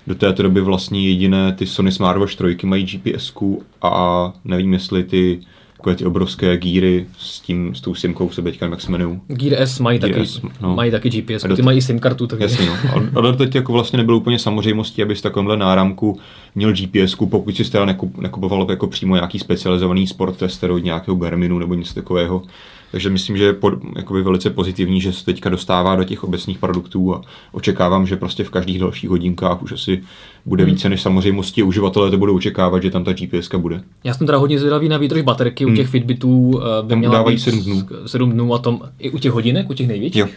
Do 0.07 0.15
této 0.15 0.43
doby 0.43 0.61
vlastně 0.61 1.09
jediné 1.09 1.53
ty 1.53 1.67
Sony 1.67 1.93
Smartwatch 1.93 2.35
3 2.35 2.57
mají 2.67 2.85
GPS 2.85 3.33
a 3.83 4.33
nevím, 4.45 4.73
jestli 4.73 5.05
ty 5.05 5.41
takové 5.81 5.97
ty 5.97 6.07
obrovské 6.07 6.57
gíry 6.57 7.07
s 7.19 7.41
tím, 7.41 7.75
s 7.75 7.81
tou 7.81 7.95
simkou 7.95 8.31
se 8.31 8.43
teďka 8.43 8.67
jak 8.67 8.81
se 8.81 8.91
jmenují. 8.91 9.21
Gear 9.27 9.63
S 9.63 9.79
mají, 9.79 9.99
Gear 9.99 10.13
taky, 10.13 10.27
S, 10.27 10.41
no. 10.61 10.75
mají 10.75 10.91
taky 10.91 11.11
GPS, 11.11 11.47
ty 11.57 11.63
mají 11.63 11.83
SIM 11.83 11.99
kartu. 11.99 12.27
Takže... 12.27 12.45
Jasně, 12.45 12.67
no. 12.67 13.29
A, 13.29 13.33
teď 13.33 13.55
jako 13.55 13.73
vlastně 13.73 13.97
nebylo 13.97 14.19
úplně 14.19 14.39
samozřejmostí, 14.39 15.03
aby 15.03 15.15
v 15.15 15.23
takovémhle 15.23 15.57
náramku 15.57 16.19
měl 16.55 16.73
GPS, 16.73 17.15
pokud 17.15 17.57
si 17.57 17.71
teda 17.71 17.97
nekupoval 18.17 18.67
jako 18.71 18.87
přímo 18.87 19.15
nějaký 19.15 19.39
specializovaný 19.39 20.07
sport 20.07 20.37
tester 20.37 20.71
od 20.71 20.79
nějakého 20.79 21.17
Garminu 21.17 21.59
nebo 21.59 21.75
něco 21.75 21.95
takového. 21.95 22.43
Takže 22.91 23.11
myslím, 23.11 23.37
že 23.37 23.45
je 23.45 23.53
pod, 23.53 23.75
jakoby 23.97 24.23
velice 24.23 24.51
pozitivní, 24.51 25.01
že 25.01 25.13
se 25.13 25.25
teďka 25.25 25.51
dostává 25.51 25.97
do 25.97 26.05
těch 26.05 26.25
obecných 26.25 26.59
produktů 26.59 27.15
a 27.15 27.23
očekávám, 27.53 28.07
že 28.07 28.17
prostě 28.17 28.45
v 28.45 28.51
každých 28.51 28.79
dalších 28.79 29.11
hodinkách 29.11 29.63
už 29.63 29.73
asi 29.73 30.03
bude 30.47 30.65
hmm. 30.65 30.73
více 30.73 30.89
než 30.89 31.03
samozřejmosti. 31.03 31.63
Uživatelé 31.63 32.11
to 32.11 32.19
budou 32.19 32.37
očekávat, 32.37 32.83
že 32.83 32.91
tam 32.91 33.05
ta 33.05 33.13
GPS 33.13 33.49
bude. 33.57 33.83
Já 34.05 34.15
jsem 34.15 34.27
teda 34.27 34.39
hodně 34.39 34.59
zvědavý 34.59 34.89
na 34.89 34.99
výdrž 34.99 35.23
baterky 35.23 35.65
hmm. 35.65 35.73
u 35.73 35.77
těch 35.77 35.89
Fitbitů. 35.89 36.61
Eh, 36.63 36.83
by 36.83 36.97
měla 36.97 37.15
dávají 37.15 37.39
7 37.39 37.61
dnů. 37.61 37.87
7 38.07 38.33
dnů 38.33 38.55
a 38.55 38.59
tom 38.59 38.81
i 38.99 39.11
u 39.11 39.19
těch 39.19 39.33
hodinek, 39.33 39.71
u 39.71 39.75
těch 39.75 39.89
největších. 39.89 40.21
Jo. 40.21 40.29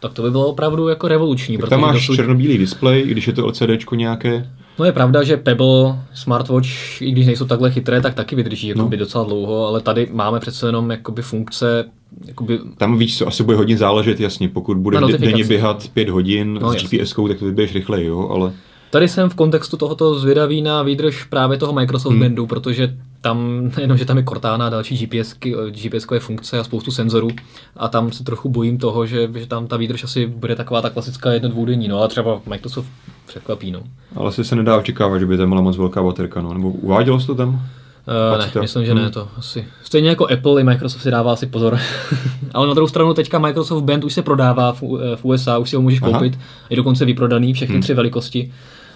Tak 0.00 0.12
to 0.12 0.22
by 0.22 0.30
bylo 0.30 0.46
opravdu 0.46 0.88
jako 0.88 1.08
revoluční. 1.08 1.58
Tak 1.58 1.70
tam 1.70 1.80
máš 1.80 1.94
dosud... 1.94 2.16
černobílý 2.16 2.58
displej, 2.58 3.02
když 3.06 3.26
je 3.26 3.32
to 3.32 3.46
LCD 3.46 3.92
nějaké. 3.94 4.50
No 4.78 4.84
je 4.84 4.92
pravda, 4.92 5.22
že 5.22 5.36
Pebble 5.36 5.98
Smartwatch, 6.14 7.02
i 7.02 7.12
když 7.12 7.26
nejsou 7.26 7.44
takhle 7.44 7.70
chytré, 7.70 8.00
tak 8.00 8.14
taky 8.14 8.36
vydrží 8.36 8.68
jakoby, 8.68 8.96
no. 8.96 9.00
docela 9.00 9.24
dlouho, 9.24 9.66
ale 9.66 9.80
tady 9.80 10.08
máme 10.12 10.40
přece 10.40 10.68
jenom 10.68 10.90
jakoby 10.90 11.22
funkce 11.22 11.84
Jakoby... 12.26 12.58
Tam 12.76 12.98
víš 12.98 13.18
co, 13.18 13.26
asi 13.26 13.42
bude 13.42 13.56
hodně 13.56 13.78
záležet, 13.78 14.20
jasně, 14.20 14.48
pokud 14.48 14.76
bude 14.76 15.00
denně 15.18 15.44
běhat 15.44 15.88
pět 15.88 16.08
hodin 16.08 16.58
no, 16.62 16.72
s 16.72 16.76
GPS-kou, 16.76 17.28
tak 17.28 17.38
to 17.38 17.44
vyběješ 17.44 17.74
rychleji, 17.74 18.06
jo, 18.06 18.28
ale... 18.28 18.52
Tady 18.90 19.08
jsem 19.08 19.30
v 19.30 19.34
kontextu 19.34 19.76
tohoto 19.76 20.14
zvědavý 20.14 20.62
na 20.62 20.82
výdrž 20.82 21.24
právě 21.24 21.58
toho 21.58 21.72
Microsoft 21.72 22.12
hmm. 22.12 22.20
Bandu, 22.20 22.46
protože 22.46 22.96
tam, 23.20 23.70
nejenom, 23.76 23.96
že 23.96 24.04
tam 24.04 24.16
je 24.16 24.24
Cortana 24.24 24.66
a 24.66 24.70
další 24.70 25.06
GPS, 25.06 25.34
GPS 25.70 26.06
funkce 26.18 26.58
a 26.58 26.64
spoustu 26.64 26.90
senzorů 26.90 27.28
a 27.76 27.88
tam 27.88 28.12
se 28.12 28.24
trochu 28.24 28.48
bojím 28.48 28.78
toho, 28.78 29.06
že, 29.06 29.30
že 29.34 29.46
tam 29.46 29.66
ta 29.66 29.76
výdrž 29.76 30.04
asi 30.04 30.26
bude 30.26 30.56
taková 30.56 30.82
ta 30.82 30.90
klasická 30.90 31.32
jedno 31.32 31.48
dvoudenní, 31.48 31.88
no 31.88 31.98
ale 31.98 32.08
třeba 32.08 32.40
Microsoft 32.46 32.88
překvapí, 33.26 33.70
no. 33.70 33.82
Ale 34.16 34.28
asi 34.28 34.44
se 34.44 34.56
nedá 34.56 34.76
očekávat, 34.76 35.18
že 35.18 35.26
by 35.26 35.36
tam 35.36 35.48
byla 35.48 35.60
moc 35.60 35.76
velká 35.76 36.02
baterka, 36.02 36.40
no, 36.42 36.54
nebo 36.54 36.70
uvádělo 36.70 37.20
se 37.20 37.26
to 37.26 37.34
tam? 37.34 37.48
Uh, 37.48 38.38
ne, 38.38 38.50
to? 38.52 38.60
myslím, 38.60 38.84
že 38.84 38.92
hmm. 38.92 39.02
ne 39.02 39.10
to 39.10 39.28
asi. 39.36 39.66
Stejně 39.82 40.08
jako 40.08 40.32
Apple 40.32 40.60
i 40.60 40.64
Microsoft 40.64 41.02
si 41.02 41.10
dává 41.10 41.32
asi 41.32 41.46
pozor. 41.46 41.78
Ale 42.54 42.66
na 42.66 42.74
druhou 42.74 42.88
stranu 42.88 43.14
teďka 43.14 43.38
Microsoft 43.38 43.82
Band 43.82 44.04
už 44.04 44.14
se 44.14 44.22
prodává 44.22 44.72
v, 44.72 44.82
v 45.16 45.24
USA, 45.24 45.58
už 45.58 45.70
si 45.70 45.76
ho 45.76 45.82
můžeš 45.82 46.02
Aha. 46.02 46.12
koupit. 46.12 46.38
Je 46.70 46.76
dokonce 46.76 47.04
vyprodaný 47.04 47.52
všechny 47.52 47.74
hmm. 47.74 47.82
tři 47.82 47.94
velikosti 47.94 48.52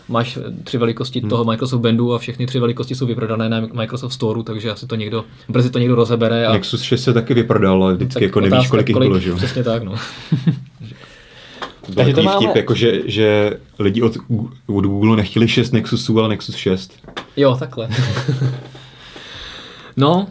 máš 0.09 0.39
tři 0.65 0.79
velikosti 0.79 1.21
hmm. 1.21 1.31
toho 1.31 1.45
Microsoft 1.45 1.81
Bandu 1.81 2.15
a 2.15 2.19
všechny 2.19 2.47
tři 2.47 2.61
velikosti 2.61 2.95
jsou 2.95 3.07
vyprodané 3.07 3.49
na 3.49 3.61
Microsoft 3.73 4.13
Storeu, 4.13 4.43
takže 4.43 4.71
asi 4.71 4.87
to 4.87 4.95
někdo, 4.95 5.25
brzy 5.49 5.71
to 5.71 5.79
někdo 5.79 5.95
rozebere. 5.95 6.47
A... 6.47 6.53
Nexus 6.53 6.83
6 6.83 7.03
se 7.03 7.13
taky 7.13 7.35
vyprodal, 7.35 7.83
ale 7.85 7.95
vždycky 7.95 8.15
tak 8.15 8.23
jako 8.23 8.41
nevíš, 8.41 8.69
kolik 8.69 8.89
jich 8.89 8.99
bylo, 8.99 9.19
že 9.19 9.33
Přesně 9.35 9.65
tak, 9.65 9.83
no. 9.83 9.95
To 11.87 11.93
byl 11.93 12.05
takový 12.05 12.27
máme... 12.27 12.47
vtip, 12.47 12.57
jako 12.57 12.75
že, 12.75 13.01
že 13.05 13.59
lidi 13.79 14.03
od, 14.03 14.17
od 14.67 14.85
Google 14.85 15.17
nechtěli 15.17 15.49
6 15.49 15.73
Nexusů, 15.73 16.19
ale 16.19 16.29
Nexus 16.29 16.57
6. 16.57 16.93
Jo, 17.37 17.57
takhle. 17.59 17.89
no, 19.97 20.27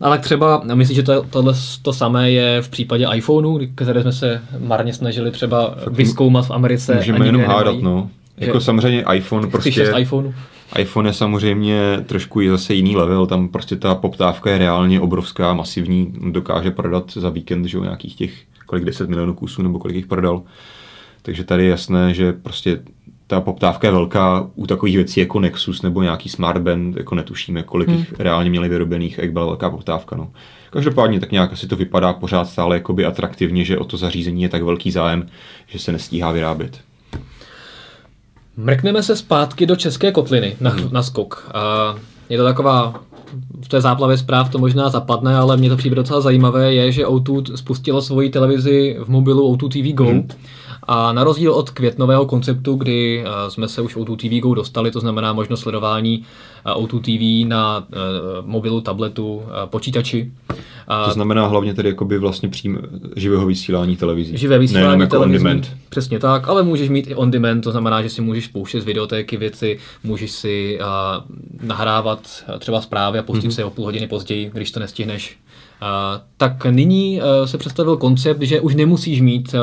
ale 0.00 0.18
třeba, 0.18 0.62
myslím, 0.74 0.94
že 0.94 1.02
to, 1.02 1.22
tohle 1.30 1.54
to 1.82 1.92
samé 1.92 2.30
je 2.30 2.62
v 2.62 2.68
případě 2.68 3.06
iPhoneu, 3.14 3.58
které 3.74 4.02
jsme 4.02 4.12
se 4.12 4.42
marně 4.58 4.92
snažili 4.92 5.30
třeba 5.30 5.74
vyskoumat 5.90 6.46
v 6.46 6.50
Americe. 6.50 6.94
Můžeme 6.94 7.26
jenom 7.26 7.42
hádat, 7.42 7.76
no. 7.80 8.10
Jako 8.40 8.60
samozřejmě 8.60 9.04
iPhone 9.14 9.46
prostě... 9.46 9.92
iPhone. 9.98 10.34
iPhone 10.78 11.08
je 11.08 11.12
samozřejmě 11.12 11.80
trošku 12.06 12.40
i 12.40 12.48
zase 12.48 12.74
jiný 12.74 12.96
level, 12.96 13.26
tam 13.26 13.48
prostě 13.48 13.76
ta 13.76 13.94
poptávka 13.94 14.50
je 14.50 14.58
reálně 14.58 15.00
obrovská, 15.00 15.54
masivní, 15.54 16.12
dokáže 16.30 16.70
prodat 16.70 17.12
za 17.12 17.30
víkend, 17.30 17.64
že 17.64 17.76
jo, 17.76 17.82
nějakých 17.84 18.14
těch 18.14 18.32
kolik 18.66 18.84
10 18.84 19.08
milionů 19.08 19.34
kusů 19.34 19.62
nebo 19.62 19.78
kolik 19.78 19.96
jich 19.96 20.06
prodal. 20.06 20.42
Takže 21.22 21.44
tady 21.44 21.64
je 21.64 21.70
jasné, 21.70 22.14
že 22.14 22.32
prostě 22.32 22.80
ta 23.26 23.40
poptávka 23.40 23.86
je 23.86 23.92
velká 23.92 24.50
u 24.54 24.66
takových 24.66 24.96
věcí 24.96 25.20
jako 25.20 25.40
Nexus 25.40 25.82
nebo 25.82 26.02
nějaký 26.02 26.28
Smartband, 26.28 26.96
jako 26.96 27.14
netušíme, 27.14 27.62
kolik 27.62 27.88
hmm. 27.88 27.98
jich 27.98 28.12
reálně 28.18 28.50
měli 28.50 28.68
vyrobených 28.68 29.18
jak 29.18 29.32
byla 29.32 29.46
velká 29.46 29.70
poptávka. 29.70 30.16
No. 30.16 30.30
Každopádně 30.70 31.20
tak 31.20 31.32
nějak 31.32 31.52
asi 31.52 31.66
to 31.66 31.76
vypadá 31.76 32.12
pořád 32.12 32.44
stále 32.44 32.76
jakoby 32.76 33.04
atraktivně, 33.04 33.64
že 33.64 33.78
o 33.78 33.84
to 33.84 33.96
zařízení 33.96 34.42
je 34.42 34.48
tak 34.48 34.62
velký 34.62 34.90
zájem, 34.90 35.26
že 35.66 35.78
se 35.78 35.92
nestíhá 35.92 36.32
vyrábět. 36.32 36.80
Mrkneme 38.64 39.02
se 39.02 39.16
zpátky 39.16 39.66
do 39.66 39.76
České 39.76 40.12
kotliny 40.12 40.56
na, 40.60 40.70
hmm. 40.70 40.88
na 40.92 41.02
skok. 41.02 41.50
A 41.54 41.94
je 42.28 42.38
to 42.38 42.44
taková, 42.44 42.94
v 43.64 43.68
té 43.68 43.80
záplavě 43.80 44.18
zpráv 44.18 44.50
to 44.50 44.58
možná 44.58 44.88
zapadne, 44.88 45.36
ale 45.36 45.56
mě 45.56 45.68
to 45.68 45.76
přijde 45.76 45.96
docela 45.96 46.20
zajímavé, 46.20 46.74
je, 46.74 46.92
že 46.92 47.06
O2 47.06 47.56
spustilo 47.56 48.02
svoji 48.02 48.30
televizi 48.30 48.96
v 49.04 49.08
mobilu 49.08 49.56
O2 49.56 49.68
TV 49.68 49.94
Go. 49.94 50.04
Hmm. 50.04 50.28
A 50.82 51.12
na 51.12 51.24
rozdíl 51.24 51.52
od 51.52 51.70
květnového 51.70 52.26
konceptu, 52.26 52.74
kdy 52.74 53.24
eh, 53.24 53.50
jsme 53.50 53.68
se 53.68 53.82
už 53.82 53.96
O2 53.96 54.16
TV 54.16 54.42
Go 54.42 54.54
dostali, 54.54 54.90
to 54.90 55.00
znamená 55.00 55.32
možnost 55.32 55.60
sledování 55.60 56.24
eh, 56.66 56.70
O2 56.70 57.00
TV 57.00 57.48
na 57.48 57.86
eh, 57.92 57.96
mobilu, 58.42 58.80
tabletu, 58.80 59.42
počítači. 59.64 60.32
To 61.04 61.10
znamená 61.10 61.46
hlavně 61.46 61.74
tedy 61.74 61.88
jakoby 61.88 62.18
vlastně 62.18 62.48
přím 62.48 62.78
živého 63.16 63.46
vysílání 63.46 63.96
televizí. 63.96 64.36
Živé 64.36 64.58
vysílání 64.58 65.00
jako 65.00 65.10
televizí, 65.10 65.36
on 65.36 65.42
demand. 65.44 65.76
Přesně 65.88 66.18
tak, 66.18 66.48
ale 66.48 66.62
můžeš 66.62 66.88
mít 66.88 67.10
i 67.10 67.14
on 67.14 67.30
demand, 67.30 67.60
to 67.60 67.70
znamená, 67.70 68.02
že 68.02 68.08
si 68.08 68.22
můžeš 68.22 68.48
pouštět 68.48 68.80
z 68.80 68.84
videotéky 68.84 69.36
věci, 69.36 69.78
můžeš 70.04 70.30
si 70.30 70.78
uh, 70.80 71.66
nahrávat 71.68 72.44
třeba 72.58 72.80
zprávy 72.80 73.18
a 73.18 73.22
pustit 73.22 73.48
mm-hmm. 73.48 73.54
se 73.54 73.64
o 73.64 73.70
půl 73.70 73.84
hodiny 73.84 74.06
později, 74.06 74.50
když 74.54 74.70
to 74.70 74.80
nestihneš. 74.80 75.38
Uh, 75.82 75.88
tak 76.36 76.64
nyní 76.64 77.20
uh, 77.20 77.46
se 77.46 77.58
představil 77.58 77.96
koncept, 77.96 78.42
že 78.42 78.60
už 78.60 78.74
nemusíš 78.74 79.20
mít 79.20 79.54
uh, 79.54 79.60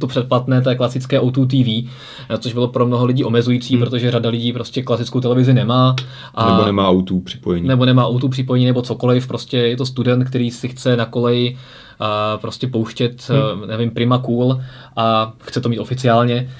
to 0.00 0.06
předplatné, 0.06 0.62
té 0.62 0.74
klasické 0.74 1.20
O2 1.20 1.46
TV, 1.46 1.90
což 2.38 2.52
bylo 2.52 2.68
pro 2.68 2.86
mnoho 2.86 3.04
lidí 3.04 3.24
omezující, 3.24 3.74
hmm. 3.74 3.84
protože 3.84 4.10
řada 4.10 4.30
lidí 4.30 4.52
prostě 4.52 4.82
klasickou 4.82 5.20
televizi 5.20 5.54
nemá. 5.54 5.96
A, 6.34 6.52
nebo 6.52 6.66
nemá 6.66 6.92
O2 6.92 7.22
připojení. 7.22 7.68
Nebo 7.68 7.84
nemá 7.84 8.08
O2 8.08 8.28
připojení, 8.28 8.66
nebo 8.66 8.82
cokoliv, 8.82 9.26
prostě 9.26 9.58
je 9.58 9.76
to 9.76 9.86
student, 9.86 10.28
který 10.28 10.50
si 10.50 10.68
chce 10.68 10.96
na 10.96 11.04
koleji 11.04 11.56
a 12.00 12.36
prostě 12.36 12.66
pouštět, 12.66 13.30
hmm. 13.30 13.68
nevím, 13.68 13.90
Prima 13.90 14.18
Cool 14.18 14.60
a 14.96 15.32
chce 15.42 15.60
to 15.60 15.68
mít 15.68 15.78
oficiálně 15.78 16.50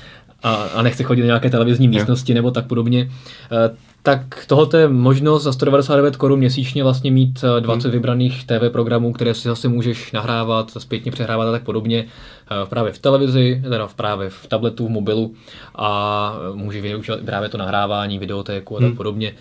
a, 0.43 0.55
a 0.55 0.83
nechce 0.83 1.03
chodit 1.03 1.21
do 1.21 1.27
nějaké 1.27 1.51
televizní 1.51 1.89
místnosti 1.89 2.33
yeah. 2.33 2.35
nebo 2.35 2.51
tak 2.51 2.67
podobně, 2.67 3.11
tak 4.07 4.45
tohle 4.47 4.81
je 4.81 4.88
možnost 4.88 5.43
za 5.43 5.53
199 5.53 6.17
korun 6.17 6.38
měsíčně 6.38 6.83
vlastně 6.83 7.11
mít 7.11 7.45
20 7.61 7.88
hmm. 7.88 7.93
vybraných 7.93 8.47
TV 8.47 8.73
programů, 8.73 9.12
které 9.12 9.35
si 9.35 9.49
zase 9.49 9.69
můžeš 9.69 10.12
nahrávat, 10.12 10.71
zpětně 10.79 11.12
přehrávat 11.12 11.49
a 11.49 11.53
tak 11.53 11.62
podobně 11.62 12.05
eh, 12.05 12.67
právě 12.67 12.93
v 12.93 12.99
televizi, 12.99 13.62
teda 13.69 13.88
právě 13.97 14.31
v 14.31 14.47
tabletu, 14.47 14.87
v 14.87 14.90
mobilu 14.90 15.35
a 15.75 16.35
můžeš 16.55 16.83
využívat 16.83 17.21
právě 17.25 17.49
to 17.49 17.59
nahrávání, 17.59 18.19
videotéku 18.19 18.77
a 18.77 18.81
tak 18.81 18.88
hmm. 18.88 18.97
podobně. 18.97 19.35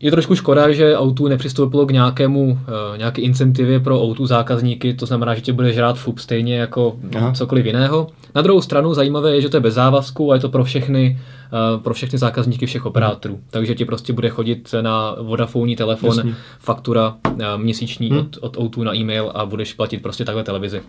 Je 0.00 0.10
trošku 0.10 0.34
škoda, 0.34 0.70
že 0.72 0.96
autu 0.96 1.28
nepřistoupilo 1.28 1.86
k 1.86 1.90
nějakému, 1.90 2.58
eh, 2.94 2.98
nějaké 2.98 3.22
incentivě 3.22 3.80
pro 3.80 4.02
autu 4.02 4.26
zákazníky, 4.26 4.94
to 4.94 5.06
znamená, 5.06 5.34
že 5.34 5.40
tě 5.40 5.52
bude 5.52 5.72
žrát 5.72 5.98
FUP 5.98 6.18
stejně 6.18 6.56
jako 6.56 6.96
Aha. 7.16 7.32
cokoliv 7.32 7.66
jiného. 7.66 8.06
Na 8.34 8.42
druhou 8.42 8.60
stranu 8.60 8.94
zajímavé 8.94 9.34
je, 9.34 9.40
že 9.40 9.48
to 9.48 9.56
je 9.56 9.60
bez 9.60 9.74
závazku 9.74 10.32
a 10.32 10.34
je 10.34 10.40
to 10.40 10.48
pro 10.48 10.64
všechny, 10.64 11.18
eh, 11.46 11.78
pro 11.78 11.94
všechny 11.94 12.18
zákazníky 12.18 12.66
všech 12.66 12.86
operátorů. 12.86 13.34
Hmm. 13.34 13.44
Takže 13.50 13.74
ti 13.74 13.84
prostě 13.84 14.12
bude 14.12 14.28
chodit 14.28 14.74
na 14.80 15.16
Vodafone 15.20 15.76
telefon, 15.76 16.16
Jasně. 16.16 16.34
faktura 16.58 17.16
eh, 17.26 17.44
měsíční 17.56 18.08
hmm. 18.08 18.18
od, 18.18 18.36
od 18.40 18.56
autu 18.58 18.84
na 18.84 18.96
e-mail 18.96 19.32
a 19.34 19.46
budeš 19.46 19.74
platit 19.74 20.02
prostě 20.02 20.24
takhle 20.24 20.44
televizi. 20.44 20.80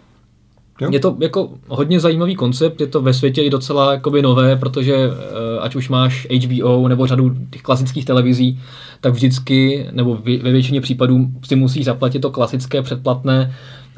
Jo. 0.82 0.90
Je 0.92 1.00
to 1.00 1.18
jako 1.20 1.50
hodně 1.68 2.00
zajímavý 2.00 2.36
koncept, 2.36 2.82
je 2.82 2.88
to 2.88 3.02
ve 3.02 3.14
světě 3.14 3.42
i 3.42 3.50
docela 3.50 3.92
jakoby 3.94 4.22
nové, 4.22 4.56
protože 4.56 4.96
ať 5.60 5.76
už 5.76 5.90
máš 5.90 6.28
HBO 6.46 6.88
nebo 6.88 7.08
řadu 7.08 7.36
těch 7.52 7.62
klasických 7.62 8.06
televizí, 8.06 8.60
tak 9.02 9.14
vždycky, 9.14 9.88
nebo 9.92 10.18
ve 10.42 10.52
většině 10.52 10.82
případů 10.82 11.28
si 11.44 11.56
musí 11.56 11.84
zaplatit 11.84 12.20
to 12.20 12.32
klasické 12.32 12.82
předplatné 12.82 13.56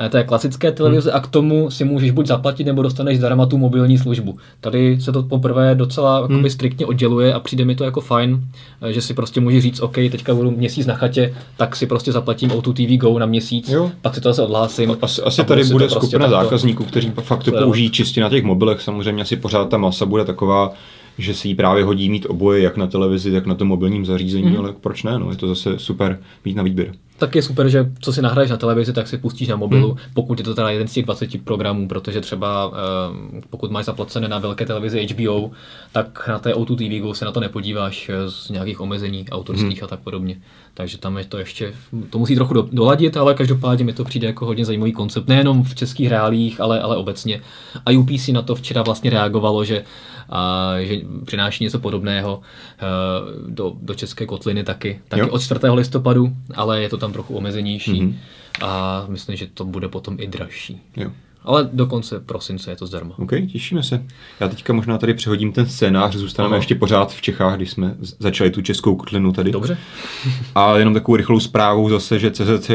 té 0.09 0.23
klasické 0.23 0.71
televize 0.71 1.09
hmm. 1.11 1.17
a 1.17 1.21
k 1.21 1.27
tomu 1.27 1.71
si 1.71 1.83
můžeš 1.83 2.11
buď 2.11 2.27
zaplatit, 2.27 2.63
nebo 2.63 2.81
dostaneš 2.81 3.17
zdarma 3.17 3.45
tu 3.45 3.57
mobilní 3.57 3.97
službu. 3.97 4.37
Tady 4.61 5.01
se 5.01 5.11
to 5.11 5.23
poprvé 5.23 5.75
docela 5.75 6.27
hmm. 6.27 6.49
striktně 6.49 6.85
odděluje 6.85 7.33
a 7.33 7.39
přijde 7.39 7.65
mi 7.65 7.75
to 7.75 7.83
jako 7.83 8.01
fajn, 8.01 8.41
že 8.89 9.01
si 9.01 9.13
prostě 9.13 9.41
můžeš 9.41 9.63
říct, 9.63 9.79
OK, 9.79 9.95
teďka 9.95 10.35
budu 10.35 10.51
měsíc 10.51 10.85
na 10.85 10.95
chatě, 10.95 11.33
tak 11.57 11.75
si 11.75 11.87
prostě 11.87 12.11
zaplatím 12.11 12.49
O2 12.49 12.73
TV 12.73 13.01
Go 13.01 13.19
na 13.19 13.25
měsíc, 13.25 13.69
jo. 13.69 13.91
pak 14.01 14.15
si 14.15 14.21
to 14.21 14.29
zase 14.29 14.41
odhlásím. 14.41 14.97
Asi, 15.01 15.21
asi 15.21 15.43
tady 15.43 15.63
bude 15.63 15.85
prostě 15.85 16.07
skupina 16.07 16.27
prostě 16.27 16.43
zákazníků, 16.43 16.83
kteří 16.83 17.11
fakt 17.21 17.43
to 17.43 17.51
použijí 17.51 17.89
čistě 17.89 18.21
na 18.21 18.29
těch 18.29 18.43
mobilech, 18.43 18.81
samozřejmě 18.81 19.21
asi 19.21 19.35
pořád 19.35 19.69
ta 19.69 19.77
masa 19.77 20.05
bude 20.05 20.25
taková, 20.25 20.73
že 21.17 21.33
si 21.33 21.47
ji 21.47 21.55
právě 21.55 21.83
hodí 21.83 22.09
mít 22.09 22.25
oboje, 22.29 22.61
jak 22.61 22.77
na 22.77 22.87
televizi, 22.87 23.31
tak 23.31 23.45
na 23.45 23.55
tom 23.55 23.67
mobilním 23.67 24.05
zařízení, 24.05 24.51
mm. 24.51 24.57
ale 24.57 24.73
proč 24.81 25.03
ne, 25.03 25.19
no, 25.19 25.31
je 25.31 25.37
to 25.37 25.47
zase 25.47 25.79
super 25.79 26.19
mít 26.45 26.55
na 26.55 26.63
výběr. 26.63 26.91
Tak 27.21 27.35
je 27.35 27.41
super, 27.41 27.69
že 27.69 27.91
co 28.01 28.13
si 28.13 28.21
nahraješ 28.21 28.51
na 28.51 28.57
televizi, 28.57 28.93
tak 28.93 29.07
si 29.07 29.17
pustíš 29.17 29.47
na 29.47 29.55
mobilu, 29.55 29.91
mm. 29.91 29.97
pokud 30.13 30.39
je 30.39 30.45
to 30.45 30.55
teda 30.55 30.69
jeden 30.69 30.87
z 30.87 30.93
těch 30.93 31.05
20 31.05 31.43
programů, 31.43 31.87
protože 31.87 32.21
třeba 32.21 32.71
eh, 32.73 33.41
pokud 33.49 33.71
máš 33.71 33.85
zaplacené 33.85 34.27
na 34.27 34.39
velké 34.39 34.65
televizi 34.65 35.07
HBO, 35.07 35.51
tak 35.91 36.27
na 36.27 36.39
té 36.39 36.53
O2 36.53 36.75
TV 37.11 37.17
se 37.17 37.25
na 37.25 37.31
to 37.31 37.39
nepodíváš 37.39 38.09
eh, 38.09 38.31
z 38.31 38.49
nějakých 38.49 38.81
omezení 38.81 39.25
autorských 39.29 39.81
mm. 39.81 39.85
a 39.85 39.87
tak 39.87 39.99
podobně. 39.99 40.41
Takže 40.73 40.97
tam 40.97 41.17
je 41.17 41.25
to 41.25 41.37
ještě, 41.37 41.73
to 42.09 42.19
musí 42.19 42.35
trochu 42.35 42.53
do, 42.53 42.67
doladit, 42.71 43.17
ale 43.17 43.33
každopádně 43.33 43.85
mi 43.85 43.93
to 43.93 44.03
přijde 44.03 44.27
jako 44.27 44.45
hodně 44.45 44.65
zajímavý 44.65 44.91
koncept, 44.91 45.27
nejenom 45.27 45.63
v 45.63 45.75
českých 45.75 46.09
reálích, 46.09 46.61
ale, 46.61 46.79
ale 46.81 46.97
obecně. 46.97 47.41
A 47.85 47.91
UPC 47.97 48.27
na 48.27 48.41
to 48.41 48.55
včera 48.55 48.81
vlastně 48.81 49.09
reagovalo, 49.09 49.65
že 49.65 49.83
a 50.31 50.73
že 50.79 50.95
přináší 51.25 51.63
něco 51.63 51.79
podobného 51.79 52.41
eh, 52.41 52.83
do, 53.47 53.73
do 53.81 53.93
české 53.93 54.25
kotliny 54.25 54.63
taky, 54.63 55.01
taky 55.07 55.29
od 55.29 55.41
4. 55.41 55.59
listopadu, 55.73 56.33
ale 56.55 56.81
je 56.81 56.89
to 56.89 56.97
tam 56.97 57.13
trochu 57.13 57.35
omezenější 57.37 58.01
mm-hmm. 58.01 58.15
a 58.61 59.05
myslím, 59.07 59.35
že 59.35 59.47
to 59.47 59.65
bude 59.65 59.87
potom 59.87 60.17
i 60.19 60.27
dražší. 60.27 60.81
Jo. 60.97 61.11
Ale 61.43 61.69
do 61.73 61.85
konce 61.85 62.19
prosince 62.19 62.71
je 62.71 62.75
to 62.75 62.85
zdarma. 62.85 63.15
OK, 63.17 63.31
těšíme 63.51 63.83
se. 63.83 64.05
Já 64.39 64.47
teďka 64.47 64.73
možná 64.73 64.97
tady 64.97 65.13
přehodím 65.13 65.51
ten 65.51 65.65
scénář, 65.65 66.15
zůstaneme 66.15 66.53
Aha. 66.53 66.59
ještě 66.59 66.75
pořád 66.75 67.13
v 67.13 67.21
Čechách, 67.21 67.55
když 67.55 67.71
jsme 67.71 67.95
začali 68.19 68.49
tu 68.49 68.61
českou 68.61 68.95
kotlinu 68.95 69.31
tady. 69.31 69.51
Dobře. 69.51 69.77
A 70.55 70.77
jenom 70.77 70.93
takovou 70.93 71.15
rychlou 71.15 71.39
zprávu 71.39 71.89
zase, 71.89 72.19
že 72.19 72.31
CZC 72.31 72.71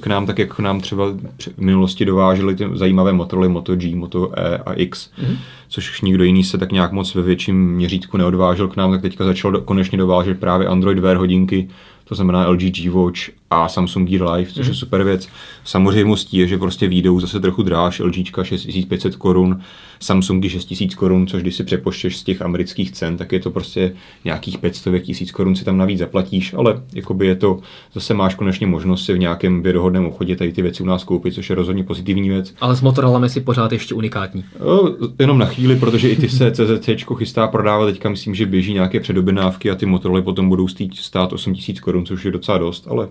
k 0.00 0.06
nám, 0.06 0.26
tak 0.26 0.38
jak 0.38 0.56
k 0.56 0.58
nám 0.58 0.80
třeba 0.80 1.06
v 1.38 1.58
minulosti 1.58 2.04
dováželi 2.04 2.54
ty 2.54 2.68
zajímavé 2.74 3.12
motory 3.12 3.48
Moto 3.48 3.76
G, 3.76 3.94
Moto 3.96 4.38
E 4.38 4.58
a 4.58 4.72
X, 4.72 5.10
mm-hmm. 5.18 5.36
což 5.68 6.00
nikdo 6.00 6.24
jiný 6.24 6.44
se 6.44 6.58
tak 6.58 6.72
nějak 6.72 6.92
moc 6.92 7.14
ve 7.14 7.22
větším 7.22 7.72
měřítku 7.72 8.16
neodvážel 8.16 8.68
k 8.68 8.76
nám, 8.76 8.90
tak 8.90 9.02
teďka 9.02 9.24
začal 9.24 9.52
do, 9.52 9.60
konečně 9.60 9.98
dovážet 9.98 10.40
právě 10.40 10.66
Android 10.66 10.98
Wear 10.98 11.16
hodinky, 11.16 11.68
to 12.04 12.14
znamená 12.14 12.48
LG 12.48 12.60
G 12.60 12.90
Watch 12.90 13.28
a 13.52 13.68
Samsung 13.68 14.08
Gear 14.08 14.30
Live, 14.30 14.50
což 14.50 14.56
mm-hmm. 14.56 14.60
je 14.60 14.70
mhm. 14.70 14.74
super 14.74 15.04
věc. 15.04 15.28
Samozřejmostí 15.64 16.36
je, 16.36 16.46
že 16.46 16.58
prostě 16.58 16.88
výjdou 16.88 17.20
zase 17.20 17.40
trochu 17.40 17.62
dráž, 17.62 17.98
LG 17.98 18.14
6500 18.42 19.16
korun, 19.16 19.60
Samsungy 20.02 20.48
6000 20.48 20.94
korun, 20.94 21.26
což 21.26 21.42
když 21.42 21.54
si 21.54 21.64
přepoštěš 21.64 22.16
z 22.16 22.22
těch 22.22 22.42
amerických 22.42 22.92
cen, 22.92 23.16
tak 23.16 23.32
je 23.32 23.40
to 23.40 23.50
prostě 23.50 23.92
nějakých 24.24 24.58
500 24.58 25.02
tisíc 25.02 25.30
korun 25.30 25.56
si 25.56 25.64
tam 25.64 25.78
navíc 25.78 25.98
zaplatíš, 25.98 26.54
ale 26.54 26.82
jakoby 26.94 27.26
je 27.26 27.34
to, 27.34 27.58
zase 27.94 28.14
máš 28.14 28.34
konečně 28.34 28.66
možnost 28.66 29.04
si 29.04 29.12
v 29.12 29.18
nějakém 29.18 29.62
věrohodném 29.62 30.06
obchodě 30.06 30.36
tady 30.36 30.52
ty 30.52 30.62
věci 30.62 30.82
u 30.82 30.86
nás 30.86 31.04
koupit, 31.04 31.34
což 31.34 31.50
je 31.50 31.56
rozhodně 31.56 31.84
pozitivní 31.84 32.28
věc. 32.28 32.54
Ale 32.60 32.76
s 32.76 32.80
Motorolami 32.80 33.28
si 33.28 33.40
pořád 33.40 33.72
ještě 33.72 33.94
unikátní. 33.94 34.44
No, 34.60 34.96
jenom 35.18 35.38
na 35.38 35.46
chvíli, 35.46 35.76
protože 35.76 36.08
i 36.08 36.16
ty 36.16 36.28
se 36.28 36.50
CZC 36.50 36.88
chystá 37.16 37.46
prodávat, 37.46 37.86
teďka 37.86 38.08
myslím, 38.08 38.34
že 38.34 38.46
běží 38.46 38.72
nějaké 38.74 39.00
předobjednávky 39.00 39.70
a 39.70 39.74
ty 39.74 39.86
Motorola 39.86 40.22
potom 40.22 40.48
budou 40.48 40.68
stát 40.94 41.32
8000 41.32 41.80
korun, 41.80 42.06
což 42.06 42.24
je 42.24 42.30
docela 42.30 42.58
dost, 42.58 42.86
ale 42.90 43.08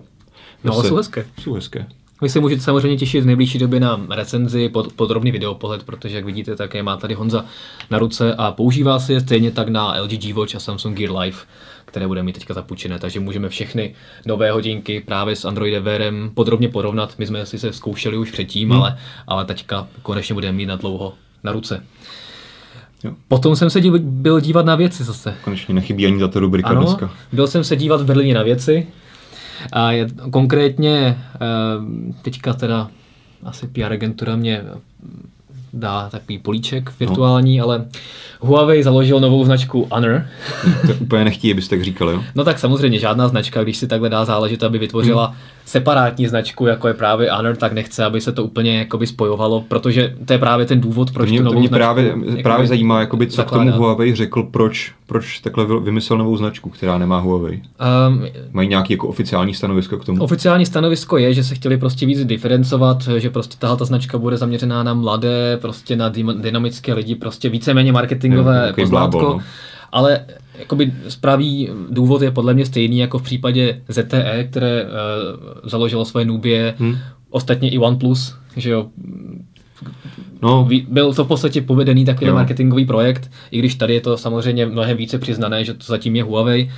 No, 0.64 0.74
ale 0.74 0.88
jsou 0.88 0.96
hezké. 0.96 1.26
Jsou 1.38 1.52
hezké. 1.52 1.86
Vy 2.22 2.28
se 2.28 2.40
můžete 2.40 2.62
samozřejmě 2.62 2.98
těšit 2.98 3.22
v 3.22 3.26
nejbližší 3.26 3.58
době 3.58 3.80
na 3.80 4.06
recenzi, 4.10 4.68
pod, 4.68 4.92
podrobný 4.92 5.30
videopohled, 5.30 5.82
protože 5.82 6.16
jak 6.16 6.24
vidíte, 6.24 6.56
také 6.56 6.82
má 6.82 6.96
tady 6.96 7.14
Honza 7.14 7.44
na 7.90 7.98
ruce 7.98 8.34
a 8.34 8.52
používá 8.52 8.98
si 8.98 9.12
je 9.12 9.20
stejně 9.20 9.50
tak 9.50 9.68
na 9.68 10.00
LG 10.02 10.10
G 10.10 10.32
Watch 10.32 10.54
a 10.54 10.58
Samsung 10.58 10.98
Gear 10.98 11.16
Live, 11.16 11.36
které 11.84 12.08
bude 12.08 12.22
mít 12.22 12.32
teďka 12.32 12.54
zapůjčené, 12.54 12.98
takže 12.98 13.20
můžeme 13.20 13.48
všechny 13.48 13.94
nové 14.26 14.50
hodinky 14.50 15.00
právě 15.00 15.36
s 15.36 15.44
Android 15.44 15.82
Wearem 15.82 16.30
podrobně 16.34 16.68
porovnat. 16.68 17.14
My 17.18 17.26
jsme 17.26 17.46
si 17.46 17.58
se 17.58 17.72
zkoušeli 17.72 18.16
už 18.16 18.30
předtím, 18.30 18.70
hmm. 18.70 18.80
ale, 18.80 18.98
ale 19.26 19.44
teďka 19.44 19.88
konečně 20.02 20.34
budeme 20.34 20.58
mít 20.58 20.66
na 20.66 20.76
dlouho 20.76 21.14
na 21.44 21.52
ruce. 21.52 21.82
Jo. 23.04 23.12
Potom 23.28 23.56
jsem 23.56 23.70
se 23.70 23.80
dív, 23.80 23.92
byl 23.98 24.40
dívat 24.40 24.66
na 24.66 24.74
věci 24.74 25.04
zase. 25.04 25.34
Konečně 25.44 25.74
nechybí 25.74 26.06
ani 26.06 26.18
tato 26.18 26.40
rubrika 26.40 26.68
ano, 26.68 26.80
dneska. 26.80 27.10
Byl 27.32 27.46
jsem 27.46 27.64
se 27.64 27.76
dívat 27.76 28.00
v 28.00 28.04
Berlíně 28.04 28.34
na 28.34 28.42
věci, 28.42 28.86
a 29.72 29.92
je, 29.92 30.06
konkrétně 30.30 31.18
eh, 31.34 31.38
teďka 32.22 32.52
teda 32.52 32.90
asi 33.44 33.66
PR 33.66 33.92
agentura 33.92 34.36
mě 34.36 34.62
dá 35.72 36.08
takový 36.10 36.38
políček 36.38 36.92
virtuální, 37.00 37.58
no. 37.58 37.64
ale 37.64 37.84
Huawei 38.40 38.82
založil 38.82 39.20
novou 39.20 39.44
značku 39.44 39.88
Honor. 39.90 40.26
To 40.86 40.94
úplně 41.00 41.24
nechtí, 41.24 41.52
abyste 41.52 41.76
tak 41.76 41.84
říkali, 41.84 42.14
jo? 42.14 42.22
No 42.34 42.44
tak 42.44 42.58
samozřejmě 42.58 42.98
žádná 42.98 43.28
značka, 43.28 43.62
když 43.62 43.76
si 43.76 43.86
takhle 43.86 44.08
dá 44.08 44.24
záležet, 44.24 44.62
aby 44.62 44.78
vytvořila 44.78 45.26
hmm. 45.26 45.36
Separátní 45.72 46.26
značku, 46.26 46.66
jako 46.66 46.88
je 46.88 46.94
právě 46.94 47.32
Honor, 47.32 47.56
tak 47.56 47.72
nechce, 47.72 48.04
aby 48.04 48.20
se 48.20 48.32
to 48.32 48.44
úplně 48.44 48.78
jakoby 48.78 49.06
spojovalo, 49.06 49.64
protože 49.68 50.14
to 50.24 50.32
je 50.32 50.38
právě 50.38 50.66
ten 50.66 50.80
důvod, 50.80 51.10
proč 51.10 51.30
mě, 51.30 51.38
tu 51.38 51.44
novou 51.44 51.54
to 51.54 51.60
mě 51.60 51.68
značku 51.68 51.78
právě, 51.78 52.06
jakoby, 52.06 52.42
právě 52.42 52.66
zajímá, 52.66 53.00
jakoby, 53.00 53.26
co 53.26 53.36
zakládat. 53.36 53.64
k 53.64 53.72
tomu 53.72 53.78
Huawei 53.78 54.14
řekl, 54.14 54.42
proč, 54.42 54.92
proč 55.06 55.38
takhle 55.38 55.80
vymyslel 55.80 56.18
novou 56.18 56.36
značku, 56.36 56.70
která 56.70 56.98
nemá 56.98 57.18
Huawei. 57.18 57.62
Um, 58.08 58.24
Mají 58.52 58.68
nějaký 58.68 58.92
jako 58.92 59.08
oficiální 59.08 59.54
stanovisko 59.54 59.96
k 59.96 60.04
tomu? 60.04 60.22
Oficiální 60.22 60.66
stanovisko 60.66 61.18
je, 61.18 61.34
že 61.34 61.44
se 61.44 61.54
chtěli 61.54 61.76
prostě 61.76 62.06
víc 62.06 62.24
diferencovat, 62.24 63.08
že 63.16 63.30
prostě 63.30 63.56
tahle 63.58 63.76
ta 63.76 63.84
značka 63.84 64.18
bude 64.18 64.36
zaměřená 64.36 64.82
na 64.82 64.94
mladé, 64.94 65.58
prostě 65.60 65.96
na 65.96 66.08
dynamické 66.40 66.94
lidi, 66.94 67.14
prostě 67.14 67.48
víceméně 67.48 67.92
marketingové 67.92 68.66
jo, 68.66 68.74
poznátko. 68.74 69.18
Blábol, 69.18 69.36
no. 69.36 69.42
Ale 69.92 70.20
jakoby 70.58 70.92
správý 71.08 71.68
důvod 71.90 72.22
je 72.22 72.30
podle 72.30 72.54
mě 72.54 72.66
stejný 72.66 72.98
jako 72.98 73.18
v 73.18 73.22
případě 73.22 73.82
ZTE, 73.88 74.46
které 74.50 74.84
uh, 74.84 74.90
založilo 75.64 76.04
svoje 76.04 76.26
Nubie, 76.26 76.74
hmm. 76.78 76.98
ostatně 77.30 77.70
i 77.70 77.78
OnePlus, 77.78 78.36
že 78.56 78.70
jo, 78.70 78.90
No. 80.42 80.68
Byl 80.88 81.14
to 81.14 81.24
v 81.24 81.28
podstatě 81.28 81.62
povedený 81.62 82.04
takový 82.04 82.26
jo. 82.26 82.34
marketingový 82.34 82.84
projekt, 82.84 83.30
i 83.50 83.58
když 83.58 83.74
tady 83.74 83.94
je 83.94 84.00
to 84.00 84.16
samozřejmě 84.16 84.66
mnohem 84.66 84.96
více 84.96 85.18
přiznané, 85.18 85.64
že 85.64 85.74
to 85.74 85.84
zatím 85.84 86.16
je 86.16 86.22
Huawei. 86.22 86.70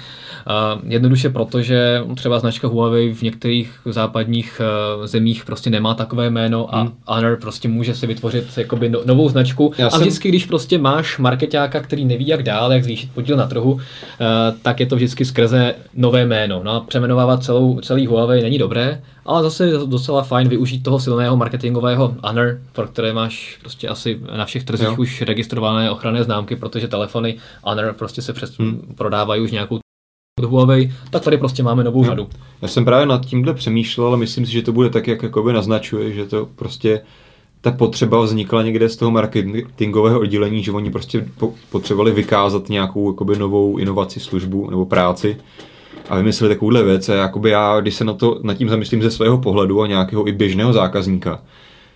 Uh, 0.74 0.90
jednoduše 0.92 1.30
proto, 1.30 1.62
že 1.62 2.02
třeba 2.14 2.38
značka 2.38 2.68
Huawei 2.68 3.14
v 3.14 3.22
některých 3.22 3.80
západních 3.84 4.60
uh, 4.98 5.06
zemích 5.06 5.44
prostě 5.44 5.70
nemá 5.70 5.94
takové 5.94 6.30
jméno 6.30 6.74
a 6.74 6.80
hmm. 6.80 6.92
Honor 7.06 7.38
prostě 7.40 7.68
může 7.68 7.94
si 7.94 8.06
vytvořit 8.06 8.44
jakoby 8.56 8.88
no, 8.88 9.00
novou 9.04 9.28
značku. 9.28 9.72
Já 9.78 9.86
a 9.86 9.90
jsem... 9.90 10.00
vždycky, 10.00 10.28
když 10.28 10.46
prostě 10.46 10.78
máš 10.78 11.18
marketáka, 11.18 11.80
který 11.80 12.04
neví 12.04 12.26
jak 12.26 12.42
dál, 12.42 12.72
jak 12.72 12.84
zvýšit 12.84 13.10
podíl 13.14 13.36
na 13.36 13.46
trhu, 13.46 13.72
uh, 13.72 13.80
tak 14.62 14.80
je 14.80 14.86
to 14.86 14.96
vždycky 14.96 15.24
skrze 15.24 15.74
nové 15.94 16.26
jméno. 16.26 16.60
No 16.64 16.70
a 16.72 16.80
přeměnovávat 16.80 17.44
celou, 17.44 17.80
celý 17.80 18.06
Huawei 18.06 18.42
není 18.42 18.58
dobré, 18.58 19.00
ale 19.26 19.42
zase 19.42 19.66
je 19.66 19.72
docela 19.86 20.22
fajn 20.22 20.48
využít 20.48 20.82
toho 20.82 21.00
silného 21.00 21.36
marketingového 21.36 22.14
Honor, 22.22 22.58
pro 22.72 22.86
které 22.86 23.12
máš 23.12 23.53
prostě 23.58 23.88
asi 23.88 24.20
na 24.36 24.44
všech 24.44 24.64
trzích 24.64 24.86
jo. 24.86 24.96
už 24.98 25.22
registrované 25.22 25.90
ochranné 25.90 26.24
známky, 26.24 26.56
protože 26.56 26.88
telefony 26.88 27.36
Honor 27.62 27.92
prostě 27.92 28.22
se 28.22 28.32
přes 28.32 28.58
hmm. 28.58 28.94
prodávají 28.96 29.42
už 29.42 29.50
nějakou 29.50 29.78
od 30.40 30.44
Huawei, 30.44 30.92
tak 31.10 31.24
tady 31.24 31.38
prostě 31.38 31.62
máme 31.62 31.84
novou 31.84 32.04
řadu. 32.04 32.28
Já 32.62 32.68
jsem 32.68 32.84
právě 32.84 33.06
nad 33.06 33.26
tímhle 33.26 33.54
přemýšlel, 33.54 34.06
ale 34.06 34.16
myslím 34.16 34.46
si, 34.46 34.52
že 34.52 34.62
to 34.62 34.72
bude 34.72 34.90
tak, 34.90 35.08
jak 35.08 35.22
jakoby 35.22 35.52
naznačuje, 35.52 36.12
že 36.12 36.24
to 36.24 36.46
prostě 36.46 37.00
ta 37.60 37.70
potřeba 37.70 38.20
vznikla 38.20 38.62
někde 38.62 38.88
z 38.88 38.96
toho 38.96 39.10
marketingového 39.10 40.20
oddělení, 40.20 40.62
že 40.62 40.72
oni 40.72 40.90
prostě 40.90 41.28
potřebovali 41.70 42.12
vykázat 42.12 42.68
nějakou 42.68 43.10
jakoby 43.10 43.38
novou 43.38 43.78
inovaci, 43.78 44.20
službu 44.20 44.70
nebo 44.70 44.86
práci 44.86 45.36
a 46.08 46.16
vymysleli 46.16 46.54
takovouhle 46.54 46.82
věc. 46.82 47.08
A 47.08 47.14
jakoby 47.14 47.50
já, 47.50 47.80
když 47.80 47.94
se 47.94 48.04
na 48.04 48.12
to 48.12 48.40
nad 48.42 48.54
tím 48.54 48.68
zamyslím 48.68 49.02
ze 49.02 49.10
svého 49.10 49.38
pohledu 49.38 49.82
a 49.82 49.86
nějakého 49.86 50.28
i 50.28 50.32
běžného 50.32 50.72
zákazníka, 50.72 51.42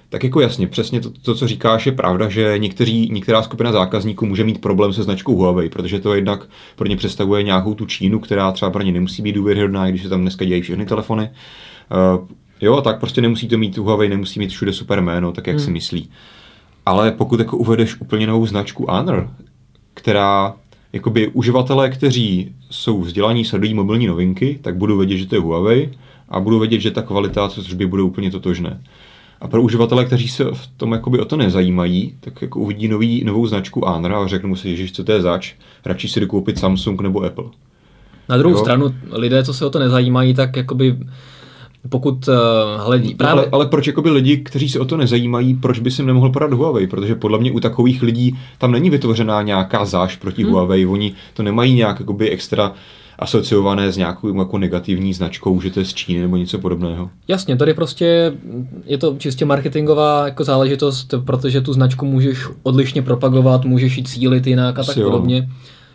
tak 0.09 0.24
jako 0.24 0.40
jasně, 0.40 0.66
přesně 0.66 1.00
to, 1.00 1.11
to, 1.11 1.34
co 1.34 1.48
říkáš, 1.48 1.86
je 1.86 1.92
pravda, 1.92 2.28
že 2.28 2.59
někteří, 2.59 3.11
některá 3.12 3.42
skupina 3.42 3.72
zákazníků 3.72 4.26
může 4.26 4.44
mít 4.44 4.61
problém 4.61 4.92
se 4.92 5.02
značkou 5.02 5.36
Huawei, 5.36 5.68
protože 5.68 6.00
to 6.00 6.14
jednak 6.14 6.48
pro 6.76 6.88
ně 6.88 6.96
představuje 6.96 7.42
nějakou 7.42 7.74
tu 7.74 7.86
Čínu, 7.86 8.20
která 8.20 8.52
třeba 8.52 8.70
pro 8.70 8.82
ně 8.82 8.92
nemusí 8.92 9.22
být 9.22 9.32
důvěryhodná, 9.32 9.90
když 9.90 10.02
se 10.02 10.09
tam 10.09 10.20
dneska 10.20 10.44
dějí 10.44 10.62
všechny 10.62 10.86
telefony. 10.86 11.30
Uh, 12.18 12.28
jo, 12.61 12.80
tak 12.80 13.00
prostě 13.00 13.20
nemusí 13.20 13.48
to 13.48 13.59
mít 13.59 13.78
Huawei, 13.78 14.09
nemusí 14.09 14.40
mít 14.40 14.50
všude 14.50 14.72
super 14.72 15.00
jméno, 15.00 15.32
tak 15.32 15.46
jak 15.46 15.56
hmm. 15.56 15.64
si 15.64 15.70
myslí. 15.70 16.11
Ale 16.86 17.12
pokud 17.12 17.40
jako 17.40 17.56
uvedeš 17.56 18.00
úplně 18.00 18.26
novou 18.26 18.46
značku 18.46 18.86
Honor, 18.90 19.30
která 19.94 20.54
jakoby 20.92 21.28
uživatelé, 21.28 21.90
kteří 21.90 22.54
jsou 22.70 23.00
vzdělaní, 23.00 23.44
sledují 23.44 23.74
mobilní 23.74 24.06
novinky, 24.06 24.59
tak 24.62 24.76
budou 24.76 24.98
vědět, 24.98 25.16
že 25.16 25.26
to 25.26 25.34
je 25.34 25.40
Huawei 25.40 25.90
a 26.28 26.40
budou 26.40 26.59
vědět, 26.59 26.80
že 26.80 26.90
ta 26.90 27.02
kvalita 27.02 27.44
a 27.44 27.48
služby 27.48 27.86
budou 27.86 28.06
úplně 28.06 28.30
totožné. 28.30 28.80
A 29.41 29.49
pro 29.49 29.62
uživatele, 29.62 30.05
kteří 30.05 30.28
se 30.28 30.45
v 30.45 30.66
tom 30.76 30.93
jakoby 30.93 31.18
o 31.18 31.24
to 31.24 31.36
nezajímají, 31.36 32.14
tak 32.20 32.43
jako 32.43 32.61
uvidí 32.61 32.89
nový, 32.89 33.24
novou 33.24 33.47
značku 33.47 33.80
Honor 33.86 34.14
a 34.14 34.26
řeknou 34.26 34.57
si, 34.57 34.76
že 34.76 34.93
co 34.93 35.05
to 35.05 35.12
je 35.12 35.22
zač, 35.22 35.55
radši 35.84 36.09
si 36.09 36.20
dokoupit 36.20 36.59
Samsung 36.59 37.01
nebo 37.01 37.24
Apple. 37.24 37.45
Na 38.28 38.36
druhou 38.36 38.55
jo? 38.55 38.61
stranu, 38.61 38.95
lidé, 39.11 39.45
co 39.45 39.55
se 39.55 39.66
o 39.66 39.70
to 39.70 39.78
nezajímají, 39.78 40.34
tak 40.34 40.57
jakoby 40.57 40.97
pokud 41.89 42.28
uh, 42.28 42.34
hledí 42.84 43.14
právě... 43.14 43.32
Ale, 43.32 43.49
ale 43.53 43.66
proč 43.66 43.86
jakoby 43.86 44.11
lidi, 44.11 44.36
kteří 44.36 44.68
se 44.68 44.80
o 44.80 44.84
to 44.84 44.97
nezajímají, 44.97 45.55
proč 45.55 45.78
by 45.78 45.91
si 45.91 46.03
nemohl 46.03 46.30
podat 46.30 46.53
Huawei? 46.53 46.86
Protože 46.86 47.14
podle 47.14 47.39
mě 47.39 47.53
u 47.53 47.61
takových 47.61 48.03
lidí 48.03 48.39
tam 48.59 48.72
není 48.72 48.91
vytvořená 48.91 49.43
nějaká 49.43 49.84
záž 49.84 50.16
proti 50.16 50.43
hmm. 50.43 50.53
Huawei, 50.53 50.86
oni 50.86 51.14
to 51.34 51.43
nemají 51.43 51.74
nějak 51.74 52.01
jakoby 52.01 52.30
extra 52.30 52.72
asociované 53.19 53.93
s 53.93 53.97
nějakou 53.97 54.39
jako 54.39 54.59
negativní 54.59 55.14
značkou, 55.14 55.61
že 55.61 55.71
to 55.71 55.81
je 55.81 55.87
z 55.87 55.95
Číny 55.95 56.21
nebo 56.21 56.37
něco 56.37 56.59
podobného. 56.59 57.11
Jasně, 57.29 57.57
tady 57.57 57.75
prostě 57.75 58.33
je 58.85 58.99
to 58.99 59.16
čistě 59.19 59.45
marketingová 59.45 60.25
jako 60.25 60.45
záležitost, 60.45 61.14
protože 61.25 61.61
tu 61.61 61.73
značku 61.73 62.07
můžeš 62.07 62.47
odlišně 62.62 63.03
propagovat, 63.03 63.64
můžeš 63.64 63.97
ji 63.97 64.05
cílit 64.05 64.47
jinak 64.47 64.79
a 64.79 64.85
tak 64.85 64.95
podobně. 64.95 65.49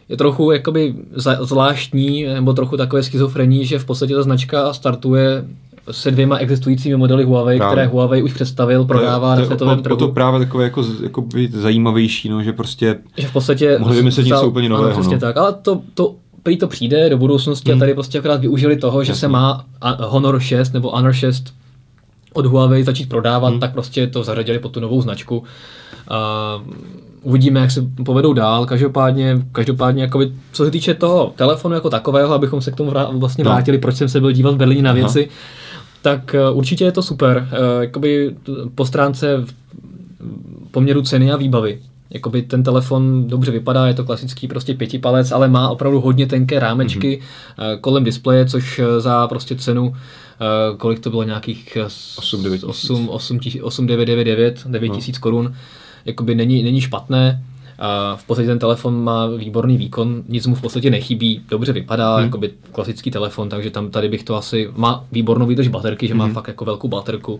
Je 0.09 0.17
trochu 0.17 0.51
jakoby 0.51 0.95
zvláštní, 1.41 2.23
nebo 2.23 2.53
trochu 2.53 2.77
takové 2.77 3.03
schizofrení, 3.03 3.65
že 3.65 3.79
v 3.79 3.85
podstatě 3.85 4.15
ta 4.15 4.23
značka 4.23 4.73
startuje 4.73 5.45
se 5.91 6.11
dvěma 6.11 6.37
existujícími 6.37 6.97
modely 6.97 7.23
Huawei, 7.23 7.57
právě. 7.57 7.73
které 7.73 7.87
Huawei 7.87 8.23
už 8.23 8.33
představil, 8.33 8.85
prodává 8.85 9.33
to 9.35 9.35
je, 9.35 9.39
na 9.39 9.45
světovém 9.45 9.83
trhu. 9.83 9.97
to 9.97 10.07
právě 10.07 10.39
takové 10.39 10.63
jako, 10.63 10.85
jako 11.03 11.25
zajímavější, 11.49 12.29
no, 12.29 12.43
že 12.43 12.53
prostě 12.53 12.99
že 13.17 13.27
v 13.27 13.33
podstatě 13.33 13.77
mohli 13.79 13.95
vymyslet 13.95 14.25
něco 14.25 14.47
úplně 14.47 14.69
nového. 14.69 14.87
Ano, 14.87 14.99
přesně 14.99 15.15
no. 15.15 15.19
tak, 15.19 15.37
ale 15.37 15.53
to, 15.61 15.81
to 15.93 16.15
prý 16.43 16.57
to 16.57 16.67
přijde 16.67 17.09
do 17.09 17.17
budoucnosti 17.17 17.71
hmm. 17.71 17.77
a 17.77 17.79
tady 17.79 17.93
prostě 17.93 18.19
akorát 18.19 18.41
využili 18.41 18.77
toho, 18.77 19.03
že 19.03 19.11
Jasně. 19.11 19.19
se 19.19 19.27
má 19.27 19.65
Honor 19.99 20.39
6 20.39 20.73
nebo 20.73 20.91
Honor 20.91 21.13
6 21.13 21.53
od 22.33 22.45
Huawei 22.45 22.83
začít 22.83 23.09
prodávat, 23.09 23.49
hmm. 23.49 23.59
tak 23.59 23.73
prostě 23.73 24.07
to 24.07 24.23
zařadili 24.23 24.59
pod 24.59 24.71
tu 24.71 24.79
novou 24.79 25.01
značku. 25.01 25.37
Uh, 25.37 26.73
uvidíme, 27.21 27.59
jak 27.59 27.71
se 27.71 27.85
povedou 28.05 28.33
dál. 28.33 28.65
Každopádně, 28.65 29.41
každopádně 29.51 30.03
jakoby, 30.03 30.31
co 30.51 30.65
se 30.65 30.71
týče 30.71 30.93
toho 30.93 31.33
telefonu 31.35 31.75
jako 31.75 31.89
takového, 31.89 32.33
abychom 32.33 32.61
se 32.61 32.71
k 32.71 32.75
tomu 32.75 32.89
vrá, 32.89 33.09
vlastně 33.11 33.43
no. 33.43 33.51
vrátili, 33.51 33.77
proč 33.77 33.95
jsem 33.95 34.09
se 34.09 34.19
byl 34.19 34.31
dívat 34.31 34.53
v 34.53 34.57
Berlíně 34.57 34.83
na 34.83 34.93
věci, 34.93 35.25
Aha. 35.29 35.35
tak 36.01 36.35
uh, 36.51 36.57
určitě 36.57 36.83
je 36.83 36.91
to 36.91 37.01
super. 37.01 37.49
Uh, 37.51 37.83
jakoby 37.83 38.35
po 38.75 38.85
stránce 38.85 39.45
poměru 40.71 41.01
ceny 41.01 41.31
a 41.31 41.37
výbavy 41.37 41.79
jakoby 42.13 42.41
ten 42.41 42.63
telefon 42.63 43.27
dobře 43.27 43.51
vypadá, 43.51 43.87
je 43.87 43.93
to 43.93 44.03
klasický 44.03 44.47
prostě 44.47 44.73
pětipalec, 44.73 45.31
ale 45.31 45.47
má 45.47 45.69
opravdu 45.69 46.01
hodně 46.01 46.27
tenké 46.27 46.59
rámečky 46.59 47.19
mm-hmm. 47.19 47.79
kolem 47.79 48.03
displeje, 48.03 48.45
což 48.45 48.79
eh, 48.79 48.99
za 48.99 49.27
prostě 49.27 49.55
cenu 49.55 49.95
eh, 49.95 50.77
kolik 50.77 50.99
to 50.99 51.09
bylo 51.09 51.23
nějakých 51.23 51.77
8, 52.17 52.43
9 52.43 52.63
8, 52.63 53.09
8, 53.09 53.39
8 53.61 53.87
9, 53.87 54.05
9, 54.05 54.23
9, 54.23 54.63
9 54.67 54.87
no. 54.87 54.95
tisíc 54.95 55.17
korun, 55.17 55.55
jakoby 56.05 56.35
není, 56.35 56.63
není 56.63 56.81
špatné. 56.81 57.43
A 57.79 58.15
v 58.15 58.23
podstatě 58.23 58.47
ten 58.47 58.59
telefon 58.59 59.03
má 59.03 59.27
výborný 59.27 59.77
výkon, 59.77 60.23
nic 60.27 60.47
mu 60.47 60.55
v 60.55 60.61
podstatě 60.61 60.89
nechybí, 60.89 61.41
dobře 61.49 61.73
vypadá, 61.73 62.15
hmm. 62.15 62.25
jakoby 62.25 62.51
klasický 62.71 63.11
telefon, 63.11 63.49
takže 63.49 63.69
tam 63.69 63.89
tady 63.89 64.09
bych 64.09 64.23
to 64.23 64.35
asi, 64.35 64.69
má 64.75 65.05
výbornou 65.11 65.45
výdrž 65.45 65.67
baterky, 65.67 66.07
že 66.07 66.13
má 66.13 66.25
hmm. 66.25 66.33
fakt 66.33 66.47
jako 66.47 66.65
velkou 66.65 66.87
baterku. 66.87 67.39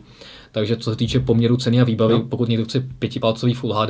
Takže 0.54 0.78
co 0.78 0.90
se 0.90 0.96
týče 0.96 1.20
poměru 1.20 1.58
ceny 1.58 1.82
a 1.82 1.84
výbavy, 1.84 2.14
no. 2.14 2.20
pokud 2.20 2.50
někdo 2.50 2.66
chce 2.66 2.84
pětipalcový 3.00 3.54
Full 3.54 3.74
HD 3.74 3.90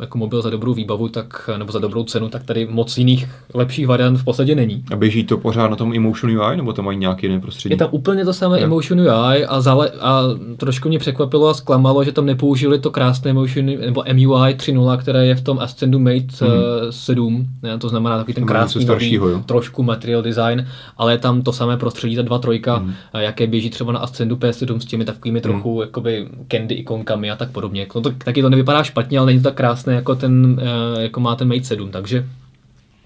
jako 0.00 0.18
mobil 0.18 0.42
za 0.42 0.50
dobrou 0.50 0.74
výbavu, 0.74 1.08
tak, 1.08 1.50
nebo 1.56 1.72
za 1.72 1.78
dobrou 1.78 2.04
cenu, 2.04 2.28
tak 2.28 2.42
tady 2.44 2.66
moc 2.70 2.98
jiných 2.98 3.28
lepších 3.54 3.86
variant 3.86 4.16
v 4.16 4.24
podstatě 4.24 4.54
není. 4.54 4.84
A 4.92 4.96
běží 4.96 5.24
to 5.24 5.38
pořád 5.38 5.68
na 5.68 5.76
tom 5.76 5.94
Emotion 5.94 6.38
UI, 6.38 6.56
nebo 6.56 6.72
tam 6.72 6.84
mají 6.84 6.98
nějaký 6.98 7.26
jiný 7.26 7.40
prostředí? 7.40 7.72
Je 7.72 7.76
tam 7.76 7.88
úplně 7.90 8.24
to 8.24 8.32
samé 8.32 8.56
no. 8.56 8.64
Emotion 8.64 9.00
UI 9.00 9.44
a, 9.46 9.60
zale, 9.60 9.90
a 10.00 10.22
trošku 10.56 10.88
mě 10.88 10.98
překvapilo 10.98 11.48
a 11.48 11.54
zklamalo, 11.54 12.04
že 12.04 12.12
tam 12.12 12.26
nepoužili 12.26 12.78
to 12.78 12.90
krásné 12.90 13.30
Emotion 13.30 13.66
nebo 13.66 14.04
MUI 14.12 14.54
3.0, 14.54 14.98
které 14.98 15.26
je 15.26 15.34
v 15.34 15.40
tom 15.40 15.58
Ascendu 15.58 15.98
Mate 15.98 16.16
mm-hmm. 16.16 16.90
7, 16.90 17.46
ne, 17.62 17.78
to 17.78 17.88
znamená 17.88 18.16
takový 18.18 18.34
ten 18.34 18.46
krásný 18.46 18.82
staršího, 18.82 19.28
nový, 19.28 19.42
trošku 19.42 19.82
material 19.82 20.22
design, 20.22 20.66
ale 20.96 21.12
je 21.12 21.18
tam 21.18 21.42
to 21.42 21.52
samé 21.52 21.76
prostředí, 21.76 22.16
ta 22.16 22.22
2.3, 22.22 22.60
mm-hmm. 22.60 22.92
jaké 23.18 23.46
běží 23.46 23.70
třeba 23.70 23.92
na 23.92 23.98
Ascendu 23.98 24.36
P7 24.36 24.78
s 24.78 24.84
těmi 24.84 25.04
takovými 25.04 25.40
trochu 25.40 25.67
trochu 25.68 25.80
jakoby 25.80 26.28
candy 26.48 26.74
ikonkami 26.74 27.30
a 27.30 27.36
tak 27.36 27.50
podobně. 27.50 27.86
No 27.94 28.00
to, 28.00 28.10
taky 28.10 28.42
to 28.42 28.50
nevypadá 28.50 28.82
špatně, 28.82 29.18
ale 29.18 29.26
není 29.26 29.38
to 29.38 29.44
tak 29.44 29.54
krásné, 29.54 29.94
jako, 29.94 30.14
ten, 30.14 30.60
eh, 30.62 31.02
jako 31.02 31.20
má 31.20 31.36
ten 31.36 31.48
Mate 31.48 31.64
7, 31.64 31.90
takže 31.90 32.26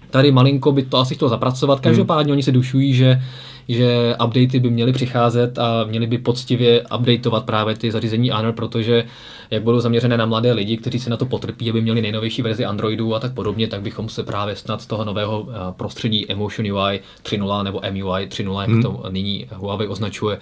tady 0.09 0.31
malinko 0.31 0.71
by 0.71 0.83
to 0.83 0.97
asi 0.97 1.15
chtělo 1.15 1.29
zapracovat. 1.29 1.75
Hmm. 1.75 1.83
Každopádně 1.83 2.31
hmm. 2.31 2.35
oni 2.35 2.43
se 2.43 2.51
dušují, 2.51 2.93
že 2.93 3.21
že 3.69 4.15
updaty 4.25 4.59
by 4.59 4.69
měly 4.69 4.93
přicházet 4.93 5.59
a 5.59 5.83
měly 5.83 6.07
by 6.07 6.17
poctivě 6.17 6.83
updateovat 6.99 7.45
právě 7.45 7.75
ty 7.75 7.91
zařízení 7.91 8.29
Honor, 8.29 8.53
protože 8.53 9.03
jak 9.51 9.63
budou 9.63 9.79
zaměřené 9.79 10.17
na 10.17 10.25
mladé 10.25 10.51
lidi, 10.51 10.77
kteří 10.77 10.99
se 10.99 11.09
na 11.09 11.17
to 11.17 11.25
potrpí, 11.25 11.69
aby 11.69 11.81
měli 11.81 12.01
nejnovější 12.01 12.41
verzi 12.41 12.65
Androidu 12.65 13.15
a 13.15 13.19
tak 13.19 13.33
podobně, 13.33 13.67
tak 13.67 13.81
bychom 13.81 14.09
se 14.09 14.23
právě 14.23 14.55
snad 14.55 14.81
z 14.81 14.87
toho 14.87 15.05
nového 15.05 15.47
eh, 15.47 15.73
prostředí 15.77 16.31
Emotion 16.31 16.67
UI 16.67 16.99
3.0 17.23 17.63
nebo 17.63 17.81
MUI 17.91 18.27
3.0, 18.27 18.61
jak 18.61 18.69
hmm. 18.69 18.81
to 18.81 19.03
nyní 19.09 19.47
Huawei 19.55 19.87
označuje, 19.87 20.39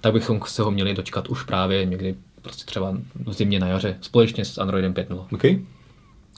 tak 0.00 0.12
bychom 0.12 0.40
se 0.46 0.62
ho 0.62 0.70
měli 0.70 0.94
dočkat 0.94 1.28
už 1.28 1.42
právě 1.42 1.84
někdy 1.84 2.14
prostě 2.42 2.64
třeba 2.64 2.94
v 3.26 3.32
zimě 3.32 3.60
na 3.60 3.66
jaře 3.66 3.96
společně 4.00 4.44
s 4.44 4.58
Androidem 4.58 4.92
5.0. 4.94 5.26
Okay. 5.34 5.58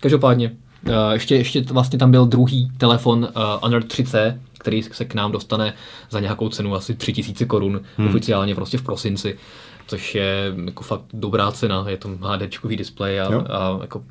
Každopádně, 0.00 0.52
uh, 0.86 0.94
ještě, 1.12 1.36
ještě 1.36 1.62
vlastně 1.62 1.98
tam 1.98 2.10
byl 2.10 2.26
druhý 2.26 2.72
telefon 2.78 3.18
uh, 3.18 3.42
Honor 3.62 3.82
3C, 3.82 4.38
který 4.58 4.82
se 4.82 5.04
k 5.04 5.14
nám 5.14 5.32
dostane 5.32 5.74
za 6.10 6.20
nějakou 6.20 6.48
cenu 6.48 6.74
asi 6.74 6.94
3000 6.94 7.46
korun, 7.46 7.80
hmm. 7.96 8.08
oficiálně 8.08 8.54
prostě 8.54 8.78
v 8.78 8.82
prosinci, 8.82 9.38
což 9.86 10.14
je 10.14 10.54
jako 10.64 10.82
fakt 10.82 11.04
dobrá 11.12 11.52
cena, 11.52 11.84
je 11.88 11.96
to 11.96 12.08
HDčkový 12.08 12.76
displej 12.76 13.20
a, 13.20 13.26
a 13.26 13.78
jako 13.82 14.04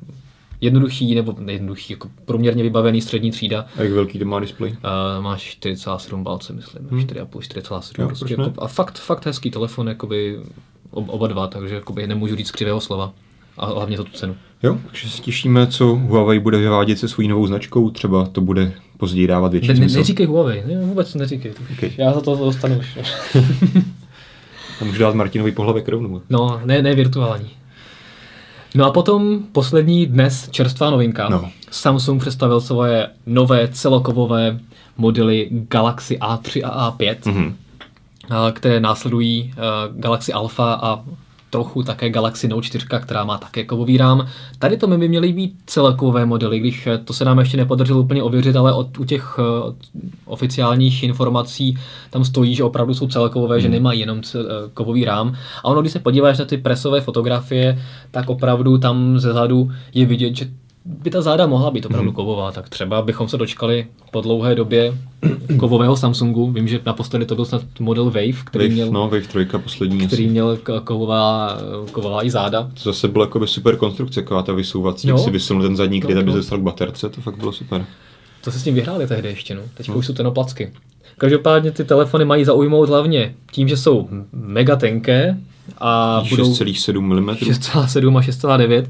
jednoduchý 0.62 1.14
nebo 1.14 1.34
nejednoduchý, 1.38 1.92
jako 1.92 2.08
průměrně 2.24 2.62
vybavený 2.62 3.00
střední 3.00 3.30
třída. 3.30 3.66
A 3.76 3.82
jak 3.82 3.92
velký 3.92 4.18
to 4.18 4.24
má 4.24 4.40
displej? 4.40 4.70
Uh, 4.70 5.24
máš 5.24 5.58
4,7 5.62 6.22
palce, 6.22 6.52
myslím, 6.52 6.88
hmm. 6.90 7.00
4,5, 7.00 7.26
4,7 7.26 8.06
prostě. 8.06 8.36
Jako, 8.38 8.52
a 8.62 8.68
fakt, 8.68 8.98
fakt 8.98 9.26
hezký 9.26 9.50
telefon, 9.50 9.88
jakoby 9.88 10.38
oba 10.90 11.26
dva, 11.26 11.46
takže 11.46 11.74
jakoby 11.74 12.06
nemůžu 12.06 12.36
říct 12.36 12.50
křivého 12.50 12.80
slova. 12.80 13.12
A 13.58 13.66
hlavně 13.66 13.96
za 13.96 14.04
tu 14.04 14.10
cenu. 14.10 14.36
Jo, 14.62 14.78
takže 14.86 15.10
se 15.10 15.22
těšíme, 15.22 15.66
co 15.66 15.86
Huawei 15.86 16.38
bude 16.38 16.58
vyvádět 16.58 16.98
se 16.98 17.08
svojí 17.08 17.28
novou 17.28 17.46
značkou, 17.46 17.90
třeba 17.90 18.26
to 18.26 18.40
bude 18.40 18.72
později 18.96 19.26
dávat 19.26 19.52
větší 19.52 19.68
ne, 19.68 19.76
smysl. 19.76 19.98
Neříkej 19.98 20.26
Huawei, 20.26 20.62
ne, 20.66 20.80
vůbec 20.86 21.14
neříkej. 21.14 21.52
Okay. 21.72 21.90
Já 21.98 22.12
za 22.12 22.20
to 22.20 22.36
dostanu 22.36 22.78
už. 22.78 22.98
A 24.80 24.84
můžu 24.84 24.98
dát 24.98 25.14
Martinovi 25.14 25.52
pohlavek 25.52 25.88
rovnou. 25.88 26.22
No, 26.30 26.60
ne, 26.64 26.82
ne 26.82 26.94
virtuální. 26.94 27.50
No 28.74 28.86
a 28.86 28.90
potom 28.90 29.38
poslední 29.52 30.06
dnes 30.06 30.48
čerstvá 30.50 30.90
novinka. 30.90 31.28
No. 31.28 31.50
Samsung 31.70 32.20
představil 32.20 32.60
svoje 32.60 33.10
nové 33.26 33.68
celokovové 33.68 34.58
modely 34.96 35.48
Galaxy 35.50 36.18
A3 36.18 36.60
a 36.64 36.90
A5, 36.90 37.16
mm-hmm. 37.16 37.52
které 38.52 38.80
následují 38.80 39.54
Galaxy 39.90 40.32
Alpha 40.32 40.74
a 40.74 41.04
trochu 41.52 41.82
také 41.82 42.10
Galaxy 42.10 42.48
Note 42.48 42.66
4, 42.66 42.86
která 43.00 43.24
má 43.24 43.38
také 43.38 43.64
kovový 43.64 43.96
rám. 43.96 44.26
Tady 44.58 44.76
to 44.76 44.86
by 44.86 45.08
měly 45.08 45.32
být 45.32 45.54
celkovové 45.66 46.26
modely, 46.26 46.58
když 46.58 46.86
eh, 46.86 46.98
to 46.98 47.12
se 47.12 47.24
nám 47.24 47.38
ještě 47.38 47.56
nepodařilo 47.56 48.00
úplně 48.00 48.22
ověřit, 48.22 48.56
ale 48.56 48.72
od, 48.72 48.98
u 48.98 49.04
těch 49.04 49.38
uh, 49.38 49.44
oficiálních 50.24 51.02
informací 51.02 51.78
tam 52.10 52.24
stojí, 52.24 52.54
že 52.54 52.64
opravdu 52.64 52.94
jsou 52.94 53.08
celkovové, 53.08 53.54
hmm. 53.56 53.62
že 53.62 53.68
nemají 53.68 54.00
jenom 54.00 54.18
uh, 54.18 54.42
kovový 54.74 55.04
rám. 55.04 55.36
A 55.62 55.64
ono, 55.64 55.80
když 55.80 55.92
se 55.92 55.98
podíváš 55.98 56.38
na 56.38 56.44
ty 56.44 56.58
presové 56.58 57.00
fotografie, 57.00 57.78
tak 58.10 58.30
opravdu 58.30 58.78
tam 58.78 59.18
zezadu 59.18 59.70
je 59.94 60.06
vidět, 60.06 60.36
že 60.36 60.48
by 60.84 61.10
ta 61.10 61.22
záda 61.22 61.46
mohla 61.46 61.70
být 61.70 61.86
opravdu 61.86 62.10
hmm. 62.10 62.16
kovová, 62.16 62.52
tak 62.52 62.68
třeba 62.68 63.02
bychom 63.02 63.28
se 63.28 63.36
dočkali 63.36 63.86
po 64.10 64.20
dlouhé 64.20 64.54
době 64.54 64.94
kovového 65.58 65.96
Samsungu. 65.96 66.52
Vím, 66.52 66.68
že 66.68 66.80
naposledy 66.86 67.26
to 67.26 67.34
byl 67.34 67.44
snad 67.44 67.62
model 67.80 68.04
Wave, 68.04 68.44
který 68.44 68.64
Wave, 68.64 68.74
měl, 68.74 68.90
no, 68.90 69.08
Wave 69.08 69.26
3 69.26 69.46
poslední 69.62 70.06
který 70.06 70.24
asi. 70.24 70.30
měl 70.30 70.58
kovová, 70.84 71.58
kovová 71.92 72.24
i 72.24 72.30
záda. 72.30 72.62
To 72.62 72.92
zase 72.92 73.08
byla 73.08 73.24
jako 73.24 73.46
super 73.46 73.76
konstrukce, 73.76 74.20
jako 74.20 74.42
ta 74.42 74.52
vysouvací, 74.52 75.08
jak 75.08 75.18
si 75.18 75.30
vysunul 75.30 75.62
ten 75.62 75.76
zadní 75.76 76.00
kryt, 76.00 76.14
no, 76.14 76.20
aby 76.20 76.30
no. 76.30 76.36
dostal 76.36 76.58
k 76.58 76.62
baterce, 76.62 77.08
to 77.08 77.20
fakt 77.20 77.36
bylo 77.36 77.52
super. 77.52 77.86
To 78.44 78.52
se 78.52 78.58
s 78.58 78.62
tím 78.62 78.74
vyhráli 78.74 79.06
tehdy 79.06 79.28
ještě, 79.28 79.54
no. 79.54 79.62
Teď 79.74 79.88
no. 79.88 79.94
už 79.94 80.06
jsou 80.06 80.12
tenoplacky. 80.12 80.72
Každopádně 81.18 81.70
ty 81.70 81.84
telefony 81.84 82.24
mají 82.24 82.44
zaujmout 82.44 82.88
hlavně 82.88 83.34
tím, 83.52 83.68
že 83.68 83.76
jsou 83.76 84.08
mega 84.32 84.76
tenké 84.76 85.38
a 85.78 86.22
6,7 86.26 87.00
mm. 87.00 87.28
6,7 87.28 88.18
a 88.18 88.20
6,9 88.20 88.86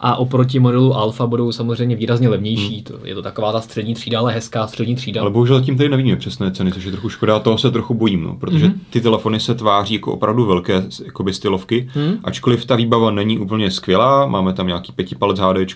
a 0.00 0.16
oproti 0.16 0.58
modelu 0.58 0.96
Alfa 0.96 1.26
budou 1.26 1.52
samozřejmě 1.52 1.96
výrazně 1.96 2.28
levnější. 2.28 2.74
Hmm. 2.74 2.82
To, 2.82 3.06
je 3.06 3.14
to 3.14 3.22
taková 3.22 3.52
ta 3.52 3.60
střední 3.60 3.94
třída, 3.94 4.18
ale 4.18 4.32
hezká 4.32 4.66
střední 4.66 4.94
třída. 4.94 5.20
Ale 5.20 5.30
bohužel 5.30 5.60
tím 5.60 5.76
tady 5.76 5.88
nevíme 5.88 6.16
přesné 6.16 6.50
ceny, 6.50 6.72
což 6.72 6.84
je 6.84 6.92
trochu 6.92 7.08
škoda, 7.08 7.38
toho 7.38 7.58
se 7.58 7.70
trochu 7.70 7.94
bojím, 7.94 8.22
no, 8.24 8.34
protože 8.34 8.66
hmm. 8.66 8.80
ty 8.90 9.00
telefony 9.00 9.40
se 9.40 9.54
tváří 9.54 9.94
jako 9.94 10.12
opravdu 10.12 10.46
velké 10.46 10.84
jakoby 11.04 11.32
stylovky, 11.32 11.88
hmm. 11.94 12.18
ačkoliv 12.24 12.64
ta 12.64 12.76
výbava 12.76 13.10
není 13.10 13.38
úplně 13.38 13.70
skvělá, 13.70 14.26
máme 14.26 14.52
tam 14.52 14.66
nějaký 14.66 14.92
pětipalec 14.92 15.38
HD 15.38 15.72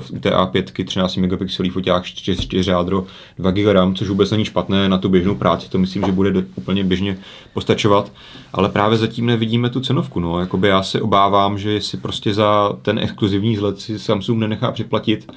v 0.00 0.20
té 0.20 0.30
A5, 0.30 0.84
13 0.84 1.16
megapixelí 1.16 1.70
foťák, 1.70 2.04
4 2.04 2.70
jádro, 2.70 3.04
2 3.38 3.50
GB 3.50 3.66
RAM, 3.72 3.94
což 3.94 4.08
vůbec 4.08 4.30
není 4.30 4.44
špatné 4.44 4.88
na 4.88 4.98
tu 4.98 5.08
běžnou 5.08 5.34
práci, 5.34 5.70
to 5.70 5.78
myslím, 5.78 6.02
že 6.06 6.12
bude 6.12 6.44
úplně 6.54 6.84
běžně 6.84 7.18
postačovat, 7.54 8.12
ale 8.52 8.68
právě 8.68 8.98
zatím 8.98 9.26
nevidíme 9.26 9.70
tu 9.70 9.80
cenovku, 9.80 10.20
no, 10.20 10.40
jakoby 10.40 10.68
já 10.68 10.82
se 10.82 11.00
obávám, 11.00 11.58
že 11.58 11.72
jestli 11.72 11.98
prostě 11.98 12.34
za 12.34 12.76
ten 12.82 12.98
exkluzivní 12.98 13.55
let 13.60 13.80
si 13.80 13.98
Samsung 13.98 14.40
nenechá 14.40 14.72
připlatit, 14.72 15.32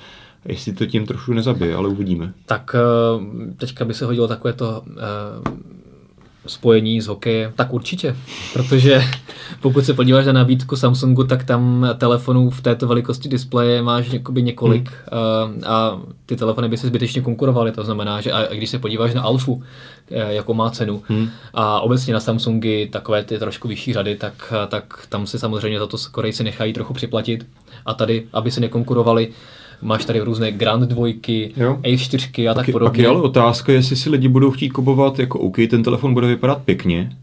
jestli 0.46 0.74
to 0.74 0.86
tím 0.86 1.06
trošku 1.06 1.34
nezabije, 1.34 1.76
ale 1.76 1.90
uvidíme. 1.90 2.34
Tak 2.46 2.76
eh, 2.76 3.54
teďka 3.58 3.86
by 3.86 3.94
se 3.94 4.06
hodilo 4.06 4.28
takové 4.28 4.54
to 4.54 4.84
uh, 4.88 5.58
spojení 6.48 7.02
s 7.02 7.08
hokejem, 7.08 7.52
tak 7.56 7.74
určitě, 7.74 8.16
protože 8.54 9.04
pokud 9.62 9.86
se 9.86 9.94
podíváš 9.94 10.26
na 10.26 10.34
nabídku 10.34 10.76
Samsungu, 10.76 11.24
tak 11.24 11.44
tam 11.44 11.90
telefonů 11.98 12.50
v 12.50 12.62
této 12.62 12.88
velikosti 12.88 13.30
displeje 13.30 13.82
máš 13.82 14.14
jakoby 14.14 14.44
několik 14.44 14.90
hmm. 14.90 15.64
a 15.66 16.02
ty 16.26 16.36
telefony 16.36 16.70
by 16.70 16.78
se 16.78 16.88
zbytečně 16.88 17.22
konkurovaly, 17.22 17.72
to 17.72 17.84
znamená, 17.84 18.22
že 18.22 18.32
a 18.32 18.54
když 18.54 18.70
se 18.70 18.80
podíváš 18.80 19.14
na 19.14 19.22
Alfu, 19.22 19.64
eh, 20.12 20.34
jako 20.34 20.54
má 20.54 20.70
cenu 20.70 21.04
hmm. 21.08 21.30
a 21.54 21.82
obecně 21.82 22.14
na 22.14 22.20
Samsungy 22.20 22.90
takové 22.92 23.24
ty 23.24 23.40
trošku 23.40 23.68
vyšší 23.68 23.94
řady, 23.94 24.16
tak, 24.16 24.54
tak 24.68 25.06
tam 25.10 25.28
si 25.28 25.40
samozřejmě 25.40 25.80
za 25.80 25.88
to 25.88 25.98
Korejci 26.12 26.44
nechají 26.44 26.74
trochu 26.74 26.94
připlatit 26.94 27.46
a 27.86 27.94
tady, 27.94 28.24
aby 28.34 28.52
se 28.52 28.62
nekonkurovali, 28.62 29.28
máš 29.82 30.06
tady 30.06 30.20
různé 30.20 30.52
Grand 30.52 30.84
dvojky, 30.84 31.52
jo. 31.58 31.80
A4 31.84 32.52
a 32.52 32.54
tak 32.54 32.72
podobně. 32.72 32.90
Pak 32.90 32.98
je 32.98 33.08
ale 33.08 33.22
otázka, 33.22 33.72
jestli 33.72 33.96
si 33.96 34.10
lidi 34.10 34.28
budou 34.28 34.52
chtít 34.52 34.70
kupovat, 34.70 35.20
jako 35.20 35.40
OK, 35.40 35.58
ten 35.70 35.84
telefon 35.84 36.14
bude 36.14 36.28
vypadat 36.28 36.62
pěkně, 36.66 37.18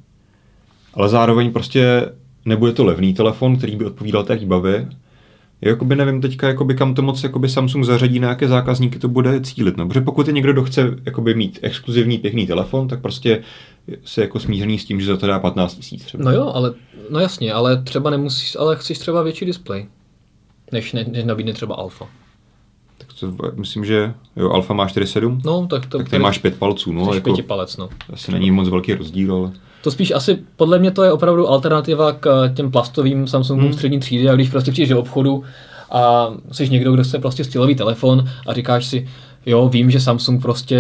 ale 0.95 1.09
zároveň 1.09 1.53
prostě 1.53 2.11
nebude 2.45 2.73
to 2.73 2.85
levný 2.85 3.15
telefon, 3.15 3.57
který 3.57 3.77
by 3.77 3.85
odpovídal 3.85 4.25
té 4.25 4.37
výbavě. 4.37 4.89
Jakoby 5.61 5.97
nevím 5.97 6.21
teďka, 6.21 6.49
jakoby 6.49 6.75
kam 6.75 6.95
to 6.95 7.03
moc 7.03 7.23
jakoby 7.23 7.49
Samsung 7.49 7.85
zařadí, 7.85 8.21
na 8.21 8.29
jaké 8.29 8.49
zákazníky 8.49 8.99
to 8.99 9.09
bude 9.09 9.41
cílit. 9.41 9.77
No, 9.77 9.89
protože 9.89 10.01
pokud 10.01 10.27
je 10.27 10.33
někdo, 10.33 10.53
kdo 10.53 10.65
chce 10.65 10.97
jakoby 11.07 11.35
mít 11.35 11.59
exkluzivní 11.63 12.19
pěkný 12.19 12.47
telefon, 12.47 12.89
tak 12.89 13.01
prostě 13.01 13.43
se 14.05 14.21
jako 14.21 14.41
smířený 14.41 14.79
s 14.79 14.85
tím, 14.85 15.01
že 15.01 15.07
za 15.07 15.17
to 15.17 15.27
dá 15.27 15.39
15 15.39 15.75
tisíc 15.75 16.05
třeba. 16.05 16.25
No 16.25 16.31
jo, 16.31 16.53
ale 16.55 16.75
no 17.11 17.21
jasně, 17.21 17.53
ale 17.53 17.83
třeba 17.83 18.11
nemusíš, 18.11 18.57
ale 18.57 18.77
chceš 18.77 18.99
třeba 18.99 19.23
větší 19.23 19.45
displej, 19.45 19.87
než, 20.73 20.93
ne, 20.93 21.05
než 21.09 21.25
nabídne 21.25 21.53
třeba 21.53 21.75
Alfa. 21.75 22.07
Tak 22.99 23.09
to, 23.21 23.33
myslím, 23.55 23.85
že 23.85 24.15
jo, 24.37 24.51
Alfa 24.51 24.75
má 24.75 24.87
4.7, 24.87 25.41
no, 25.45 25.67
tak, 25.67 25.87
to, 25.87 25.99
tak 25.99 26.09
ty 26.09 26.19
máš 26.19 26.39
pět 26.39 26.59
palců. 26.59 26.93
No, 26.93 27.15
jako, 27.15 27.25
pěti 27.25 27.43
palec, 27.43 27.77
no. 27.77 27.89
Asi 28.13 28.33
není 28.33 28.51
moc 28.51 28.69
velký 28.69 28.95
rozdíl, 28.95 29.35
ale... 29.35 29.51
To 29.83 29.91
spíš 29.91 30.11
asi, 30.11 30.39
podle 30.57 30.79
mě 30.79 30.91
to 30.91 31.03
je 31.03 31.13
opravdu 31.13 31.49
alternativa 31.49 32.13
k 32.13 32.45
eh, 32.45 32.55
těm 32.55 32.71
plastovým 32.71 33.27
Samsungům 33.27 33.65
hmm. 33.65 33.73
střední 33.73 34.01
třídy 34.01 34.29
a 34.29 34.35
když 34.35 34.49
prostě 34.49 34.71
přijdeš 34.71 34.89
do 34.89 35.01
obchodu 35.01 35.45
a 35.91 36.31
jsi 36.53 36.69
někdo, 36.69 36.93
kdo 36.93 37.05
chce 37.05 37.19
prostě 37.19 37.45
stylový 37.45 37.75
telefon 37.75 38.25
a 38.47 38.53
říkáš 38.53 38.87
si, 38.87 39.09
jo, 39.47 39.69
vím, 39.69 39.91
že 39.91 40.01
Samsung 40.01 40.43
prostě 40.43 40.77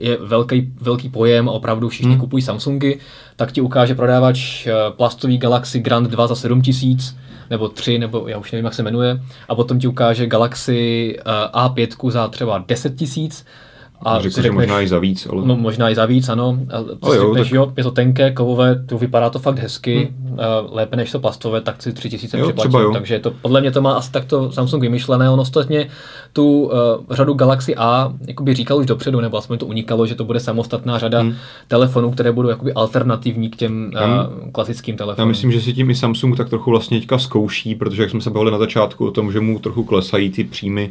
je 0.00 0.18
velký, 0.20 0.72
velký 0.80 1.08
pojem 1.08 1.48
a 1.48 1.52
opravdu 1.52 1.88
všichni 1.88 2.12
hmm. 2.12 2.20
kupují 2.20 2.42
Samsungy, 2.42 2.98
tak 3.36 3.52
ti 3.52 3.60
ukáže 3.60 3.94
prodávač 3.94 4.66
eh, 4.66 4.72
plastový 4.90 5.38
Galaxy 5.38 5.80
Grand 5.80 6.10
2 6.10 6.26
za 6.26 6.34
7000 6.34 7.16
nebo 7.50 7.68
3, 7.68 7.98
nebo 7.98 8.28
já 8.28 8.38
už 8.38 8.52
nevím, 8.52 8.64
jak 8.64 8.74
se 8.74 8.82
jmenuje, 8.82 9.20
a 9.48 9.54
potom 9.54 9.78
ti 9.78 9.86
ukáže 9.86 10.26
Galaxy 10.26 11.16
eh, 11.18 11.22
A5 11.52 12.10
za 12.10 12.28
třeba 12.28 12.64
10 12.68 12.96
tisíc 12.96 13.46
a 14.02 14.20
řekl, 14.20 14.34
řekneš, 14.34 14.44
že 14.44 14.52
možná 14.52 14.80
i 14.80 14.88
za 14.88 14.98
víc. 14.98 15.26
Ale... 15.26 15.42
No, 15.46 15.56
možná 15.56 15.90
i 15.90 15.94
za 15.94 16.06
víc, 16.06 16.28
ano. 16.28 16.58
A 16.70 16.82
ty 16.82 17.16
jo, 17.16 17.26
řekneš, 17.26 17.48
tak... 17.48 17.54
jo, 17.54 17.72
je 17.76 17.82
to 17.82 17.90
tenké, 17.90 18.30
kovové, 18.30 18.84
to 18.86 18.98
vypadá 18.98 19.30
to 19.30 19.38
fakt 19.38 19.58
hezky, 19.58 20.12
hmm. 20.28 20.38
lépe 20.70 20.96
než 20.96 21.12
to 21.12 21.20
plastové, 21.20 21.60
tak 21.60 21.82
si 21.82 21.92
tři 21.92 22.10
tisíce 22.10 22.42
připlatím. 22.42 22.92
Takže 22.92 23.18
to, 23.18 23.30
podle 23.30 23.60
mě 23.60 23.70
to 23.70 23.82
má 23.82 23.92
asi 23.92 24.12
takto 24.12 24.52
Samsung 24.52 24.82
vymyšlené. 24.82 25.30
On 25.30 25.40
ostatně 25.40 25.88
tu 26.32 26.62
uh, 26.62 26.70
řadu 27.10 27.34
Galaxy 27.34 27.76
A 27.76 28.12
jakoby 28.26 28.54
říkal 28.54 28.78
už 28.78 28.86
dopředu, 28.86 29.20
nebo 29.20 29.38
aspoň 29.38 29.58
to 29.58 29.66
unikalo, 29.66 30.06
že 30.06 30.14
to 30.14 30.24
bude 30.24 30.40
samostatná 30.40 30.98
řada 30.98 31.20
hmm. 31.20 31.34
telefonů, 31.68 32.10
které 32.10 32.32
budou 32.32 32.48
jakoby 32.48 32.72
alternativní 32.72 33.50
k 33.50 33.56
těm 33.56 33.90
uh, 33.94 34.50
klasickým 34.50 34.96
telefonům. 34.96 35.28
Já 35.28 35.28
myslím, 35.28 35.52
že 35.52 35.60
si 35.60 35.72
tím 35.72 35.90
i 35.90 35.94
Samsung 35.94 36.36
tak 36.36 36.48
trochu 36.48 36.70
vlastně 36.70 37.00
teďka 37.00 37.18
zkouší, 37.18 37.74
protože 37.74 38.02
jak 38.02 38.10
jsme 38.10 38.20
se 38.20 38.30
bavili 38.30 38.50
na 38.50 38.58
začátku 38.58 39.06
o 39.06 39.10
tom, 39.10 39.32
že 39.32 39.40
mu 39.40 39.58
trochu 39.58 39.84
klesají 39.84 40.30
ty 40.30 40.44
příjmy 40.44 40.90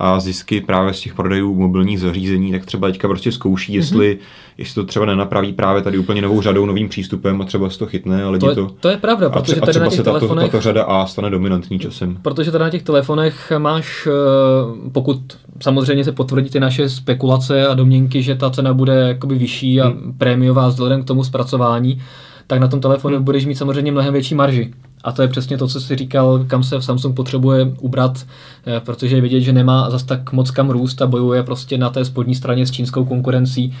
a 0.00 0.20
zisky 0.20 0.60
právě 0.60 0.92
z 0.94 1.00
těch 1.00 1.14
prodejů 1.14 1.54
mobilních 1.54 2.00
zařízení, 2.00 2.52
tak 2.52 2.66
třeba 2.66 2.88
teďka 2.88 3.08
prostě 3.08 3.32
zkouší, 3.32 3.74
jestli, 3.74 4.14
mm-hmm. 4.14 4.54
jestli 4.58 4.74
to 4.74 4.84
třeba 4.84 5.06
nenapraví 5.06 5.52
právě 5.52 5.82
tady 5.82 5.98
úplně 5.98 6.22
novou 6.22 6.42
řadou, 6.42 6.66
novým 6.66 6.88
přístupem 6.88 7.42
a 7.42 7.44
třeba 7.44 7.70
se 7.70 7.78
to 7.78 7.86
chytne 7.86 8.24
a 8.24 8.30
lidi 8.30 8.46
to. 8.46 8.50
Je, 8.50 8.54
to, 8.54 8.70
to 8.80 8.88
je 8.88 8.96
pravda, 8.96 9.30
protože 9.30 9.56
a, 9.56 9.66
tady 9.66 9.80
na 9.80 9.86
těch 9.86 9.96
se 9.96 10.02
telefonech... 10.02 10.44
Tato, 10.44 10.56
tato 10.56 10.62
řada 10.62 10.84
A 10.84 11.06
stane 11.06 11.30
dominantní 11.30 11.78
časem. 11.78 12.18
Protože 12.22 12.50
tady 12.50 12.64
na 12.64 12.70
těch 12.70 12.82
telefonech 12.82 13.52
máš, 13.58 14.08
eh, 14.10 14.90
pokud 14.92 15.20
samozřejmě 15.60 16.04
se 16.04 16.12
potvrdí 16.12 16.50
ty 16.50 16.60
naše 16.60 16.88
spekulace 16.88 17.66
a 17.66 17.74
domněnky, 17.74 18.22
že 18.22 18.34
ta 18.34 18.50
cena 18.50 18.74
bude 18.74 18.94
jakoby 18.94 19.34
vyšší 19.34 19.80
a 19.80 19.88
hmm. 19.88 20.14
prémiová 20.18 20.68
vzhledem 20.68 21.02
k 21.02 21.06
tomu 21.06 21.24
zpracování, 21.24 22.02
tak 22.46 22.60
na 22.60 22.68
tom 22.68 22.80
telefonu 22.80 23.16
hmm. 23.16 23.24
budeš 23.24 23.46
mít 23.46 23.54
samozřejmě 23.54 23.92
mnohem 23.92 24.12
větší 24.12 24.34
marži. 24.34 24.72
A 25.04 25.12
to 25.12 25.22
je 25.22 25.28
přesně 25.28 25.58
to, 25.58 25.68
co 25.68 25.80
jsi 25.80 25.96
říkal, 25.96 26.44
kam 26.46 26.62
se 26.62 26.82
Samsung 26.82 27.16
potřebuje 27.16 27.64
ubrat, 27.80 28.26
eh, 28.66 28.80
protože 28.80 29.16
je 29.16 29.20
vidět, 29.20 29.40
že 29.40 29.52
nemá 29.52 29.90
zas 29.90 30.02
tak 30.02 30.32
moc 30.32 30.50
kam 30.50 30.70
růst 30.70 31.02
a 31.02 31.06
bojuje 31.06 31.42
prostě 31.42 31.78
na 31.78 31.90
té 31.90 32.04
spodní 32.04 32.34
straně 32.34 32.66
s 32.66 32.70
čínskou 32.70 33.04
konkurencí. 33.04 33.74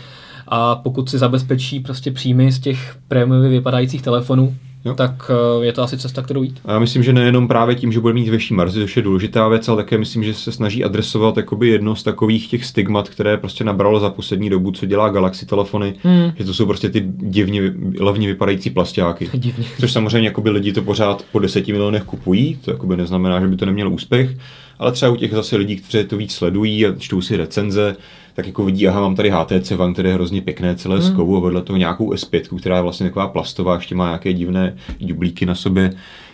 A 0.48 0.74
pokud 0.76 1.10
si 1.10 1.18
zabezpečí 1.18 1.80
prostě 1.80 2.10
příjmy 2.10 2.52
z 2.52 2.58
těch 2.58 2.96
prémiově 3.08 3.50
vypadajících 3.50 4.02
telefonů, 4.02 4.56
Jo. 4.84 4.94
tak 4.94 5.30
eh, 5.30 5.64
je 5.64 5.72
to 5.72 5.82
asi 5.82 5.98
cesta, 5.98 6.22
kterou 6.22 6.42
jít. 6.42 6.60
A 6.64 6.72
já 6.72 6.78
myslím, 6.78 7.02
že 7.02 7.12
nejenom 7.12 7.48
právě 7.48 7.74
tím, 7.74 7.92
že 7.92 8.00
bude 8.00 8.14
mít 8.14 8.28
vyšší 8.28 8.54
marzi, 8.54 8.80
což 8.80 8.96
je 8.96 9.02
důležitá 9.02 9.48
věc, 9.48 9.68
ale 9.68 9.82
také 9.82 9.98
myslím, 9.98 10.24
že 10.24 10.34
se 10.34 10.52
snaží 10.52 10.84
adresovat 10.84 11.36
jakoby 11.36 11.68
jedno 11.68 11.96
z 11.96 12.02
takových 12.02 12.48
těch 12.48 12.64
stigmat, 12.64 13.08
které 13.08 13.36
prostě 13.36 13.64
nabralo 13.64 14.00
za 14.00 14.10
poslední 14.10 14.50
dobu, 14.50 14.70
co 14.70 14.86
dělá 14.86 15.08
Galaxy 15.08 15.46
telefony, 15.46 15.94
hmm. 16.02 16.32
že 16.38 16.44
to 16.44 16.54
jsou 16.54 16.66
prostě 16.66 16.88
ty 16.88 17.04
divně, 17.06 17.72
levně 18.00 18.26
vypadající 18.26 18.70
plastáky. 18.70 19.30
Divně. 19.34 19.64
Což 19.80 19.92
samozřejmě 19.92 20.28
jakoby 20.28 20.50
lidi 20.50 20.72
to 20.72 20.82
pořád 20.82 21.24
po 21.32 21.38
deseti 21.38 21.72
milionech 21.72 22.02
kupují, 22.02 22.58
to 22.64 22.70
jakoby 22.70 22.96
neznamená, 22.96 23.40
že 23.40 23.46
by 23.46 23.56
to 23.56 23.66
nemělo 23.66 23.90
úspěch, 23.90 24.36
ale 24.78 24.92
třeba 24.92 25.12
u 25.12 25.16
těch 25.16 25.32
zase 25.32 25.56
lidí, 25.56 25.76
kteří 25.76 26.08
to 26.08 26.16
víc 26.16 26.32
sledují 26.32 26.86
a 26.86 26.94
čtou 26.98 27.20
si 27.20 27.36
recenze, 27.36 27.96
tak 28.34 28.46
jako 28.46 28.64
vidí, 28.64 28.88
aha, 28.88 29.00
mám 29.00 29.16
tady 29.16 29.30
HTC 29.30 29.72
One, 29.72 29.92
které 29.92 30.08
je 30.08 30.14
hrozně 30.14 30.42
pěkné 30.42 30.76
celé 30.76 30.98
hmm. 30.98 31.06
skovu 31.06 31.36
a 31.36 31.40
vedle 31.40 31.62
toho 31.62 31.76
nějakou 31.76 32.12
S5, 32.12 32.58
která 32.58 32.76
je 32.76 32.82
vlastně 32.82 33.06
taková 33.06 33.28
plastová, 33.28 33.74
ještě 33.74 33.94
má 33.94 34.06
nějaké 34.06 34.32
divné 34.32 34.76
dublíky 35.00 35.46
na 35.46 35.54
sobě 35.54 35.90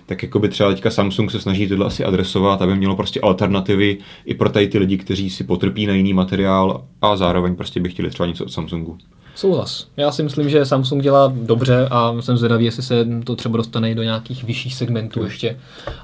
tak 0.07 0.23
jako 0.23 0.39
by 0.39 0.49
třeba 0.49 0.71
teďka 0.71 0.91
Samsung 0.91 1.31
se 1.31 1.41
snaží 1.41 1.69
tohle 1.69 1.87
asi 1.87 2.05
adresovat, 2.05 2.63
aby 2.63 2.77
mělo 2.77 2.97
prostě 2.97 3.21
alternativy 3.21 3.99
i 4.25 4.35
pro 4.35 4.49
tady 4.51 4.69
ty 4.69 4.79
lidi, 4.79 4.99
kteří 4.99 5.31
si 5.31 5.45
potrpí 5.45 5.87
na 5.87 5.95
jiný 5.95 6.13
materiál 6.13 6.85
a 7.03 7.17
zároveň 7.17 7.57
prostě 7.57 7.81
by 7.81 7.89
chtěli 7.89 8.11
třeba 8.11 8.27
něco 8.27 8.45
od 8.45 8.53
Samsungu. 8.53 8.99
Souhlas. 9.35 9.89
Já 9.97 10.11
si 10.11 10.23
myslím, 10.23 10.51
že 10.51 10.65
Samsung 10.65 11.03
dělá 11.03 11.33
dobře 11.37 11.89
a 11.91 12.15
jsem 12.21 12.37
zvědavý, 12.37 12.65
jestli 12.65 12.83
se 12.83 13.07
to 13.25 13.37
třeba 13.37 13.57
dostane 13.57 13.95
do 13.95 14.03
nějakých 14.03 14.45
vyšších 14.45 14.75
segmentů 14.75 15.25
ještě. 15.25 15.57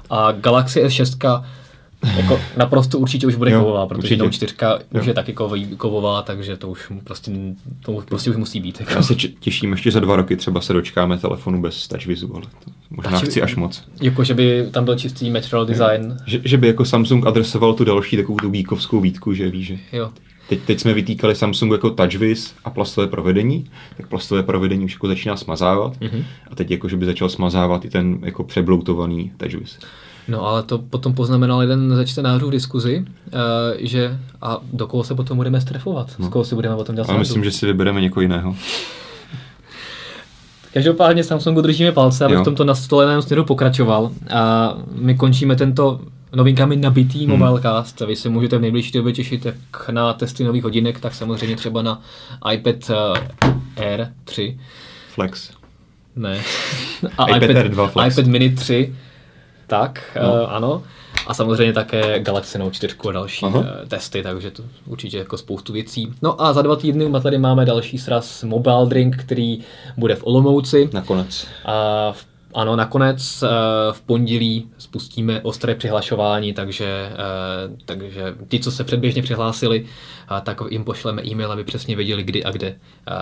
A 0.09 0.31
Galaxy 0.31 0.83
S6 0.83 1.43
jako 2.15 2.39
naprosto 2.57 2.99
určitě 2.99 3.27
už 3.27 3.35
bude 3.35 3.51
jo, 3.51 3.59
kovová, 3.59 3.85
protože 3.85 4.17
tam 4.17 4.31
čtyřka 4.31 4.79
jo. 4.93 5.01
už 5.01 5.05
je 5.05 5.13
taky 5.13 5.33
kovová, 5.77 6.21
takže 6.21 6.57
to 6.57 6.69
už 6.69 6.91
prostě, 7.03 7.31
to 7.85 7.91
už, 7.91 8.05
prostě 8.05 8.29
už 8.29 8.35
musí 8.35 8.59
být. 8.59 8.79
Jako. 8.79 8.93
Já 8.93 9.01
se 9.01 9.15
těším, 9.15 9.71
ještě 9.71 9.91
za 9.91 9.99
dva 9.99 10.15
roky 10.15 10.35
třeba 10.35 10.61
se 10.61 10.73
dočkáme 10.73 11.17
telefonu 11.17 11.61
bez 11.61 11.87
TouchWizu, 11.87 12.35
ale 12.35 12.43
to 12.65 12.71
možná 12.89 13.19
Touch, 13.19 13.29
chci 13.29 13.41
až 13.41 13.55
moc. 13.55 13.83
Jako, 14.01 14.23
že 14.23 14.33
by 14.33 14.67
tam 14.71 14.85
byl 14.85 14.95
čistý 14.95 15.31
material 15.31 15.65
design. 15.65 16.17
Že, 16.25 16.41
že, 16.43 16.57
by 16.57 16.67
jako 16.67 16.85
Samsung 16.85 17.27
adresoval 17.27 17.73
tu 17.73 17.83
další 17.83 18.17
takovou 18.17 18.37
tu 18.37 18.49
výkovskou 18.49 18.99
výtku, 18.99 19.33
že 19.33 19.49
ví, 19.49 19.63
že 19.63 19.77
jo. 19.93 20.11
Teď, 20.49 20.59
teď 20.59 20.79
jsme 20.79 20.93
vytýkali 20.93 21.35
Samsung 21.35 21.71
jako 21.71 21.89
TouchWiz 21.89 22.53
a 22.63 22.69
plastové 22.69 23.07
provedení, 23.07 23.65
tak 23.97 24.07
plastové 24.07 24.43
provedení 24.43 24.85
už 24.85 24.93
jako 24.93 25.07
začíná 25.07 25.37
smazávat 25.37 25.97
mm-hmm. 25.99 26.23
a 26.51 26.55
teď 26.55 26.71
jako, 26.71 26.89
že 26.89 26.97
by 26.97 27.05
začal 27.05 27.29
smazávat 27.29 27.85
i 27.85 27.89
ten 27.89 28.19
jako 28.21 28.43
přebloutovaný 28.43 29.31
TouchWiz. 29.37 29.79
No 30.27 30.47
ale 30.47 30.63
to 30.63 30.77
potom 30.77 31.13
poznamenal 31.13 31.61
jeden 31.61 31.95
ze 31.95 32.05
čtenářů 32.05 32.47
v 32.47 32.51
diskuzi, 32.51 33.05
uh, 33.25 33.33
že 33.79 34.19
a 34.41 34.59
do 34.73 34.87
koho 34.87 35.03
se 35.03 35.15
potom 35.15 35.37
budeme 35.37 35.61
strefovat, 35.61 36.11
no. 36.19 36.27
s 36.27 36.29
koho 36.29 36.45
si 36.45 36.55
budeme 36.55 36.75
potom 36.75 36.95
dělat 36.95 37.09
A 37.09 37.17
myslím, 37.17 37.43
že 37.43 37.51
si 37.51 37.65
vybereme 37.65 38.01
někoho 38.01 38.21
jiného. 38.21 38.55
Každopádně 40.73 41.23
Samsungu 41.23 41.61
držíme 41.61 41.91
palce, 41.91 42.25
aby 42.25 42.35
v 42.35 42.43
tomto 42.43 42.63
nastoleném 42.63 43.21
směru 43.21 43.45
pokračoval. 43.45 44.11
A 44.33 44.73
my 44.95 45.15
končíme 45.15 45.55
tento 45.55 45.99
novinkami 46.35 46.75
nabitý 46.75 47.25
hmm. 47.27 47.39
mobilecast. 47.39 48.01
Vy 48.01 48.15
se 48.15 48.29
můžete 48.29 48.57
v 48.57 48.61
nejbližší 48.61 48.91
době 48.91 49.13
těšit 49.13 49.45
jak 49.45 49.55
na 49.91 50.13
testy 50.13 50.43
nových 50.43 50.63
hodinek, 50.63 50.99
tak 50.99 51.15
samozřejmě 51.15 51.55
třeba 51.55 51.81
na 51.81 52.01
iPad 52.53 52.75
uh, 52.89 53.83
Air 53.83 54.07
3. 54.23 54.59
Flex. 55.13 55.51
Ne. 56.15 56.41
A 57.17 57.27
iPad, 57.27 57.43
iPad, 57.43 57.55
Air 57.55 57.71
2 57.71 57.87
Flex. 57.87 58.17
iPad 58.17 58.27
Mini 58.27 58.49
3 58.49 58.95
tak, 59.77 60.17
no. 60.21 60.33
uh, 60.33 60.53
ano. 60.53 60.83
A 61.27 61.33
samozřejmě 61.33 61.73
také 61.73 62.19
Galaxy 62.19 62.57
Note 62.57 62.75
4 62.75 62.95
a 63.09 63.11
další 63.11 63.45
uh, 63.45 63.65
testy, 63.87 64.23
takže 64.23 64.51
to 64.51 64.63
určitě 64.87 65.17
jako 65.17 65.37
spoustu 65.37 65.73
věcí. 65.73 66.13
No 66.21 66.41
a 66.41 66.53
za 66.53 66.61
dva 66.61 66.75
týdny 66.75 67.09
tady 67.21 67.37
máme 67.37 67.65
další 67.65 67.97
sraz 67.97 68.43
Mobile 68.43 68.85
Drink, 68.85 69.17
který 69.17 69.59
bude 69.97 70.15
v 70.15 70.23
Olomouci. 70.23 70.89
Nakonec. 70.93 71.47
A 71.65 72.11
v 72.11 72.25
ano, 72.53 72.75
nakonec 72.75 73.43
eh, 73.43 73.47
v 73.91 74.01
pondělí 74.01 74.69
spustíme 74.77 75.41
ostré 75.41 75.75
přihlašování, 75.75 76.53
takže, 76.53 77.11
eh, 77.13 77.77
takže 77.85 78.35
ti, 78.47 78.59
co 78.59 78.71
se 78.71 78.83
předběžně 78.83 79.21
přihlásili, 79.21 79.85
tak 80.43 80.61
jim 80.69 80.83
pošleme 80.83 81.25
e-mail, 81.25 81.51
aby 81.51 81.63
přesně 81.63 81.95
věděli, 81.95 82.23
kdy 82.23 82.43
a 82.43 82.51
kde 82.51 82.75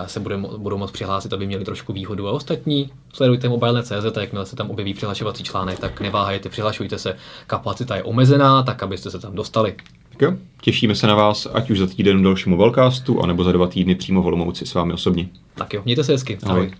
se 0.06 0.20
bude, 0.20 0.36
budou 0.36 0.78
moct 0.78 0.90
přihlásit, 0.90 1.32
aby 1.32 1.46
měli 1.46 1.64
trošku 1.64 1.92
výhodu. 1.92 2.28
A 2.28 2.32
ostatní 2.32 2.90
sledujte 3.12 3.48
mobile.cz 3.48 4.16
a 4.16 4.20
jakmile 4.20 4.46
se 4.46 4.56
tam 4.56 4.70
objeví 4.70 4.94
přihlašovací 4.94 5.44
článek, 5.44 5.78
tak 5.78 6.00
neváhejte, 6.00 6.48
přihlašujte 6.48 6.98
se. 6.98 7.16
Kapacita 7.46 7.96
je 7.96 8.02
omezená, 8.02 8.62
tak 8.62 8.82
abyste 8.82 9.10
se 9.10 9.18
tam 9.18 9.34
dostali. 9.34 9.74
Tak 10.12 10.22
jo, 10.22 10.32
těšíme 10.60 10.94
se 10.94 11.06
na 11.06 11.14
vás, 11.14 11.48
ať 11.52 11.70
už 11.70 11.78
za 11.78 11.86
týden 11.86 12.20
v 12.20 12.22
dalšímu 12.22 12.56
Mobilecastu, 12.56 13.22
anebo 13.22 13.44
za 13.44 13.52
dva 13.52 13.66
týdny 13.66 13.94
přímo 13.94 14.22
v 14.22 14.26
Olomouci 14.26 14.66
s 14.66 14.74
vámi 14.74 14.92
osobně. 14.92 15.28
Tak 15.54 15.74
jo, 15.74 15.82
mějte 15.84 16.04
se 16.04 16.12
hezky. 16.12 16.38
Ahoj. 16.42 16.60
Ahoj. 16.60 16.70